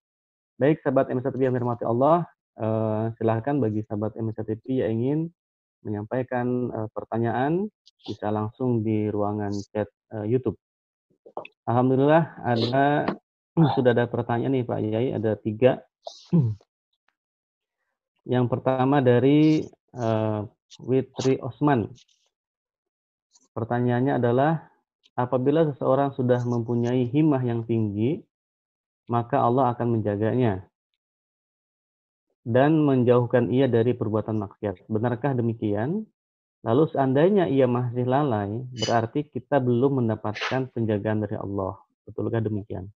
Baik 0.58 0.82
sahabat 0.82 1.10
MSTV 1.10 1.46
yang 1.46 1.54
dirahmati 1.54 1.86
Allah, 1.86 2.26
eh, 2.58 3.04
silahkan 3.16 3.56
bagi 3.62 3.86
sahabat 3.86 4.18
MSTV 4.18 4.82
yang 4.82 4.90
ingin 4.98 5.20
menyampaikan 5.86 6.70
eh, 6.74 6.88
pertanyaan 6.90 7.70
bisa 8.02 8.34
langsung 8.34 8.82
di 8.82 9.06
ruangan 9.10 9.54
chat 9.70 9.86
eh, 10.18 10.26
YouTube. 10.26 10.58
Alhamdulillah 11.70 12.42
ada 12.42 13.06
sudah 13.78 13.94
ada 13.94 14.10
pertanyaan 14.10 14.58
nih 14.58 14.66
Pak 14.66 14.80
Yai, 14.82 15.06
ada 15.14 15.38
tiga. 15.38 15.78
Yang 18.32 18.46
pertama 18.54 19.02
dari 19.02 19.66
Witri 20.80 21.36
Osman. 21.42 21.90
Pertanyaannya 23.52 24.16
adalah, 24.16 24.72
apabila 25.12 25.68
seseorang 25.68 26.16
sudah 26.16 26.40
mempunyai 26.46 27.04
himmah 27.10 27.42
yang 27.44 27.68
tinggi, 27.68 28.24
maka 29.10 29.42
Allah 29.44 29.76
akan 29.76 30.00
menjaganya 30.00 30.64
dan 32.42 32.82
menjauhkan 32.82 33.50
ia 33.54 33.70
dari 33.70 33.94
perbuatan 33.94 34.38
maksiat. 34.38 34.90
Benarkah 34.90 35.34
demikian? 35.34 36.02
Lalu 36.62 36.94
seandainya 36.94 37.50
ia 37.50 37.66
masih 37.66 38.06
lalai, 38.06 38.62
berarti 38.70 39.26
kita 39.26 39.58
belum 39.58 40.02
mendapatkan 40.02 40.70
penjagaan 40.70 41.26
dari 41.26 41.34
Allah. 41.34 41.74
Betulkah 42.06 42.38
demikian? 42.38 42.86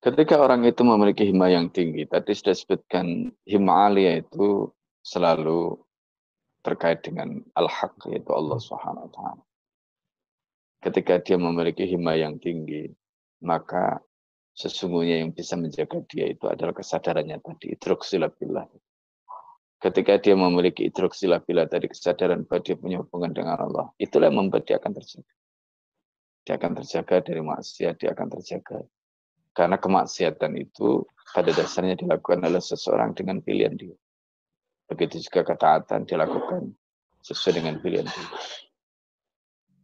Ketika 0.00 0.42
orang 0.42 0.66
itu 0.66 0.82
memiliki 0.82 1.30
hima 1.30 1.50
yang 1.50 1.70
tinggi, 1.70 2.06
tadi 2.06 2.34
sudah 2.34 2.54
disebutkan 2.54 3.30
hima 3.46 3.90
alia 3.90 4.18
itu 4.22 4.70
selalu 5.00 5.80
terkait 6.60 7.00
dengan 7.00 7.40
al-haq 7.56 7.96
yaitu 8.12 8.30
Allah 8.32 8.58
Subhanahu 8.60 9.08
wa 9.08 9.12
taala. 9.12 9.42
Ketika 10.80 11.20
dia 11.20 11.36
memiliki 11.36 11.84
hima 11.84 12.16
yang 12.16 12.40
tinggi, 12.40 12.88
maka 13.44 14.00
sesungguhnya 14.56 15.20
yang 15.24 15.32
bisa 15.32 15.56
menjaga 15.56 16.00
dia 16.08 16.32
itu 16.32 16.48
adalah 16.48 16.72
kesadarannya 16.72 17.40
tadi, 17.40 17.76
idroksilabillah. 17.76 18.68
Ketika 19.80 20.20
dia 20.20 20.36
memiliki 20.36 20.88
idroksilabillah 20.88 21.68
tadi, 21.68 21.88
kesadaran 21.88 22.44
bahwa 22.44 22.60
dia 22.60 22.76
punya 22.76 23.00
hubungan 23.00 23.32
dengan 23.32 23.56
Allah, 23.60 23.92
itulah 23.96 24.28
yang 24.28 24.44
membuat 24.44 24.68
dia 24.68 24.76
akan 24.76 24.92
terjaga. 24.92 25.34
Dia 26.44 26.54
akan 26.56 26.72
terjaga 26.80 27.16
dari 27.24 27.40
maksiat, 27.44 27.94
dia 28.00 28.10
akan 28.12 28.28
terjaga 28.36 28.80
karena 29.54 29.76
kemaksiatan 29.76 30.52
itu 30.56 31.04
pada 31.34 31.50
dasarnya 31.50 31.98
dilakukan 31.98 32.42
oleh 32.42 32.62
seseorang 32.62 33.14
dengan 33.14 33.42
pilihan 33.42 33.74
dia. 33.74 33.96
Begitu 34.90 35.22
juga 35.30 35.46
ketaatan 35.46 36.02
dilakukan 36.02 36.74
sesuai 37.22 37.62
dengan 37.62 37.78
pilihan 37.78 38.10
dia. 38.10 38.28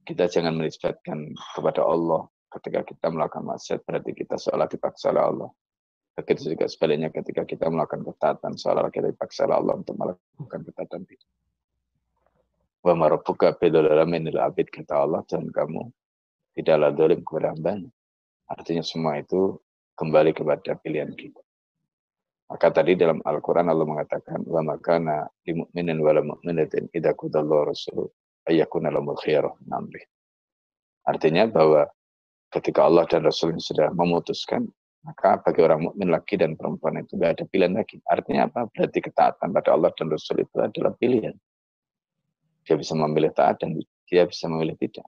Kita 0.03 0.27
jangan 0.27 0.59
menisbatkan 0.59 1.31
kepada 1.55 1.87
Allah 1.87 2.27
ketika 2.51 2.83
kita 2.83 3.07
melakukan 3.15 3.47
maksiat 3.47 3.87
berarti 3.87 4.11
kita 4.15 4.35
seolah 4.35 4.67
dipaksa 4.67 5.15
oleh 5.15 5.23
Allah. 5.23 5.51
Begitu 6.19 6.57
juga 6.57 6.67
sebaliknya 6.67 7.13
ketika 7.15 7.47
kita 7.47 7.71
melakukan 7.71 8.03
ketaatan 8.03 8.59
seolah 8.59 8.91
kita 8.91 9.15
dipaksa 9.15 9.47
oleh 9.47 9.57
Allah 9.63 9.75
untuk 9.79 9.95
melakukan 9.95 10.61
ketaatan 10.67 11.01
itu. 11.07 11.27
Wa 12.83 12.95
marabuka 12.99 13.55
bidolalamin 13.55 14.31
abid 14.35 14.75
kata 14.75 15.07
Allah 15.07 15.23
dan 15.31 15.47
kamu 15.51 15.91
tidaklah 16.59 16.91
dolim 16.91 17.23
kepada 17.23 17.55
hambanya. 17.55 17.91
Artinya 18.51 18.83
semua 18.83 19.23
itu 19.23 19.59
kembali 19.99 20.35
kepada 20.35 20.75
pilihan 20.79 21.15
kita. 21.15 21.46
Maka 22.47 22.71
tadi 22.71 22.95
dalam 22.95 23.19
Al-Quran 23.27 23.67
Allah 23.67 23.83
mengatakan, 23.83 24.47
wa 24.47 24.63
makana 24.63 25.27
limu'minin 25.43 25.99
wa 25.99 26.15
mu'minatin 26.15 26.87
idha 26.95 27.11
kudallahu 27.11 27.75
rasul 27.75 28.07
ayyakuna 28.47 28.95
lamul 28.95 29.19
khiyarah 29.19 29.55
namri. 29.67 30.07
Artinya 31.07 31.51
bahwa 31.51 31.91
ketika 32.51 32.87
Allah 32.87 33.07
dan 33.11 33.27
Rasul 33.27 33.59
sudah 33.59 33.91
memutuskan, 33.95 34.67
maka 35.07 35.39
bagi 35.39 35.63
orang 35.63 35.87
mukmin 35.87 36.11
laki 36.11 36.35
dan 36.35 36.59
perempuan 36.59 36.99
itu 36.99 37.15
tidak 37.15 37.39
ada 37.39 37.45
pilihan 37.47 37.75
lagi. 37.79 38.03
Artinya 38.11 38.51
apa? 38.51 38.67
Berarti 38.71 38.99
ketaatan 38.99 39.55
pada 39.55 39.71
Allah 39.71 39.91
dan 39.95 40.11
Rasul 40.11 40.43
itu 40.43 40.59
adalah 40.59 40.95
pilihan. 40.99 41.35
Dia 42.67 42.75
bisa 42.75 42.99
memilih 42.99 43.31
taat 43.31 43.63
dan 43.63 43.79
dia 44.11 44.27
bisa 44.27 44.51
memilih 44.51 44.75
tidak. 44.83 45.07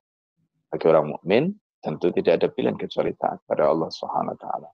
Bagi 0.71 0.87
orang 0.87 1.19
mukmin, 1.19 1.51
tentu 1.83 2.15
tidak 2.15 2.39
ada 2.39 2.47
pilihan 2.47 2.79
kecuali 2.79 3.11
taat 3.19 3.43
pada 3.43 3.67
Allah 3.67 3.91
Subhanahu 3.91 4.39
taala. 4.39 4.71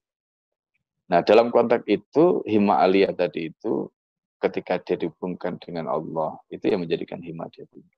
Nah, 1.05 1.21
dalam 1.21 1.53
konteks 1.53 1.85
itu 1.85 2.41
hima 2.49 2.81
aliyah 2.81 3.13
tadi 3.13 3.53
itu 3.53 3.93
ketika 4.41 4.81
dia 4.81 4.97
dihubungkan 4.97 5.61
dengan 5.61 5.89
Allah, 5.89 6.37
itu 6.49 6.65
yang 6.65 6.85
menjadikan 6.85 7.21
hima 7.21 7.49
dia 7.53 7.69
tinggi. 7.69 7.97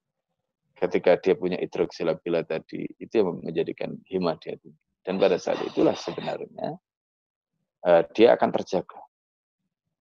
Ketika 0.77 1.17
dia 1.19 1.35
punya 1.39 1.57
idroksilabila 1.59 2.45
tadi, 2.45 2.85
itu 2.99 3.15
yang 3.15 3.43
menjadikan 3.43 3.95
hima 4.11 4.35
dia 4.43 4.59
tinggi. 4.59 4.83
Dan 5.07 5.23
pada 5.23 5.39
saat 5.39 5.63
itulah 5.63 5.95
sebenarnya 5.95 6.79
uh, 7.87 8.03
dia 8.11 8.35
akan 8.35 8.51
terjaga. 8.51 9.01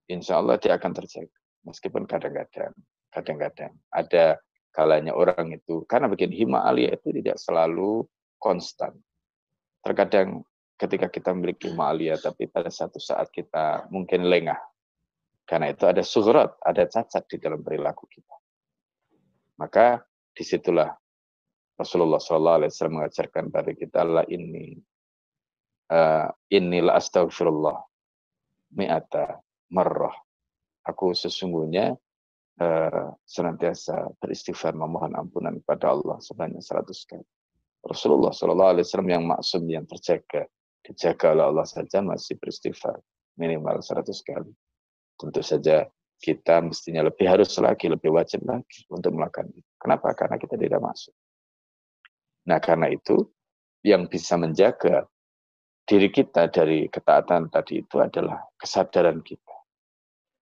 Insya 0.09 0.41
Allah 0.41 0.57
dia 0.57 0.73
akan 0.77 0.91
terjaga. 0.97 1.39
Meskipun 1.65 2.09
kadang-kadang, 2.09 2.73
kadang-kadang 3.13 3.73
ada 3.89 4.37
kalanya 4.73 5.13
orang 5.13 5.53
itu, 5.53 5.85
karena 5.85 6.09
begini, 6.09 6.45
hima 6.45 6.65
aliyah 6.65 6.97
itu 6.97 7.09
tidak 7.21 7.37
selalu 7.41 8.05
konstan. 8.37 8.93
Terkadang 9.81 10.45
ketika 10.75 11.07
kita 11.07 11.31
memiliki 11.31 11.71
ma'aliyah, 11.71 12.19
tapi 12.19 12.51
pada 12.51 12.67
satu 12.67 12.99
saat 12.99 13.31
kita 13.31 13.87
mungkin 13.91 14.27
lengah. 14.27 14.59
Karena 15.45 15.71
itu 15.71 15.85
ada 15.85 16.01
surat, 16.01 16.57
ada 16.65 16.83
cacat 16.89 17.23
di 17.29 17.37
dalam 17.37 17.61
perilaku 17.61 18.09
kita. 18.09 18.35
Maka 19.61 20.03
di 20.35 20.43
situlah 20.43 20.89
Rasulullah 21.75 22.19
SAW 22.19 22.67
mengajarkan 22.91 23.51
pada 23.51 23.71
kita 23.71 24.03
lah 24.03 24.25
ini 24.27 24.75
uh, 25.91 26.27
inilah 26.51 26.97
astagfirullah 26.97 27.77
mi'ata 28.75 29.39
marrah. 29.71 30.15
Aku 30.85 31.13
sesungguhnya 31.15 31.95
uh, 32.59 33.07
senantiasa 33.23 34.11
beristighfar 34.19 34.75
memohon 34.75 35.15
ampunan 35.15 35.55
kepada 35.63 35.93
Allah 35.95 36.17
sebanyak 36.19 36.59
seratus 36.63 37.05
kali. 37.07 37.23
Rasulullah 37.85 38.33
Shallallahu 38.33 38.71
Alaihi 38.75 38.85
Wasallam 38.89 39.11
yang 39.13 39.23
maksum 39.29 39.63
yang 39.69 39.85
terjaga 39.85 40.49
dijaga 40.85 41.33
oleh 41.33 41.45
Allah 41.49 41.67
saja 41.67 42.05
masih 42.05 42.37
beristighfar 42.37 43.01
minimal 43.41 43.81
100 43.81 44.05
kali. 44.21 44.53
Tentu 45.17 45.41
saja 45.41 45.89
kita 46.21 46.63
mestinya 46.63 47.03
lebih 47.03 47.27
harus 47.27 47.51
lagi, 47.59 47.89
lebih 47.91 48.13
wajib 48.13 48.45
lagi 48.47 48.87
untuk 48.87 49.17
melakukan 49.17 49.51
itu. 49.51 49.67
Kenapa? 49.81 50.13
Karena 50.15 50.37
kita 50.39 50.55
tidak 50.55 50.79
masuk. 50.79 51.13
Nah, 52.45 52.61
karena 52.61 52.87
itu 52.93 53.25
yang 53.81 54.05
bisa 54.05 54.37
menjaga 54.37 55.09
diri 55.85 56.09
kita 56.09 56.49
dari 56.49 56.89
ketaatan 56.89 57.49
tadi 57.49 57.81
itu 57.81 57.97
adalah 58.01 58.41
kesadaran 58.57 59.21
kita. 59.21 59.55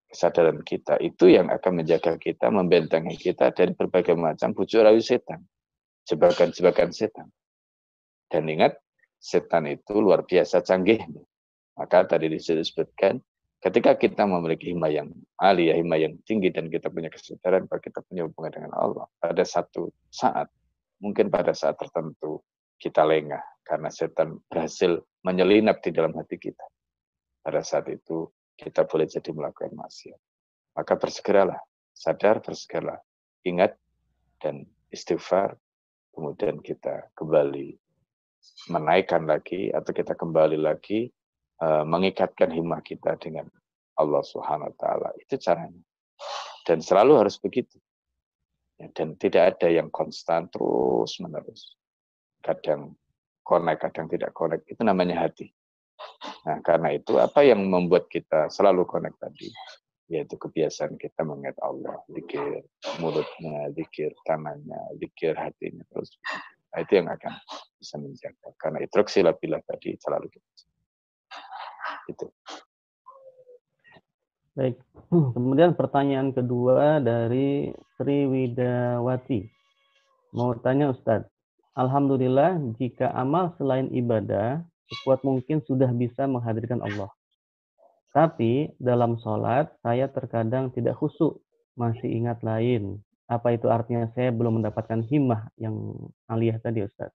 Kesadaran 0.08 0.62
kita 0.62 1.02
itu 1.02 1.32
yang 1.32 1.50
akan 1.50 1.84
menjaga 1.84 2.20
kita, 2.22 2.54
membentengi 2.54 3.18
kita 3.18 3.50
dari 3.50 3.74
berbagai 3.74 4.14
macam 4.14 4.54
bujuk 4.54 4.86
rayu 4.86 5.02
setan 5.02 5.42
jebakan-jebakan 6.08 6.92
setan. 6.92 7.28
Dan 8.28 8.50
ingat, 8.50 8.76
setan 9.24 9.72
itu 9.72 10.04
luar 10.04 10.28
biasa 10.28 10.60
canggih. 10.60 11.00
Maka 11.80 12.04
tadi 12.06 12.28
disebutkan, 12.28 13.24
ketika 13.64 13.96
kita 13.96 14.28
memiliki 14.28 14.76
hima 14.76 14.92
yang 14.92 15.10
aliyah, 15.40 15.80
hima 15.80 15.96
yang 15.96 16.20
tinggi, 16.28 16.52
dan 16.52 16.68
kita 16.68 16.92
punya 16.92 17.08
kesadaran 17.08 17.66
bahwa 17.66 17.80
kita 17.80 18.04
punya 18.04 18.28
hubungan 18.28 18.52
dengan 18.52 18.72
Allah, 18.76 19.08
pada 19.18 19.42
satu 19.48 19.90
saat, 20.12 20.52
mungkin 21.00 21.32
pada 21.32 21.56
saat 21.56 21.80
tertentu, 21.80 22.44
kita 22.78 23.08
lengah, 23.08 23.42
karena 23.64 23.88
setan 23.88 24.44
berhasil 24.52 25.00
menyelinap 25.24 25.80
di 25.80 25.96
dalam 25.96 26.12
hati 26.20 26.36
kita. 26.36 26.68
Pada 27.42 27.64
saat 27.64 27.88
itu, 27.90 28.28
kita 28.60 28.86
boleh 28.86 29.08
jadi 29.08 29.32
melakukan 29.34 29.74
maksiat. 29.74 30.20
Maka 30.78 30.94
bersegeralah, 31.00 31.64
sadar 31.96 32.44
bersegeralah, 32.44 33.00
ingat, 33.48 33.74
dan 34.38 34.68
istighfar, 34.92 35.56
kemudian 36.14 36.62
kita 36.62 37.10
kembali 37.18 37.80
menaikkan 38.72 39.28
lagi 39.28 39.70
atau 39.74 39.92
kita 39.92 40.16
kembali 40.16 40.60
lagi 40.60 41.12
uh, 41.64 41.84
mengikatkan 41.84 42.52
himmah 42.52 42.82
kita 42.84 43.20
dengan 43.20 43.48
Allah 44.00 44.24
Subhanahu 44.26 44.72
wa 44.72 44.76
taala. 44.78 45.10
Itu 45.20 45.38
caranya. 45.38 45.82
Dan 46.64 46.80
selalu 46.80 47.26
harus 47.26 47.36
begitu. 47.38 47.78
Ya, 48.80 48.90
dan 48.96 49.20
tidak 49.20 49.58
ada 49.58 49.70
yang 49.70 49.92
konstan 49.94 50.48
terus 50.50 51.20
menerus. 51.20 51.76
Kadang 52.42 52.96
connect, 53.46 53.84
kadang 53.84 54.08
tidak 54.10 54.32
connect. 54.34 54.66
Itu 54.66 54.82
namanya 54.82 55.28
hati. 55.28 55.52
Nah, 56.48 56.60
karena 56.66 56.96
itu 56.96 57.22
apa 57.22 57.46
yang 57.46 57.64
membuat 57.70 58.10
kita 58.10 58.50
selalu 58.50 58.88
connect 58.88 59.20
tadi? 59.22 59.52
yaitu 60.12 60.36
kebiasaan 60.36 61.00
kita 61.00 61.24
mengingat 61.24 61.56
Allah, 61.64 61.98
zikir 62.12 62.62
mulutnya, 63.00 63.72
zikir 63.74 64.12
tangannya, 64.28 64.78
zikir 65.00 65.34
hatinya 65.34 65.82
terus. 65.90 66.20
Nah, 66.74 66.80
itu 66.82 66.94
yang 66.98 67.06
akan 67.06 67.34
bisa 67.78 67.96
menjaga. 68.02 68.50
Karena 68.58 68.82
itroksila 68.82 69.38
bila 69.38 69.62
tadi 69.62 69.94
selalu 69.94 70.28
kita. 70.34 70.50
Itu. 72.10 72.26
Baik. 74.58 74.82
Kemudian 75.38 75.78
pertanyaan 75.78 76.34
kedua 76.34 76.98
dari 76.98 77.70
Sri 77.98 78.26
Widawati. 78.26 79.46
Mau 80.34 80.58
tanya 80.58 80.90
Ustadz, 80.90 81.30
Alhamdulillah 81.78 82.58
jika 82.78 83.14
amal 83.14 83.54
selain 83.58 83.90
ibadah, 83.94 84.66
sekuat 84.90 85.22
mungkin 85.22 85.62
sudah 85.66 85.90
bisa 85.94 86.26
menghadirkan 86.26 86.82
Allah. 86.82 87.10
Tapi 88.14 88.74
dalam 88.78 89.18
sholat 89.18 89.74
saya 89.82 90.06
terkadang 90.06 90.70
tidak 90.70 91.02
khusyuk, 91.02 91.42
masih 91.74 92.10
ingat 92.14 92.46
lain. 92.46 93.02
Apa 93.32 93.56
itu 93.56 93.72
artinya 93.72 94.12
saya 94.12 94.30
belum 94.36 94.60
mendapatkan 94.60 95.00
himmah 95.04 95.48
yang 95.56 95.96
aliyah 96.28 96.60
tadi 96.60 96.84
Ustaz? 96.84 97.10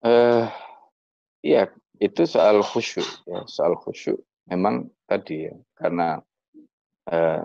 Uh, 0.00 0.48
iya, 1.44 1.68
itu 2.00 2.24
soal 2.24 2.62
khusyuk 2.64 3.06
ya, 3.28 3.44
soal 3.50 3.76
khusyuk 3.76 4.22
memang 4.48 4.88
tadi 5.04 5.50
ya, 5.50 5.54
karena 5.76 6.22
uh, 7.12 7.42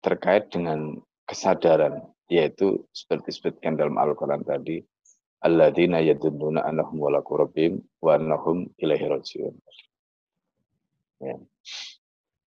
terkait 0.00 0.48
dengan 0.54 0.96
kesadaran 1.26 2.06
yaitu 2.30 2.82
seperti 2.94 3.34
disebutkan 3.34 3.78
dalam 3.78 3.98
Al-Qur'an 3.98 4.42
tadi 4.42 4.82
alladzina 5.42 6.02
yadulluna 6.02 6.64
annahum 6.66 6.98
walaku 6.98 7.38
rabbihim 7.38 7.82
wa 8.02 8.18
annahum 8.18 8.66
ilaihi 8.80 9.06
rajiun. 9.06 9.54
Ya. 11.22 11.36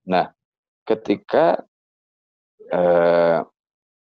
Nah, 0.08 0.26
ketika 0.84 1.64
eh, 2.70 3.40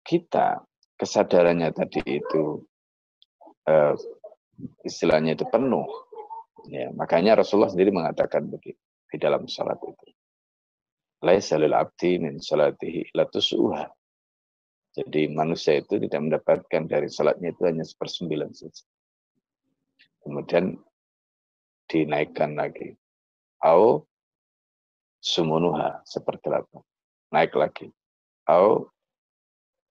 kita 0.05 0.63
kesadarannya 0.99 1.71
tadi 1.73 2.03
itu 2.05 2.67
eh, 3.67 3.95
istilahnya 4.85 5.39
itu 5.39 5.47
penuh. 5.49 5.89
Ya, 6.69 6.93
makanya 6.93 7.41
Rasulullah 7.41 7.73
sendiri 7.73 7.89
mengatakan 7.89 8.51
begitu 8.53 8.79
di 9.09 9.17
dalam 9.17 9.49
salat 9.49 9.81
itu. 9.81 10.07
Laisa 11.25 11.57
lil 11.57 11.73
abdi 11.73 12.21
min 12.21 12.41
salatihi 12.41 13.17
la 13.17 13.25
tusuha. 13.29 13.85
Jadi 14.91 15.31
manusia 15.31 15.79
itu 15.79 16.03
tidak 16.03 16.21
mendapatkan 16.21 16.83
dari 16.91 17.07
salatnya 17.07 17.55
itu 17.55 17.63
hanya 17.63 17.87
sepersembilan 17.87 18.51
saja. 18.51 18.85
Kemudian 20.21 20.77
dinaikkan 21.87 22.59
lagi. 22.59 22.99
Au 23.63 24.05
sumunuha 25.21 26.03
seperdelapan. 26.05 26.83
Naik 27.31 27.55
lagi. 27.55 27.87
Au 28.51 28.91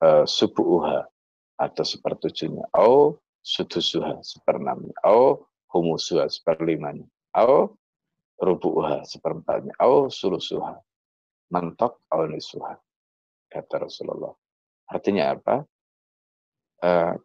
uh, 0.04 0.26
subuhuha 0.28 1.08
atau 1.56 1.84
sepertujuhnya. 1.88 2.68
Au 2.76 3.16
sudusuha 3.40 4.20
seperenamnya. 4.20 4.92
Au 5.08 5.48
humusuha 5.72 6.28
seperlimanya. 6.28 7.08
Au 7.32 7.80
rubu'uha 8.36 9.08
seperempatnya. 9.08 9.72
Au 9.80 10.12
sulusuha. 10.12 10.76
Mentok 11.56 12.04
au 12.12 12.28
nisuha. 12.28 12.76
Kata 13.48 13.88
Rasulullah. 13.88 14.36
Artinya 14.92 15.34
apa? 15.34 15.64
Uh, 16.80 17.16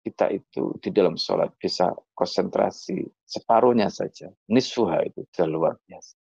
kita 0.00 0.32
itu 0.32 0.80
di 0.80 0.90
dalam 0.90 1.20
sholat 1.20 1.52
bisa 1.60 1.92
konsentrasi 2.16 3.04
separuhnya 3.24 3.92
saja. 3.92 4.32
Nisfuha 4.48 5.04
itu 5.04 5.28
sudah 5.28 5.48
luar 5.48 5.74
biasa. 5.84 6.16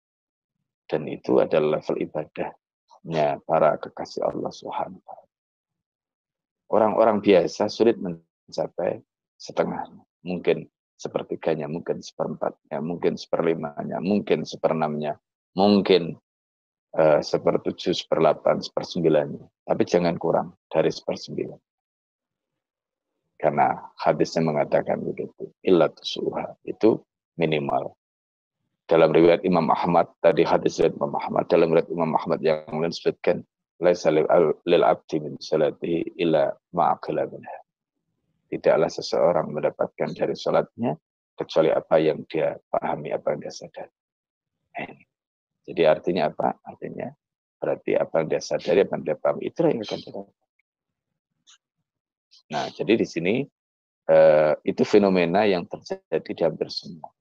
Dan 0.87 1.09
itu 1.11 1.41
adalah 1.41 1.81
level 1.81 1.97
ibadahnya 3.05 3.37
para 3.45 3.77
kekasih 3.77 4.25
Allah 4.25 4.49
Subhanahu 4.49 5.01
Orang-orang 6.65 7.21
biasa 7.21 7.69
sulit 7.69 8.01
mencapai 8.01 8.97
setengahnya. 9.37 10.01
Mungkin 10.25 10.65
sepertiganya, 10.97 11.69
mungkin 11.69 12.01
seperempatnya, 12.01 12.81
mungkin 12.81 13.21
seperlimanya, 13.21 14.01
mungkin 14.01 14.49
seperenamnya, 14.49 15.21
mungkin 15.53 16.17
uh, 16.97 17.21
sepertujuh, 17.21 17.93
seperdelapan, 17.93 18.65
sepersembilannya. 18.65 19.45
Tapi 19.61 19.83
jangan 19.85 20.17
kurang 20.17 20.57
dari 20.65 20.89
sepersembilan. 20.89 21.61
Karena 23.37 23.77
hadisnya 24.01 24.41
mengatakan 24.41 25.05
begitu. 25.05 25.53
Illat 25.61 26.01
suha 26.01 26.57
itu 26.65 26.97
minimal. 27.37 27.93
Dalam 28.85 29.09
riwayat 29.09 29.41
Imam 29.41 29.65
Ahmad, 29.73 30.13
tadi 30.21 30.45
hadis 30.45 30.77
riwayat 30.77 30.93
Imam 30.93 31.13
Ahmad, 31.17 31.49
dalam 31.49 31.73
riwayat 31.73 31.89
Imam 31.89 32.11
Ahmad 32.13 32.39
yang 32.45 32.61
lain 32.69 32.93
disebutkan, 32.93 33.41
Laisa 33.81 34.07
lil 34.07 34.83
abdi 34.87 35.19
min 35.19 35.35
salatihi 35.35 36.15
illa 36.21 36.53
ma'akila 36.71 37.27
minha. 37.27 37.57
Tidaklah 38.47 38.87
seseorang 38.87 39.51
mendapatkan 39.51 40.15
dari 40.15 40.31
sholatnya 40.31 40.95
kecuali 41.35 41.75
apa 41.75 41.99
yang 41.99 42.23
dia 42.29 42.55
pahami, 42.71 43.11
apa 43.11 43.35
yang 43.35 43.39
dia 43.43 43.51
sadari. 43.51 43.91
Nah, 44.79 44.95
Jadi 45.65 45.81
artinya 45.83 46.29
apa? 46.29 46.55
Artinya 46.63 47.09
berarti 47.59 47.97
apa 47.97 48.21
yang 48.21 48.27
dia 48.31 48.41
sadari, 48.45 48.85
apa 48.85 48.93
yang 48.95 49.03
dia 49.03 49.17
pahami, 49.19 49.41
itulah 49.49 49.69
yang 49.73 49.81
akan 49.83 49.99
dia 49.99 50.23
Nah, 52.45 52.65
jadi 52.69 52.93
di 53.01 53.07
sini 53.09 53.35
eh, 54.05 54.53
itu 54.61 54.83
fenomena 54.85 55.49
yang 55.49 55.65
terjadi 55.65 56.31
di 56.31 56.41
hampir 56.45 56.69
semua. 56.69 57.14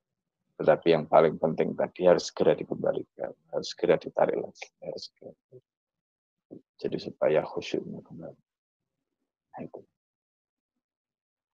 Tetapi 0.55 0.95
yang 0.95 1.05
paling 1.11 1.35
penting 1.37 1.75
tadi 1.75 2.07
harus 2.07 2.31
segera 2.31 2.55
dikembalikan, 2.55 3.35
harus 3.51 3.69
segera 3.75 3.99
ditarik 3.99 4.39
lagi, 4.39 4.67
harus 4.83 5.03
segera. 5.11 5.35
Jadi 6.79 6.97
supaya 7.03 7.43
khusyuknya 7.43 7.99
kembali. 8.07 8.43
Nah, 9.55 9.61
itu. 9.63 9.81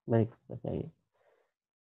Baik, 0.04 0.28
Pak 0.48 0.64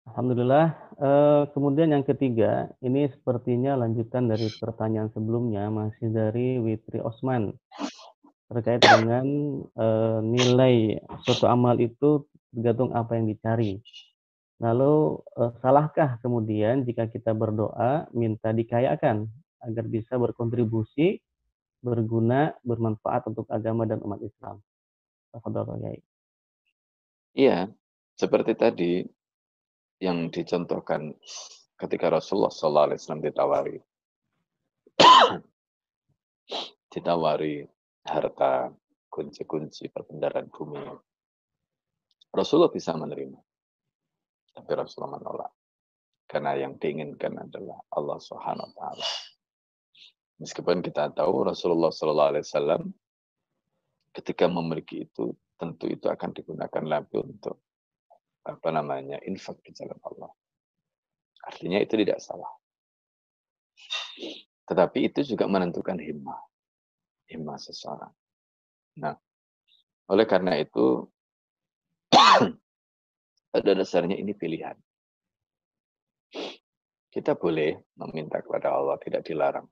Alhamdulillah. 0.07 0.67
Eh, 0.97 1.43
kemudian 1.51 1.91
yang 1.91 2.05
ketiga, 2.05 2.71
ini 2.79 3.11
sepertinya 3.11 3.75
lanjutan 3.75 4.29
dari 4.29 4.47
pertanyaan 4.55 5.11
sebelumnya, 5.11 5.67
masih 5.73 6.13
dari 6.13 6.61
Witri 6.63 7.03
Osman 7.03 7.51
terkait 8.47 8.79
dengan 8.79 9.27
uh, 9.75 10.23
nilai 10.23 11.03
suatu 11.27 11.51
amal 11.51 11.75
itu 11.83 12.23
tergantung 12.55 12.95
apa 12.95 13.19
yang 13.19 13.27
dicari. 13.27 13.83
Lalu 14.57 15.21
uh, 15.37 15.53
salahkah 15.61 16.17
kemudian 16.21 16.81
jika 16.81 17.05
kita 17.05 17.37
berdoa 17.37 18.09
minta 18.13 18.49
dikayakan 18.49 19.29
agar 19.61 19.85
bisa 19.85 20.17
berkontribusi, 20.17 21.21
berguna, 21.81 22.57
bermanfaat 22.65 23.29
untuk 23.29 23.45
agama 23.53 23.85
dan 23.85 24.01
umat 24.01 24.17
Islam? 24.25 24.57
Iya, 27.37 27.69
seperti 28.17 28.57
tadi 28.57 29.05
yang 30.01 30.33
dicontohkan 30.33 31.13
ketika 31.77 32.09
Rasulullah 32.09 32.49
SAW 32.49 33.21
ditawari 33.21 33.77
ditawari 36.93 37.61
harta, 38.07 38.73
kunci-kunci 39.11 39.91
perbendaharaan 39.93 40.49
bumi. 40.49 40.81
Rasulullah 42.33 42.73
bisa 42.73 42.97
menerima. 42.97 43.46
Tapi 44.57 44.71
Rasulullah 44.73 45.21
menolak. 45.21 45.53
Karena 46.25 46.57
yang 46.57 46.81
diinginkan 46.81 47.37
adalah 47.37 47.77
Allah 47.93 48.17
Subhanahu 48.17 48.67
wa 48.67 48.73
taala. 48.73 49.07
Meskipun 50.41 50.81
kita 50.81 51.13
tahu 51.13 51.45
Rasulullah 51.45 51.93
sallallahu 51.93 52.29
alaihi 52.35 52.45
wasallam 52.45 52.81
ketika 54.13 54.49
memiliki 54.49 55.05
itu 55.05 55.33
tentu 55.57 55.89
itu 55.89 56.09
akan 56.09 56.33
digunakan 56.33 56.83
lagi 56.85 57.17
untuk 57.17 57.61
apa 58.45 58.69
namanya 58.73 59.21
infak 59.23 59.61
di 59.61 59.71
jalan 59.77 59.97
Allah. 60.03 60.31
Artinya 61.47 61.79
itu 61.79 61.95
tidak 61.95 62.19
salah. 62.19 62.49
Tetapi 64.67 64.99
itu 65.07 65.23
juga 65.23 65.47
menentukan 65.47 65.95
himmah 65.95 66.39
iman 67.39 67.59
seseorang. 67.59 68.11
Nah, 68.99 69.15
oleh 70.07 70.25
karena 70.27 70.55
itu, 70.59 71.07
pada 73.57 73.73
dasarnya 73.73 74.13
ini 74.13 74.37
pilihan. 74.37 74.77
Kita 77.09 77.33
boleh 77.33 77.73
meminta 77.97 78.37
kepada 78.37 78.69
Allah, 78.69 79.01
tidak 79.01 79.25
dilarang. 79.25 79.65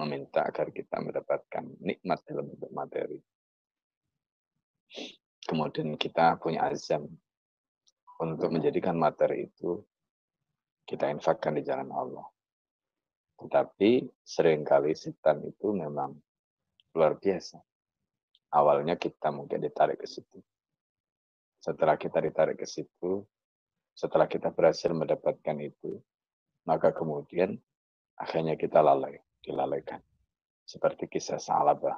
Meminta 0.00 0.48
agar 0.48 0.72
kita 0.72 0.96
mendapatkan 1.04 1.76
nikmat 1.84 2.24
dalam 2.24 2.48
bentuk 2.48 2.72
materi. 2.72 3.20
Kemudian 5.44 6.00
kita 6.00 6.40
punya 6.40 6.64
azam 6.64 7.04
untuk 8.16 8.48
menjadikan 8.48 8.96
materi 8.96 9.52
itu 9.52 9.84
kita 10.88 11.12
infakkan 11.12 11.60
di 11.60 11.68
jalan 11.68 11.92
Allah. 11.92 12.24
Tetapi 13.36 14.08
sering 14.24 14.64
kali 14.64 14.96
setan 14.96 15.44
itu 15.44 15.76
memang 15.76 16.16
luar 16.96 17.20
biasa. 17.20 17.60
Awalnya 18.56 18.96
kita 18.96 19.28
mungkin 19.28 19.60
ditarik 19.60 20.00
ke 20.00 20.08
situ. 20.08 20.40
Setelah 21.62 21.94
kita 21.94 22.18
ditarik 22.18 22.58
ke 22.58 22.66
situ, 22.66 23.22
setelah 23.94 24.26
kita 24.26 24.50
berhasil 24.50 24.90
mendapatkan 24.90 25.54
itu, 25.62 26.02
maka 26.66 26.90
kemudian 26.90 27.54
akhirnya 28.18 28.58
kita 28.58 28.82
lalai, 28.82 29.22
dilalaikan. 29.46 30.02
Seperti 30.66 31.06
kisah 31.06 31.38
Sa'labah. 31.38 31.94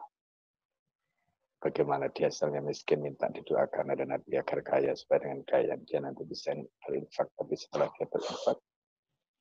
Bagaimana 1.64 2.12
dia 2.12 2.28
asalnya 2.28 2.60
miskin 2.60 3.00
minta 3.00 3.32
didoakan 3.32 3.96
ada 3.96 4.04
Nabi 4.04 4.36
agar 4.36 4.60
kaya 4.60 4.92
supaya 4.92 5.24
dengan 5.24 5.40
kaya 5.48 5.80
dia 5.80 5.96
nanti 6.04 6.28
bisa 6.28 6.52
berinfak. 6.84 7.32
Tapi 7.32 7.56
setelah 7.56 7.88
dia 7.96 8.04
berinfak, 8.04 8.60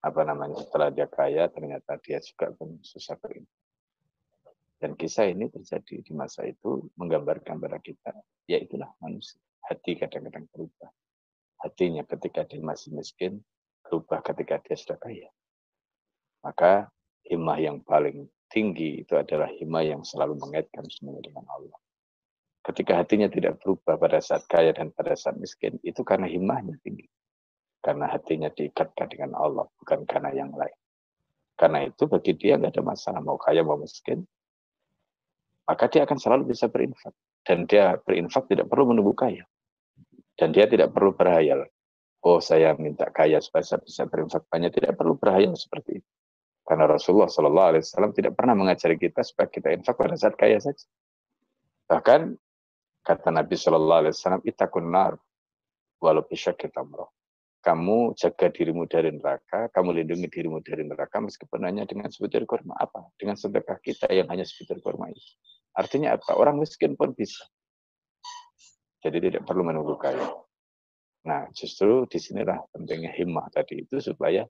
apa 0.07 0.21
namanya 0.24 0.55
setelah 0.63 0.88
dia 0.88 1.07
kaya 1.11 1.51
ternyata 1.51 1.99
dia 1.99 2.24
juga 2.24 2.55
pun 2.55 2.80
susah 2.80 3.19
berinfak. 3.19 3.59
Dan 4.80 4.95
kisah 4.95 5.28
ini 5.28 5.51
terjadi 5.51 5.99
di 5.99 6.11
masa 6.15 6.47
itu 6.47 6.88
menggambarkan 6.95 7.59
pada 7.59 7.80
kita, 7.84 8.15
yaitulah 8.47 8.91
manusia. 9.03 9.43
Hati 9.64 9.95
kadang-kadang 9.95 10.47
berubah. 10.51 10.91
Hatinya 11.64 12.03
ketika 12.03 12.43
dia 12.43 12.59
masih 12.59 12.91
miskin, 12.91 13.39
berubah 13.88 14.20
ketika 14.20 14.59
dia 14.59 14.76
sudah 14.76 14.99
kaya. 14.99 15.32
Maka 16.43 16.91
himmah 17.24 17.55
yang 17.55 17.80
paling 17.80 18.28
tinggi 18.51 19.01
itu 19.07 19.16
adalah 19.16 19.47
himmah 19.47 19.82
yang 19.82 20.01
selalu 20.03 20.36
mengaitkan 20.38 20.84
semuanya 20.91 21.24
dengan 21.24 21.47
Allah. 21.47 21.80
Ketika 22.64 22.99
hatinya 22.99 23.28
tidak 23.28 23.59
berubah 23.59 23.99
pada 23.99 24.24
saat 24.24 24.47
kaya 24.47 24.72
dan 24.72 24.91
pada 24.91 25.16
saat 25.16 25.36
miskin, 25.36 25.80
itu 25.84 25.99
karena 26.03 26.28
himmahnya 26.28 26.80
tinggi. 26.80 27.07
Karena 27.84 28.07
hatinya 28.07 28.47
diikatkan 28.47 29.11
dengan 29.11 29.36
Allah, 29.36 29.68
bukan 29.80 30.07
karena 30.07 30.32
yang 30.32 30.55
lain. 30.55 30.76
Karena 31.59 31.84
itu 31.84 32.07
bagi 32.07 32.32
dia 32.39 32.55
nggak 32.55 32.72
ada 32.72 32.84
masalah 32.84 33.20
mau 33.20 33.36
kaya 33.36 33.68
mau 33.68 33.76
miskin, 33.76 34.24
maka 35.68 35.88
dia 35.91 36.07
akan 36.07 36.18
selalu 36.20 36.55
bisa 36.55 36.72
berinfak. 36.72 37.11
Dan 37.43 37.68
dia 37.68 37.99
berinfak 37.99 38.47
tidak 38.47 38.72
perlu 38.72 38.95
menunggu 38.95 39.11
kaya. 39.11 39.43
Dan 40.34 40.49
dia 40.51 40.65
tidak 40.65 40.91
perlu 40.93 41.13
berhayal. 41.13 41.67
Oh 42.23 42.39
saya 42.39 42.73
minta 42.79 43.11
kaya 43.11 43.38
supaya 43.43 43.67
saya 43.67 43.84
bisa 43.84 44.07
berinfak 44.07 44.47
banyak. 44.47 44.71
Tidak 44.73 44.95
perlu 44.95 45.19
berhayal 45.19 45.53
seperti 45.53 46.01
itu. 46.01 46.09
Karena 46.63 46.88
Rasulullah 46.88 47.27
Shallallahu 47.27 47.69
Alaihi 47.75 47.84
Wasallam 47.84 48.11
tidak 48.15 48.34
pernah 48.39 48.55
mengajari 48.55 48.95
kita 48.95 49.19
supaya 49.19 49.51
kita 49.51 49.75
infak 49.75 49.99
pada 49.99 50.15
saat 50.15 50.39
kaya 50.39 50.63
saja. 50.63 50.88
Bahkan 51.91 52.39
kata 53.03 53.29
Nabi 53.36 53.55
Shallallahu 53.59 53.99
Alaihi 54.07 54.15
Wasallam, 54.15 54.41
itakun 54.47 54.88
nar 54.88 55.19
walau 55.99 56.23
bisa 56.23 56.55
kita 56.55 56.79
meroh. 56.88 57.11
Kamu 57.63 58.15
jaga 58.19 58.51
dirimu 58.51 58.88
dari 58.91 59.11
neraka, 59.11 59.71
kamu 59.71 60.03
lindungi 60.03 60.27
dirimu 60.27 60.59
dari 60.59 60.84
neraka 60.84 61.23
meskipun 61.23 61.63
hanya 61.63 61.88
dengan 61.88 62.11
sebutir 62.11 62.43
kurma. 62.43 62.75
Apa? 62.75 63.11
Dengan 63.15 63.39
sedekah 63.39 63.79
kita 63.79 64.11
yang 64.11 64.27
hanya 64.31 64.43
sebutir 64.43 64.84
kurma 64.84 65.11
itu. 65.11 65.23
Artinya 65.75 66.15
apa? 66.15 66.36
Orang 66.36 66.59
miskin 66.59 66.95
pun 66.99 67.15
bisa. 67.15 67.43
Jadi 69.04 69.18
tidak 69.20 69.43
perlu 69.43 69.68
menunggu 69.68 69.99
kaya. 69.99 70.32
Nah, 71.28 71.47
justru 71.51 72.08
di 72.08 72.20
sinilah 72.20 72.60
pentingnya 72.72 73.12
himmah 73.12 73.51
tadi 73.51 73.84
itu 73.84 73.99
supaya 73.99 74.47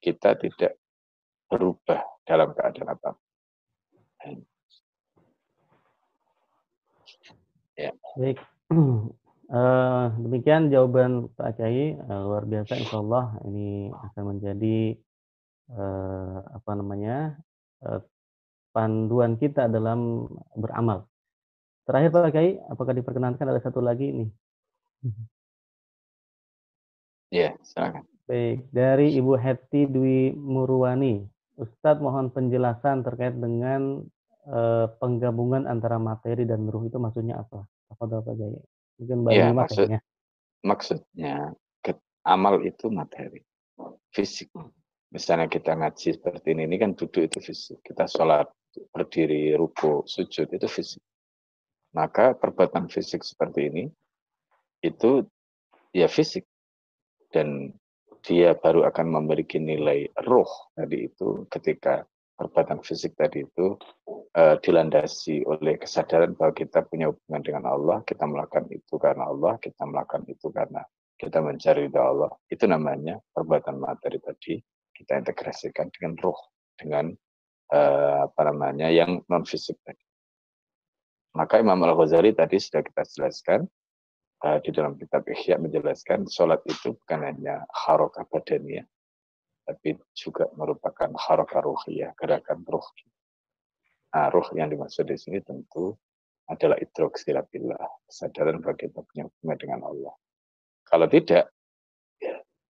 kita 0.00 0.36
tidak 0.36 0.76
berubah 1.48 2.00
dalam 2.28 2.52
keadaan 2.52 2.88
apa. 2.92 3.10
Ya. 7.74 7.92
Baik. 8.16 8.38
Uh, 8.72 10.08
demikian 10.24 10.72
jawaban 10.72 11.28
Pak 11.36 11.60
Kiai 11.60 11.92
uh, 11.96 12.20
luar 12.24 12.48
biasa 12.48 12.80
Insya 12.80 13.02
Allah 13.02 13.36
ini 13.44 13.92
akan 13.92 14.22
menjadi 14.36 14.96
uh, 15.74 16.38
apa 16.54 16.70
namanya 16.78 17.36
uh, 17.84 18.00
panduan 18.72 19.36
kita 19.36 19.68
dalam 19.68 20.28
beramal. 20.56 21.04
Terakhir 21.84 22.10
Pak 22.10 22.32
Kiai, 22.32 22.56
apakah 22.72 22.96
diperkenankan 22.96 23.44
ada 23.44 23.60
satu 23.60 23.84
lagi 23.84 24.08
ini? 24.08 24.26
Ya, 27.28 27.52
silakan. 27.60 28.08
Baik, 28.24 28.64
dari 28.72 29.12
Ibu 29.20 29.36
Heti 29.36 29.84
Dwi 29.84 30.32
Murwani. 30.32 31.28
Ustadz 31.60 32.00
mohon 32.00 32.32
penjelasan 32.32 33.04
terkait 33.04 33.36
dengan 33.36 34.00
uh, 34.48 34.86
penggabungan 34.96 35.68
antara 35.68 36.00
materi 36.00 36.48
dan 36.48 36.66
ruh 36.66 36.88
itu 36.88 36.96
maksudnya 36.96 37.44
apa? 37.44 37.68
Apa 37.92 38.24
Pak 38.24 38.32
Kiai? 38.32 38.60
Mungkin 38.94 39.18
ya, 39.34 39.50
maksud, 39.50 39.86
maksudnya 40.62 41.52
amal 42.24 42.64
itu 42.64 42.88
materi, 42.88 43.44
fisik. 44.10 44.48
Misalnya 45.12 45.46
kita 45.46 45.78
ngaji 45.78 46.18
seperti 46.18 46.56
ini, 46.56 46.66
ini 46.66 46.76
kan 46.80 46.96
duduk 46.96 47.30
itu 47.30 47.38
fisik. 47.38 47.78
Kita 47.84 48.08
sholat, 48.10 48.50
berdiri, 48.90 49.54
ruku, 49.54 50.02
sujud, 50.08 50.50
itu 50.50 50.66
fisik. 50.66 50.98
Maka 51.94 52.34
perbuatan 52.34 52.90
fisik 52.90 53.22
seperti 53.22 53.70
ini, 53.70 53.84
itu 54.82 55.24
ya 55.94 56.10
fisik. 56.10 56.44
Dan 57.30 57.74
dia 58.24 58.54
baru 58.54 58.86
akan 58.86 59.20
memiliki 59.20 59.58
nilai 59.58 60.08
roh 60.24 60.48
tadi 60.72 61.10
itu 61.10 61.44
ketika 61.50 62.06
perbuatan 62.34 62.80
fisik 62.82 63.14
tadi 63.14 63.44
itu 63.46 63.78
uh, 64.34 64.56
dilandasi 64.58 65.46
oleh 65.46 65.78
kesadaran 65.78 66.34
bahwa 66.34 66.54
kita 66.56 66.82
punya 66.86 67.10
hubungan 67.10 67.42
dengan 67.42 67.64
Allah, 67.70 68.02
kita 68.02 68.26
melakukan 68.26 68.66
itu 68.74 68.94
karena 68.98 69.30
Allah, 69.30 69.54
kita 69.62 69.82
melakukan 69.86 70.22
itu 70.26 70.46
karena 70.50 70.82
kita 71.14 71.38
mencari 71.38 71.86
ridha 71.86 72.02
Allah. 72.02 72.30
Itu 72.50 72.66
namanya 72.66 73.22
perbuatan 73.30 73.76
materi 73.78 74.18
tadi 74.18 74.58
kita 74.94 75.18
integrasikan 75.20 75.90
dengan 75.90 76.14
roh, 76.22 76.38
dengan 76.74 77.10
uh, 77.74 78.30
apa 78.30 78.40
namanya 78.50 78.90
yang 78.90 79.22
non 79.30 79.46
fisik 79.46 79.78
tadi. 79.82 80.02
Maka 81.34 81.58
Imam 81.58 81.82
Al 81.82 81.98
Ghazali 81.98 82.30
tadi 82.30 82.62
sudah 82.62 82.82
kita 82.86 83.02
jelaskan 83.10 83.66
uh, 84.46 84.58
di 84.62 84.70
dalam 84.70 84.94
kitab 84.94 85.26
Ihya 85.26 85.58
menjelaskan 85.58 86.30
sholat 86.30 86.62
itu 86.62 86.94
bukan 86.94 87.20
hanya 87.26 87.66
harokah 87.74 88.22
badaniyah, 88.30 88.86
tapi 89.66 89.98
juga 90.14 90.46
merupakan 90.54 91.10
harakah 91.10 91.60
ruhiyah, 91.66 92.14
gerakan 92.14 92.62
ruh. 92.68 92.86
Nah, 94.14 94.30
ruh 94.30 94.46
yang 94.54 94.70
dimaksud 94.70 95.10
di 95.10 95.18
sini 95.18 95.42
tentu 95.42 95.98
adalah 96.46 96.78
idrok 96.78 97.18
silatillah, 97.18 97.82
kesadaran 98.06 98.62
bahwa 98.62 98.76
kita 98.78 99.00
punya 99.02 99.26
hubungan 99.26 99.58
dengan 99.58 99.80
Allah. 99.90 100.14
Kalau 100.86 101.08
tidak, 101.08 101.50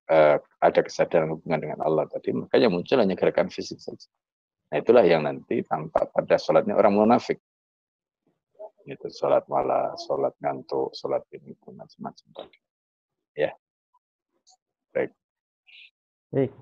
eh, 0.09 0.39
ada 0.41 0.81
kesadaran 0.81 1.35
hubungan 1.35 1.59
dengan 1.69 1.85
Allah 1.85 2.09
tadi, 2.09 2.33
makanya 2.33 2.71
muncul 2.71 2.97
hanya 3.03 3.19
gerakan 3.19 3.51
fisik 3.51 3.83
saja. 3.83 4.09
Nah 4.73 4.81
itulah 4.81 5.05
yang 5.05 5.27
nanti 5.27 5.61
tampak 5.67 6.15
pada 6.15 6.39
sholatnya 6.39 6.79
orang 6.79 6.97
munafik. 6.97 7.43
Itu 8.85 9.09
sholat 9.09 9.49
malah, 9.49 9.97
sholat 9.97 10.37
ngantuk, 10.45 10.93
sholat 10.93 11.25
ini, 11.33 11.57
macam-macam 11.57 12.27
tadi. 12.37 12.59
Ya. 13.35 13.51
Baik. 14.93 15.11
Baik. 16.29 16.53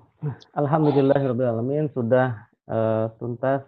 Alhamdulillahirrahmanirrahim 0.55 1.91
sudah 1.91 2.47
uh, 2.71 3.11
tuntas 3.19 3.67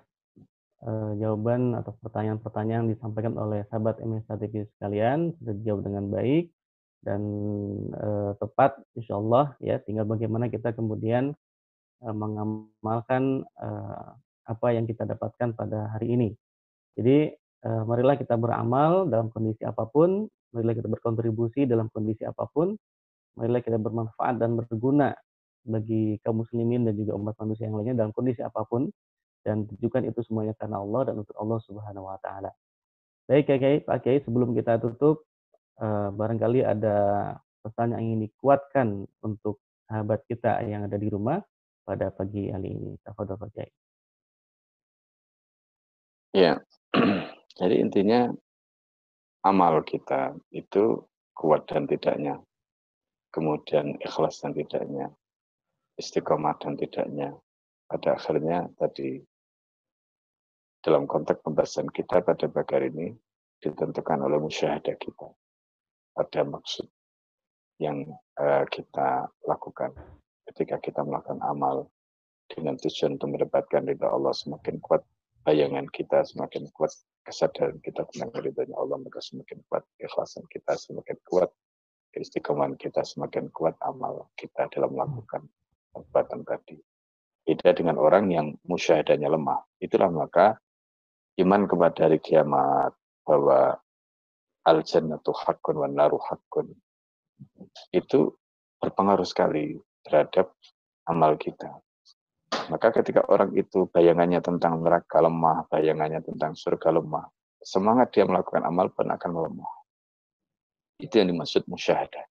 uh, 0.88 1.12
jawaban 1.20 1.76
atau 1.76 1.91
pertanyaan-pertanyaan 1.99 2.88
disampaikan 2.88 3.36
oleh 3.36 3.68
sahabat 3.68 3.99
MS 3.99 4.24
Strategis 4.24 4.72
sekalian 4.80 5.36
sudah 5.41 5.53
dijawab 5.60 5.82
dengan 5.84 6.08
baik 6.08 6.47
dan 7.03 7.22
uh, 7.91 8.34
tepat 8.39 8.80
insya 8.97 9.20
Allah 9.20 9.53
ya 9.62 9.78
tinggal 9.84 10.08
bagaimana 10.08 10.47
kita 10.47 10.72
kemudian 10.74 11.36
uh, 12.01 12.16
mengamalkan 12.16 13.43
uh, 13.60 14.16
apa 14.45 14.68
yang 14.74 14.88
kita 14.88 15.03
dapatkan 15.03 15.53
pada 15.58 15.91
hari 15.91 16.16
ini. 16.16 16.30
Jadi 16.95 17.36
marilah 17.66 18.16
kita 18.16 18.38
beramal 18.38 19.09
dalam 19.09 19.34
kondisi 19.34 19.66
apa 19.66 19.89
pun, 19.89 20.30
marilah 20.53 20.78
kita 20.78 20.86
berkontribusi 20.86 21.66
dalam 21.66 21.89
kondisi 21.89 22.22
apa 22.22 22.45
pun, 22.45 22.78
marilah 23.36 23.61
kita 23.66 23.82
bermanfaat 23.82 24.38
dan 24.38 24.53
berguna 24.53 25.18
bagi 25.66 26.22
kaum 26.22 26.45
muslimin 26.45 26.86
dan 26.86 26.93
juga 26.93 27.18
umat 27.18 27.34
manusia 27.41 27.66
yang 27.66 27.82
lainnya 27.82 28.05
dalam 28.05 28.13
kondisi 28.13 28.45
apa 28.45 28.61
pun 28.70 28.86
dan 29.41 29.66
tujukan 29.66 30.05
itu 30.05 30.22
semuanya 30.26 30.53
karena 30.57 30.82
Allah 30.82 31.09
dan 31.09 31.16
untuk 31.22 31.34
Allah 31.38 31.59
Subhanahu 31.66 32.05
wa 32.05 32.18
taala. 32.22 32.53
Baik 33.26 33.49
Kiai, 33.49 33.82
Pak 33.82 34.05
Kiai 34.05 34.22
sebelum 34.22 34.53
kita 34.53 34.78
tutup 34.78 35.26
uh, 35.82 36.13
barangkali 36.13 36.61
ada 36.61 36.97
pesan 37.66 37.97
yang 37.97 38.13
ingin 38.13 38.30
dikuatkan 38.30 39.09
untuk 39.26 39.57
sahabat 39.89 40.22
kita 40.30 40.61
yang 40.66 40.86
ada 40.86 40.97
di 40.97 41.09
rumah 41.09 41.41
pada 41.82 42.13
pagi 42.13 42.49
hari 42.53 42.74
ini. 42.74 42.97
Tafadhol 43.01 43.38
Pak 43.41 43.49
Kiai. 43.53 43.72
Ya. 46.38 46.61
Jadi 47.56 47.76
intinya 47.80 48.28
amal 49.47 49.82
kita 49.88 50.36
itu 50.51 51.03
kuat 51.32 51.68
dan 51.72 51.88
tidaknya. 51.88 52.39
Kemudian 53.32 53.99
ikhlas 53.99 54.39
dan 54.43 54.56
tidaknya 54.56 55.12
istiqomah 55.99 56.56
dan 56.60 56.76
tidaknya. 56.76 57.36
Pada 57.86 58.18
akhirnya 58.18 58.68
tadi 58.82 59.22
dalam 60.82 61.06
konteks 61.06 61.41
pembahasan 61.41 61.89
kita 61.89 62.22
pada 62.22 62.45
bagian 62.49 62.93
ini 62.93 63.08
ditentukan 63.62 64.26
oleh 64.26 64.41
musyahadah 64.41 64.95
kita. 64.97 65.28
Ada 66.16 66.41
maksud 66.47 66.88
yang 67.78 68.08
uh, 68.39 68.64
kita 68.72 69.30
lakukan 69.43 69.91
ketika 70.49 70.80
kita 70.80 71.01
melakukan 71.03 71.41
amal 71.43 71.91
dengan 72.47 72.78
tujuan 72.80 73.18
untuk 73.20 73.36
mendapatkan 73.36 73.84
ridha 73.84 74.08
Allah 74.08 74.32
semakin 74.32 74.80
kuat 74.80 75.01
bayangan 75.43 75.89
kita 75.89 76.24
semakin 76.24 76.70
kuat 76.72 76.93
kesadaran 77.26 77.82
kita 77.82 78.05
tentang 78.13 78.32
ridhonya 78.38 78.78
Allah 78.78 79.01
maka 79.01 79.17
semakin 79.17 79.59
kuat 79.65 79.84
ikhlasan 79.97 80.45
kita 80.47 80.78
semakin 80.78 81.17
kuat 81.26 81.49
istiqomah 82.15 82.71
kita 82.80 83.03
semakin 83.03 83.51
kuat 83.51 83.76
amal 83.84 84.32
kita 84.39 84.71
dalam 84.71 84.95
melakukan 84.95 85.43
perbuatan 85.91 86.47
tadi. 86.47 86.80
Beda 87.45 87.76
dengan 87.78 88.01
orang 88.01 88.32
yang 88.32 88.47
musyahadanya 88.65 89.30
lemah. 89.30 89.61
Itulah 89.78 90.09
maka 90.09 90.57
iman 91.38 91.67
kepada 91.69 92.09
hari 92.09 92.17
kiamat 92.23 92.95
bahwa 93.28 93.78
al 94.65 94.80
jannatu 94.82 95.30
hakun 95.36 95.86
wa 95.86 95.88
naru 95.91 96.17
hakun 96.17 96.73
itu 97.93 98.34
berpengaruh 98.82 99.28
sekali 99.28 99.78
terhadap 100.07 100.55
amal 101.05 101.38
kita. 101.38 101.69
Maka 102.72 102.89
ketika 103.01 103.26
orang 103.30 103.53
itu 103.53 103.86
bayangannya 103.89 104.41
tentang 104.41 104.82
neraka 104.82 105.22
lemah, 105.22 105.70
bayangannya 105.70 106.22
tentang 106.26 106.57
surga 106.57 106.97
lemah, 106.97 107.30
semangat 107.61 108.13
dia 108.13 108.26
melakukan 108.26 108.66
amal 108.66 108.89
pun 108.89 109.09
akan 109.09 109.32
melemah. 109.32 109.72
Itu 110.97 111.22
yang 111.22 111.30
dimaksud 111.36 111.68
musyahadah. 111.70 112.26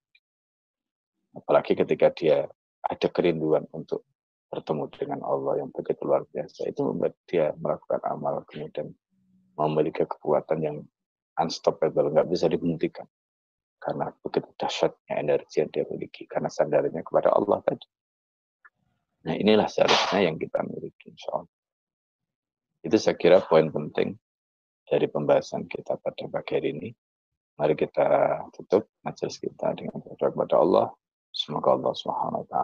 Apalagi 1.34 1.74
ketika 1.74 2.10
dia 2.14 2.46
ada 2.84 3.08
kerinduan 3.10 3.66
untuk 3.74 4.06
bertemu 4.54 4.86
dengan 4.94 5.20
Allah 5.26 5.66
yang 5.66 5.74
begitu 5.74 6.06
luar 6.06 6.22
biasa. 6.30 6.70
Itu 6.70 6.86
membuat 6.86 7.18
dia 7.26 7.50
melakukan 7.58 7.98
amal 8.06 8.46
kemudian 8.46 8.94
memiliki 9.58 10.06
kekuatan 10.06 10.58
yang 10.62 10.76
unstoppable, 11.42 12.14
nggak 12.14 12.30
bisa 12.30 12.46
dihentikan. 12.46 13.06
Karena 13.82 14.14
begitu 14.22 14.48
dahsyatnya 14.54 15.14
energi 15.18 15.60
yang 15.60 15.70
dia 15.74 15.84
miliki, 15.90 16.24
karena 16.30 16.46
sandarnya 16.46 17.02
kepada 17.02 17.34
Allah 17.34 17.58
tadi. 17.66 17.84
Nah 19.24 19.34
inilah 19.40 19.68
seharusnya 19.68 20.20
yang 20.28 20.36
kita 20.36 20.60
miliki 20.68 21.08
insya 21.08 21.40
Allah. 21.40 21.52
Itu 22.84 22.96
saya 23.00 23.16
kira 23.16 23.40
poin 23.40 23.72
penting 23.72 24.20
dari 24.84 25.08
pembahasan 25.08 25.64
kita 25.64 25.96
pada 25.96 26.28
pagi 26.28 26.52
hari 26.60 26.76
ini. 26.76 26.90
Mari 27.56 27.72
kita 27.78 28.04
tutup 28.52 28.90
majelis 29.00 29.40
kita 29.40 29.72
dengan 29.72 30.02
berdoa 30.04 30.28
kepada 30.28 30.56
Allah. 30.60 30.86
Semoga 31.32 31.74
Allah 31.74 31.92
swt 31.96 32.54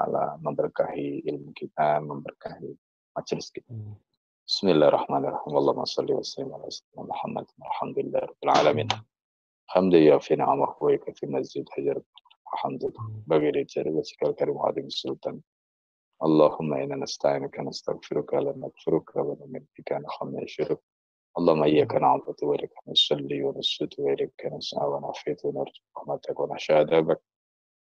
memberkahi 0.45 1.27
ilmu 1.27 1.51
kita, 1.57 2.05
memberkahi 2.05 2.71
majelis 3.17 3.49
kita. 3.51 3.71
Hmm. 3.73 3.97
Bismillahirrahmanirrahim. 4.45 5.53
Allahumma 5.57 5.89
salli 5.89 6.13
wa 6.13 6.23
sallim 6.23 6.51
ala 6.53 6.69
sayyidina 6.69 7.03
Muhammad. 7.09 7.47
Alamin. 8.45 8.89
Hmm. 8.93 9.03
Hamdi 9.73 10.11
ya 10.11 10.19
fi 10.21 10.37
ni'amah 10.37 10.77
wa 10.77 10.91
yakfi 10.93 11.25
masjid 11.31 11.65
hajar. 11.79 11.99
Alhamdulillah. 12.53 13.01
Hmm. 13.01 13.23
Bagi 13.25 13.49
dari 13.55 13.67
cerita 13.67 14.03
sekali 14.05 14.35
karim 14.37 14.59
hadim 14.61 14.91
sultan. 14.91 15.41
اللهم 16.23 16.75
إنا 16.75 16.97
نستعينك 16.97 17.61
نستغفرك 17.61 18.35
لا 18.35 18.53
نغفرك 18.57 19.17
ونؤمن 19.17 19.65
بك 19.79 19.93
نخم 19.93 20.39
يشرك 20.39 20.81
اللهم 21.39 21.63
إياك 21.63 21.95
نعبد 21.95 22.35
وإليك 22.43 22.73
نصلي 22.89 23.43
ونسجد 23.43 23.95
وإليك 23.99 24.47
نسعى 24.53 24.87
ونفيد 24.89 25.37
ونرجو 25.45 25.83
رحمتك 25.97 26.41
ونخشى 26.41 26.73
عذابك. 26.73 27.21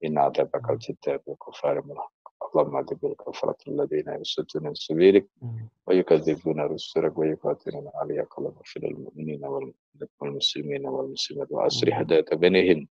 إن 0.05 0.19
عذابك 0.19 0.71
الجد 0.71 1.21
بالكفار 1.27 1.85
ملحق 1.87 2.13
اللهم 2.57 2.77
اذب 2.77 3.07
الكفرة 3.07 3.57
الذين 3.69 4.09
يصدون 4.21 4.67
عن 4.67 4.75
سبيلك 4.75 5.27
ويكذبون 5.87 6.61
رسلك 6.61 7.19
ويقاتلون 7.19 7.91
عليك 7.95 8.39
اللهم 8.39 8.57
اغفر 8.57 8.81
للمؤمنين 8.81 9.45
والمسلمين 10.21 10.87
والمسلمات. 10.87 11.53
وأصلح 11.53 12.01
ذات 12.01 12.35
بينهم 12.35 12.89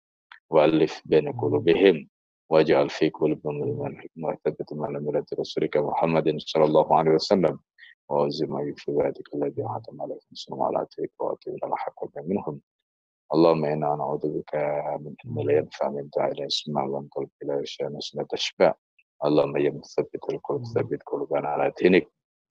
وألف 0.50 1.02
بين 1.04 1.32
قلوبهم. 1.32 2.08
واجعل 2.54 2.88
في 2.90 3.10
قلوبهم 3.10 3.62
الإيمان. 3.62 3.92
حكمة 4.02 4.28
وثبت 4.28 4.68
على 4.72 5.00
ملة 5.00 5.26
رسولك 5.40 5.76
محمد 5.76 6.36
صلى 6.38 6.64
الله 6.64 6.98
عليه 6.98 7.10
وسلم. 7.10 7.58
وأوزم 8.08 8.74
في 8.76 8.92
ذلك 8.92 9.34
الذي 9.34 9.62
حتم 9.68 10.02
عليك 10.02 10.22
صلى 10.32 10.54
الله 10.54 10.66
عليه 10.66 10.88
وسلم 11.20 11.72
الحق 11.72 12.00
منهم. 12.30 12.60
اللهم 13.34 13.64
إنا 13.64 13.96
نعوذ 13.96 14.24
بك 14.38 14.54
من 15.02 15.14
علم 15.24 15.40
لا 15.46 15.58
ينفع 15.58 15.88
من 15.90 16.08
داعي 16.16 16.32
لا 16.38 16.44
يسمع 16.44 16.82
ومن 16.84 17.08
قلب 17.08 17.30
لا 17.42 17.60
يشاء 17.60 17.88
نسمة 17.88 18.22
تشبع 18.22 18.74
اللهم 19.24 19.56
يا 19.56 19.70
مثبت 19.70 20.24
القلوب 20.32 20.64
ثبت 20.74 21.02
قلوبنا 21.02 21.48
على 21.48 21.72
دينك. 21.80 22.06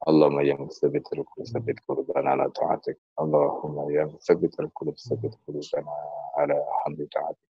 اللهم 0.07 0.39
يا 0.39 0.53
مثبت 0.53 1.13
القلوب 1.13 1.47
ثبت 1.53 1.79
قلوبنا 1.87 2.29
على 2.29 2.49
طاعتك. 2.49 2.97
اللهم 3.21 3.91
يا 3.91 4.03
مثبت 4.05 4.59
القلوب 4.59 4.95
ثبت 4.97 5.33
قلوبنا 5.47 5.91
على 6.37 6.65
حمد 6.69 7.07
طاعتك. 7.15 7.52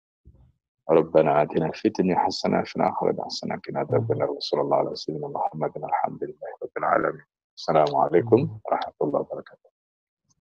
ربنا 0.91 1.43
آتنا 1.43 1.71
في 1.71 1.89
الدنيا 1.89 2.19
حسنة 2.19 2.61
وفي 2.61 2.77
الآخرة 2.77 3.25
حسنة 3.25 3.55
وقنا 3.55 3.81
عذاب 3.81 4.13
النار. 4.13 4.31
وصلى 4.31 4.61
الله 4.61 4.77
على 4.77 4.95
سيدنا 4.95 5.29
محمد 5.29 5.73
الحمد 5.77 6.25
لله 6.25 6.49
رب 6.63 6.71
العالمين. 6.77 7.25
السلام 7.57 7.97
عليكم 7.97 8.59
ورحمة 8.65 8.95
الله 9.03 9.21
وبركاته. 9.21 9.76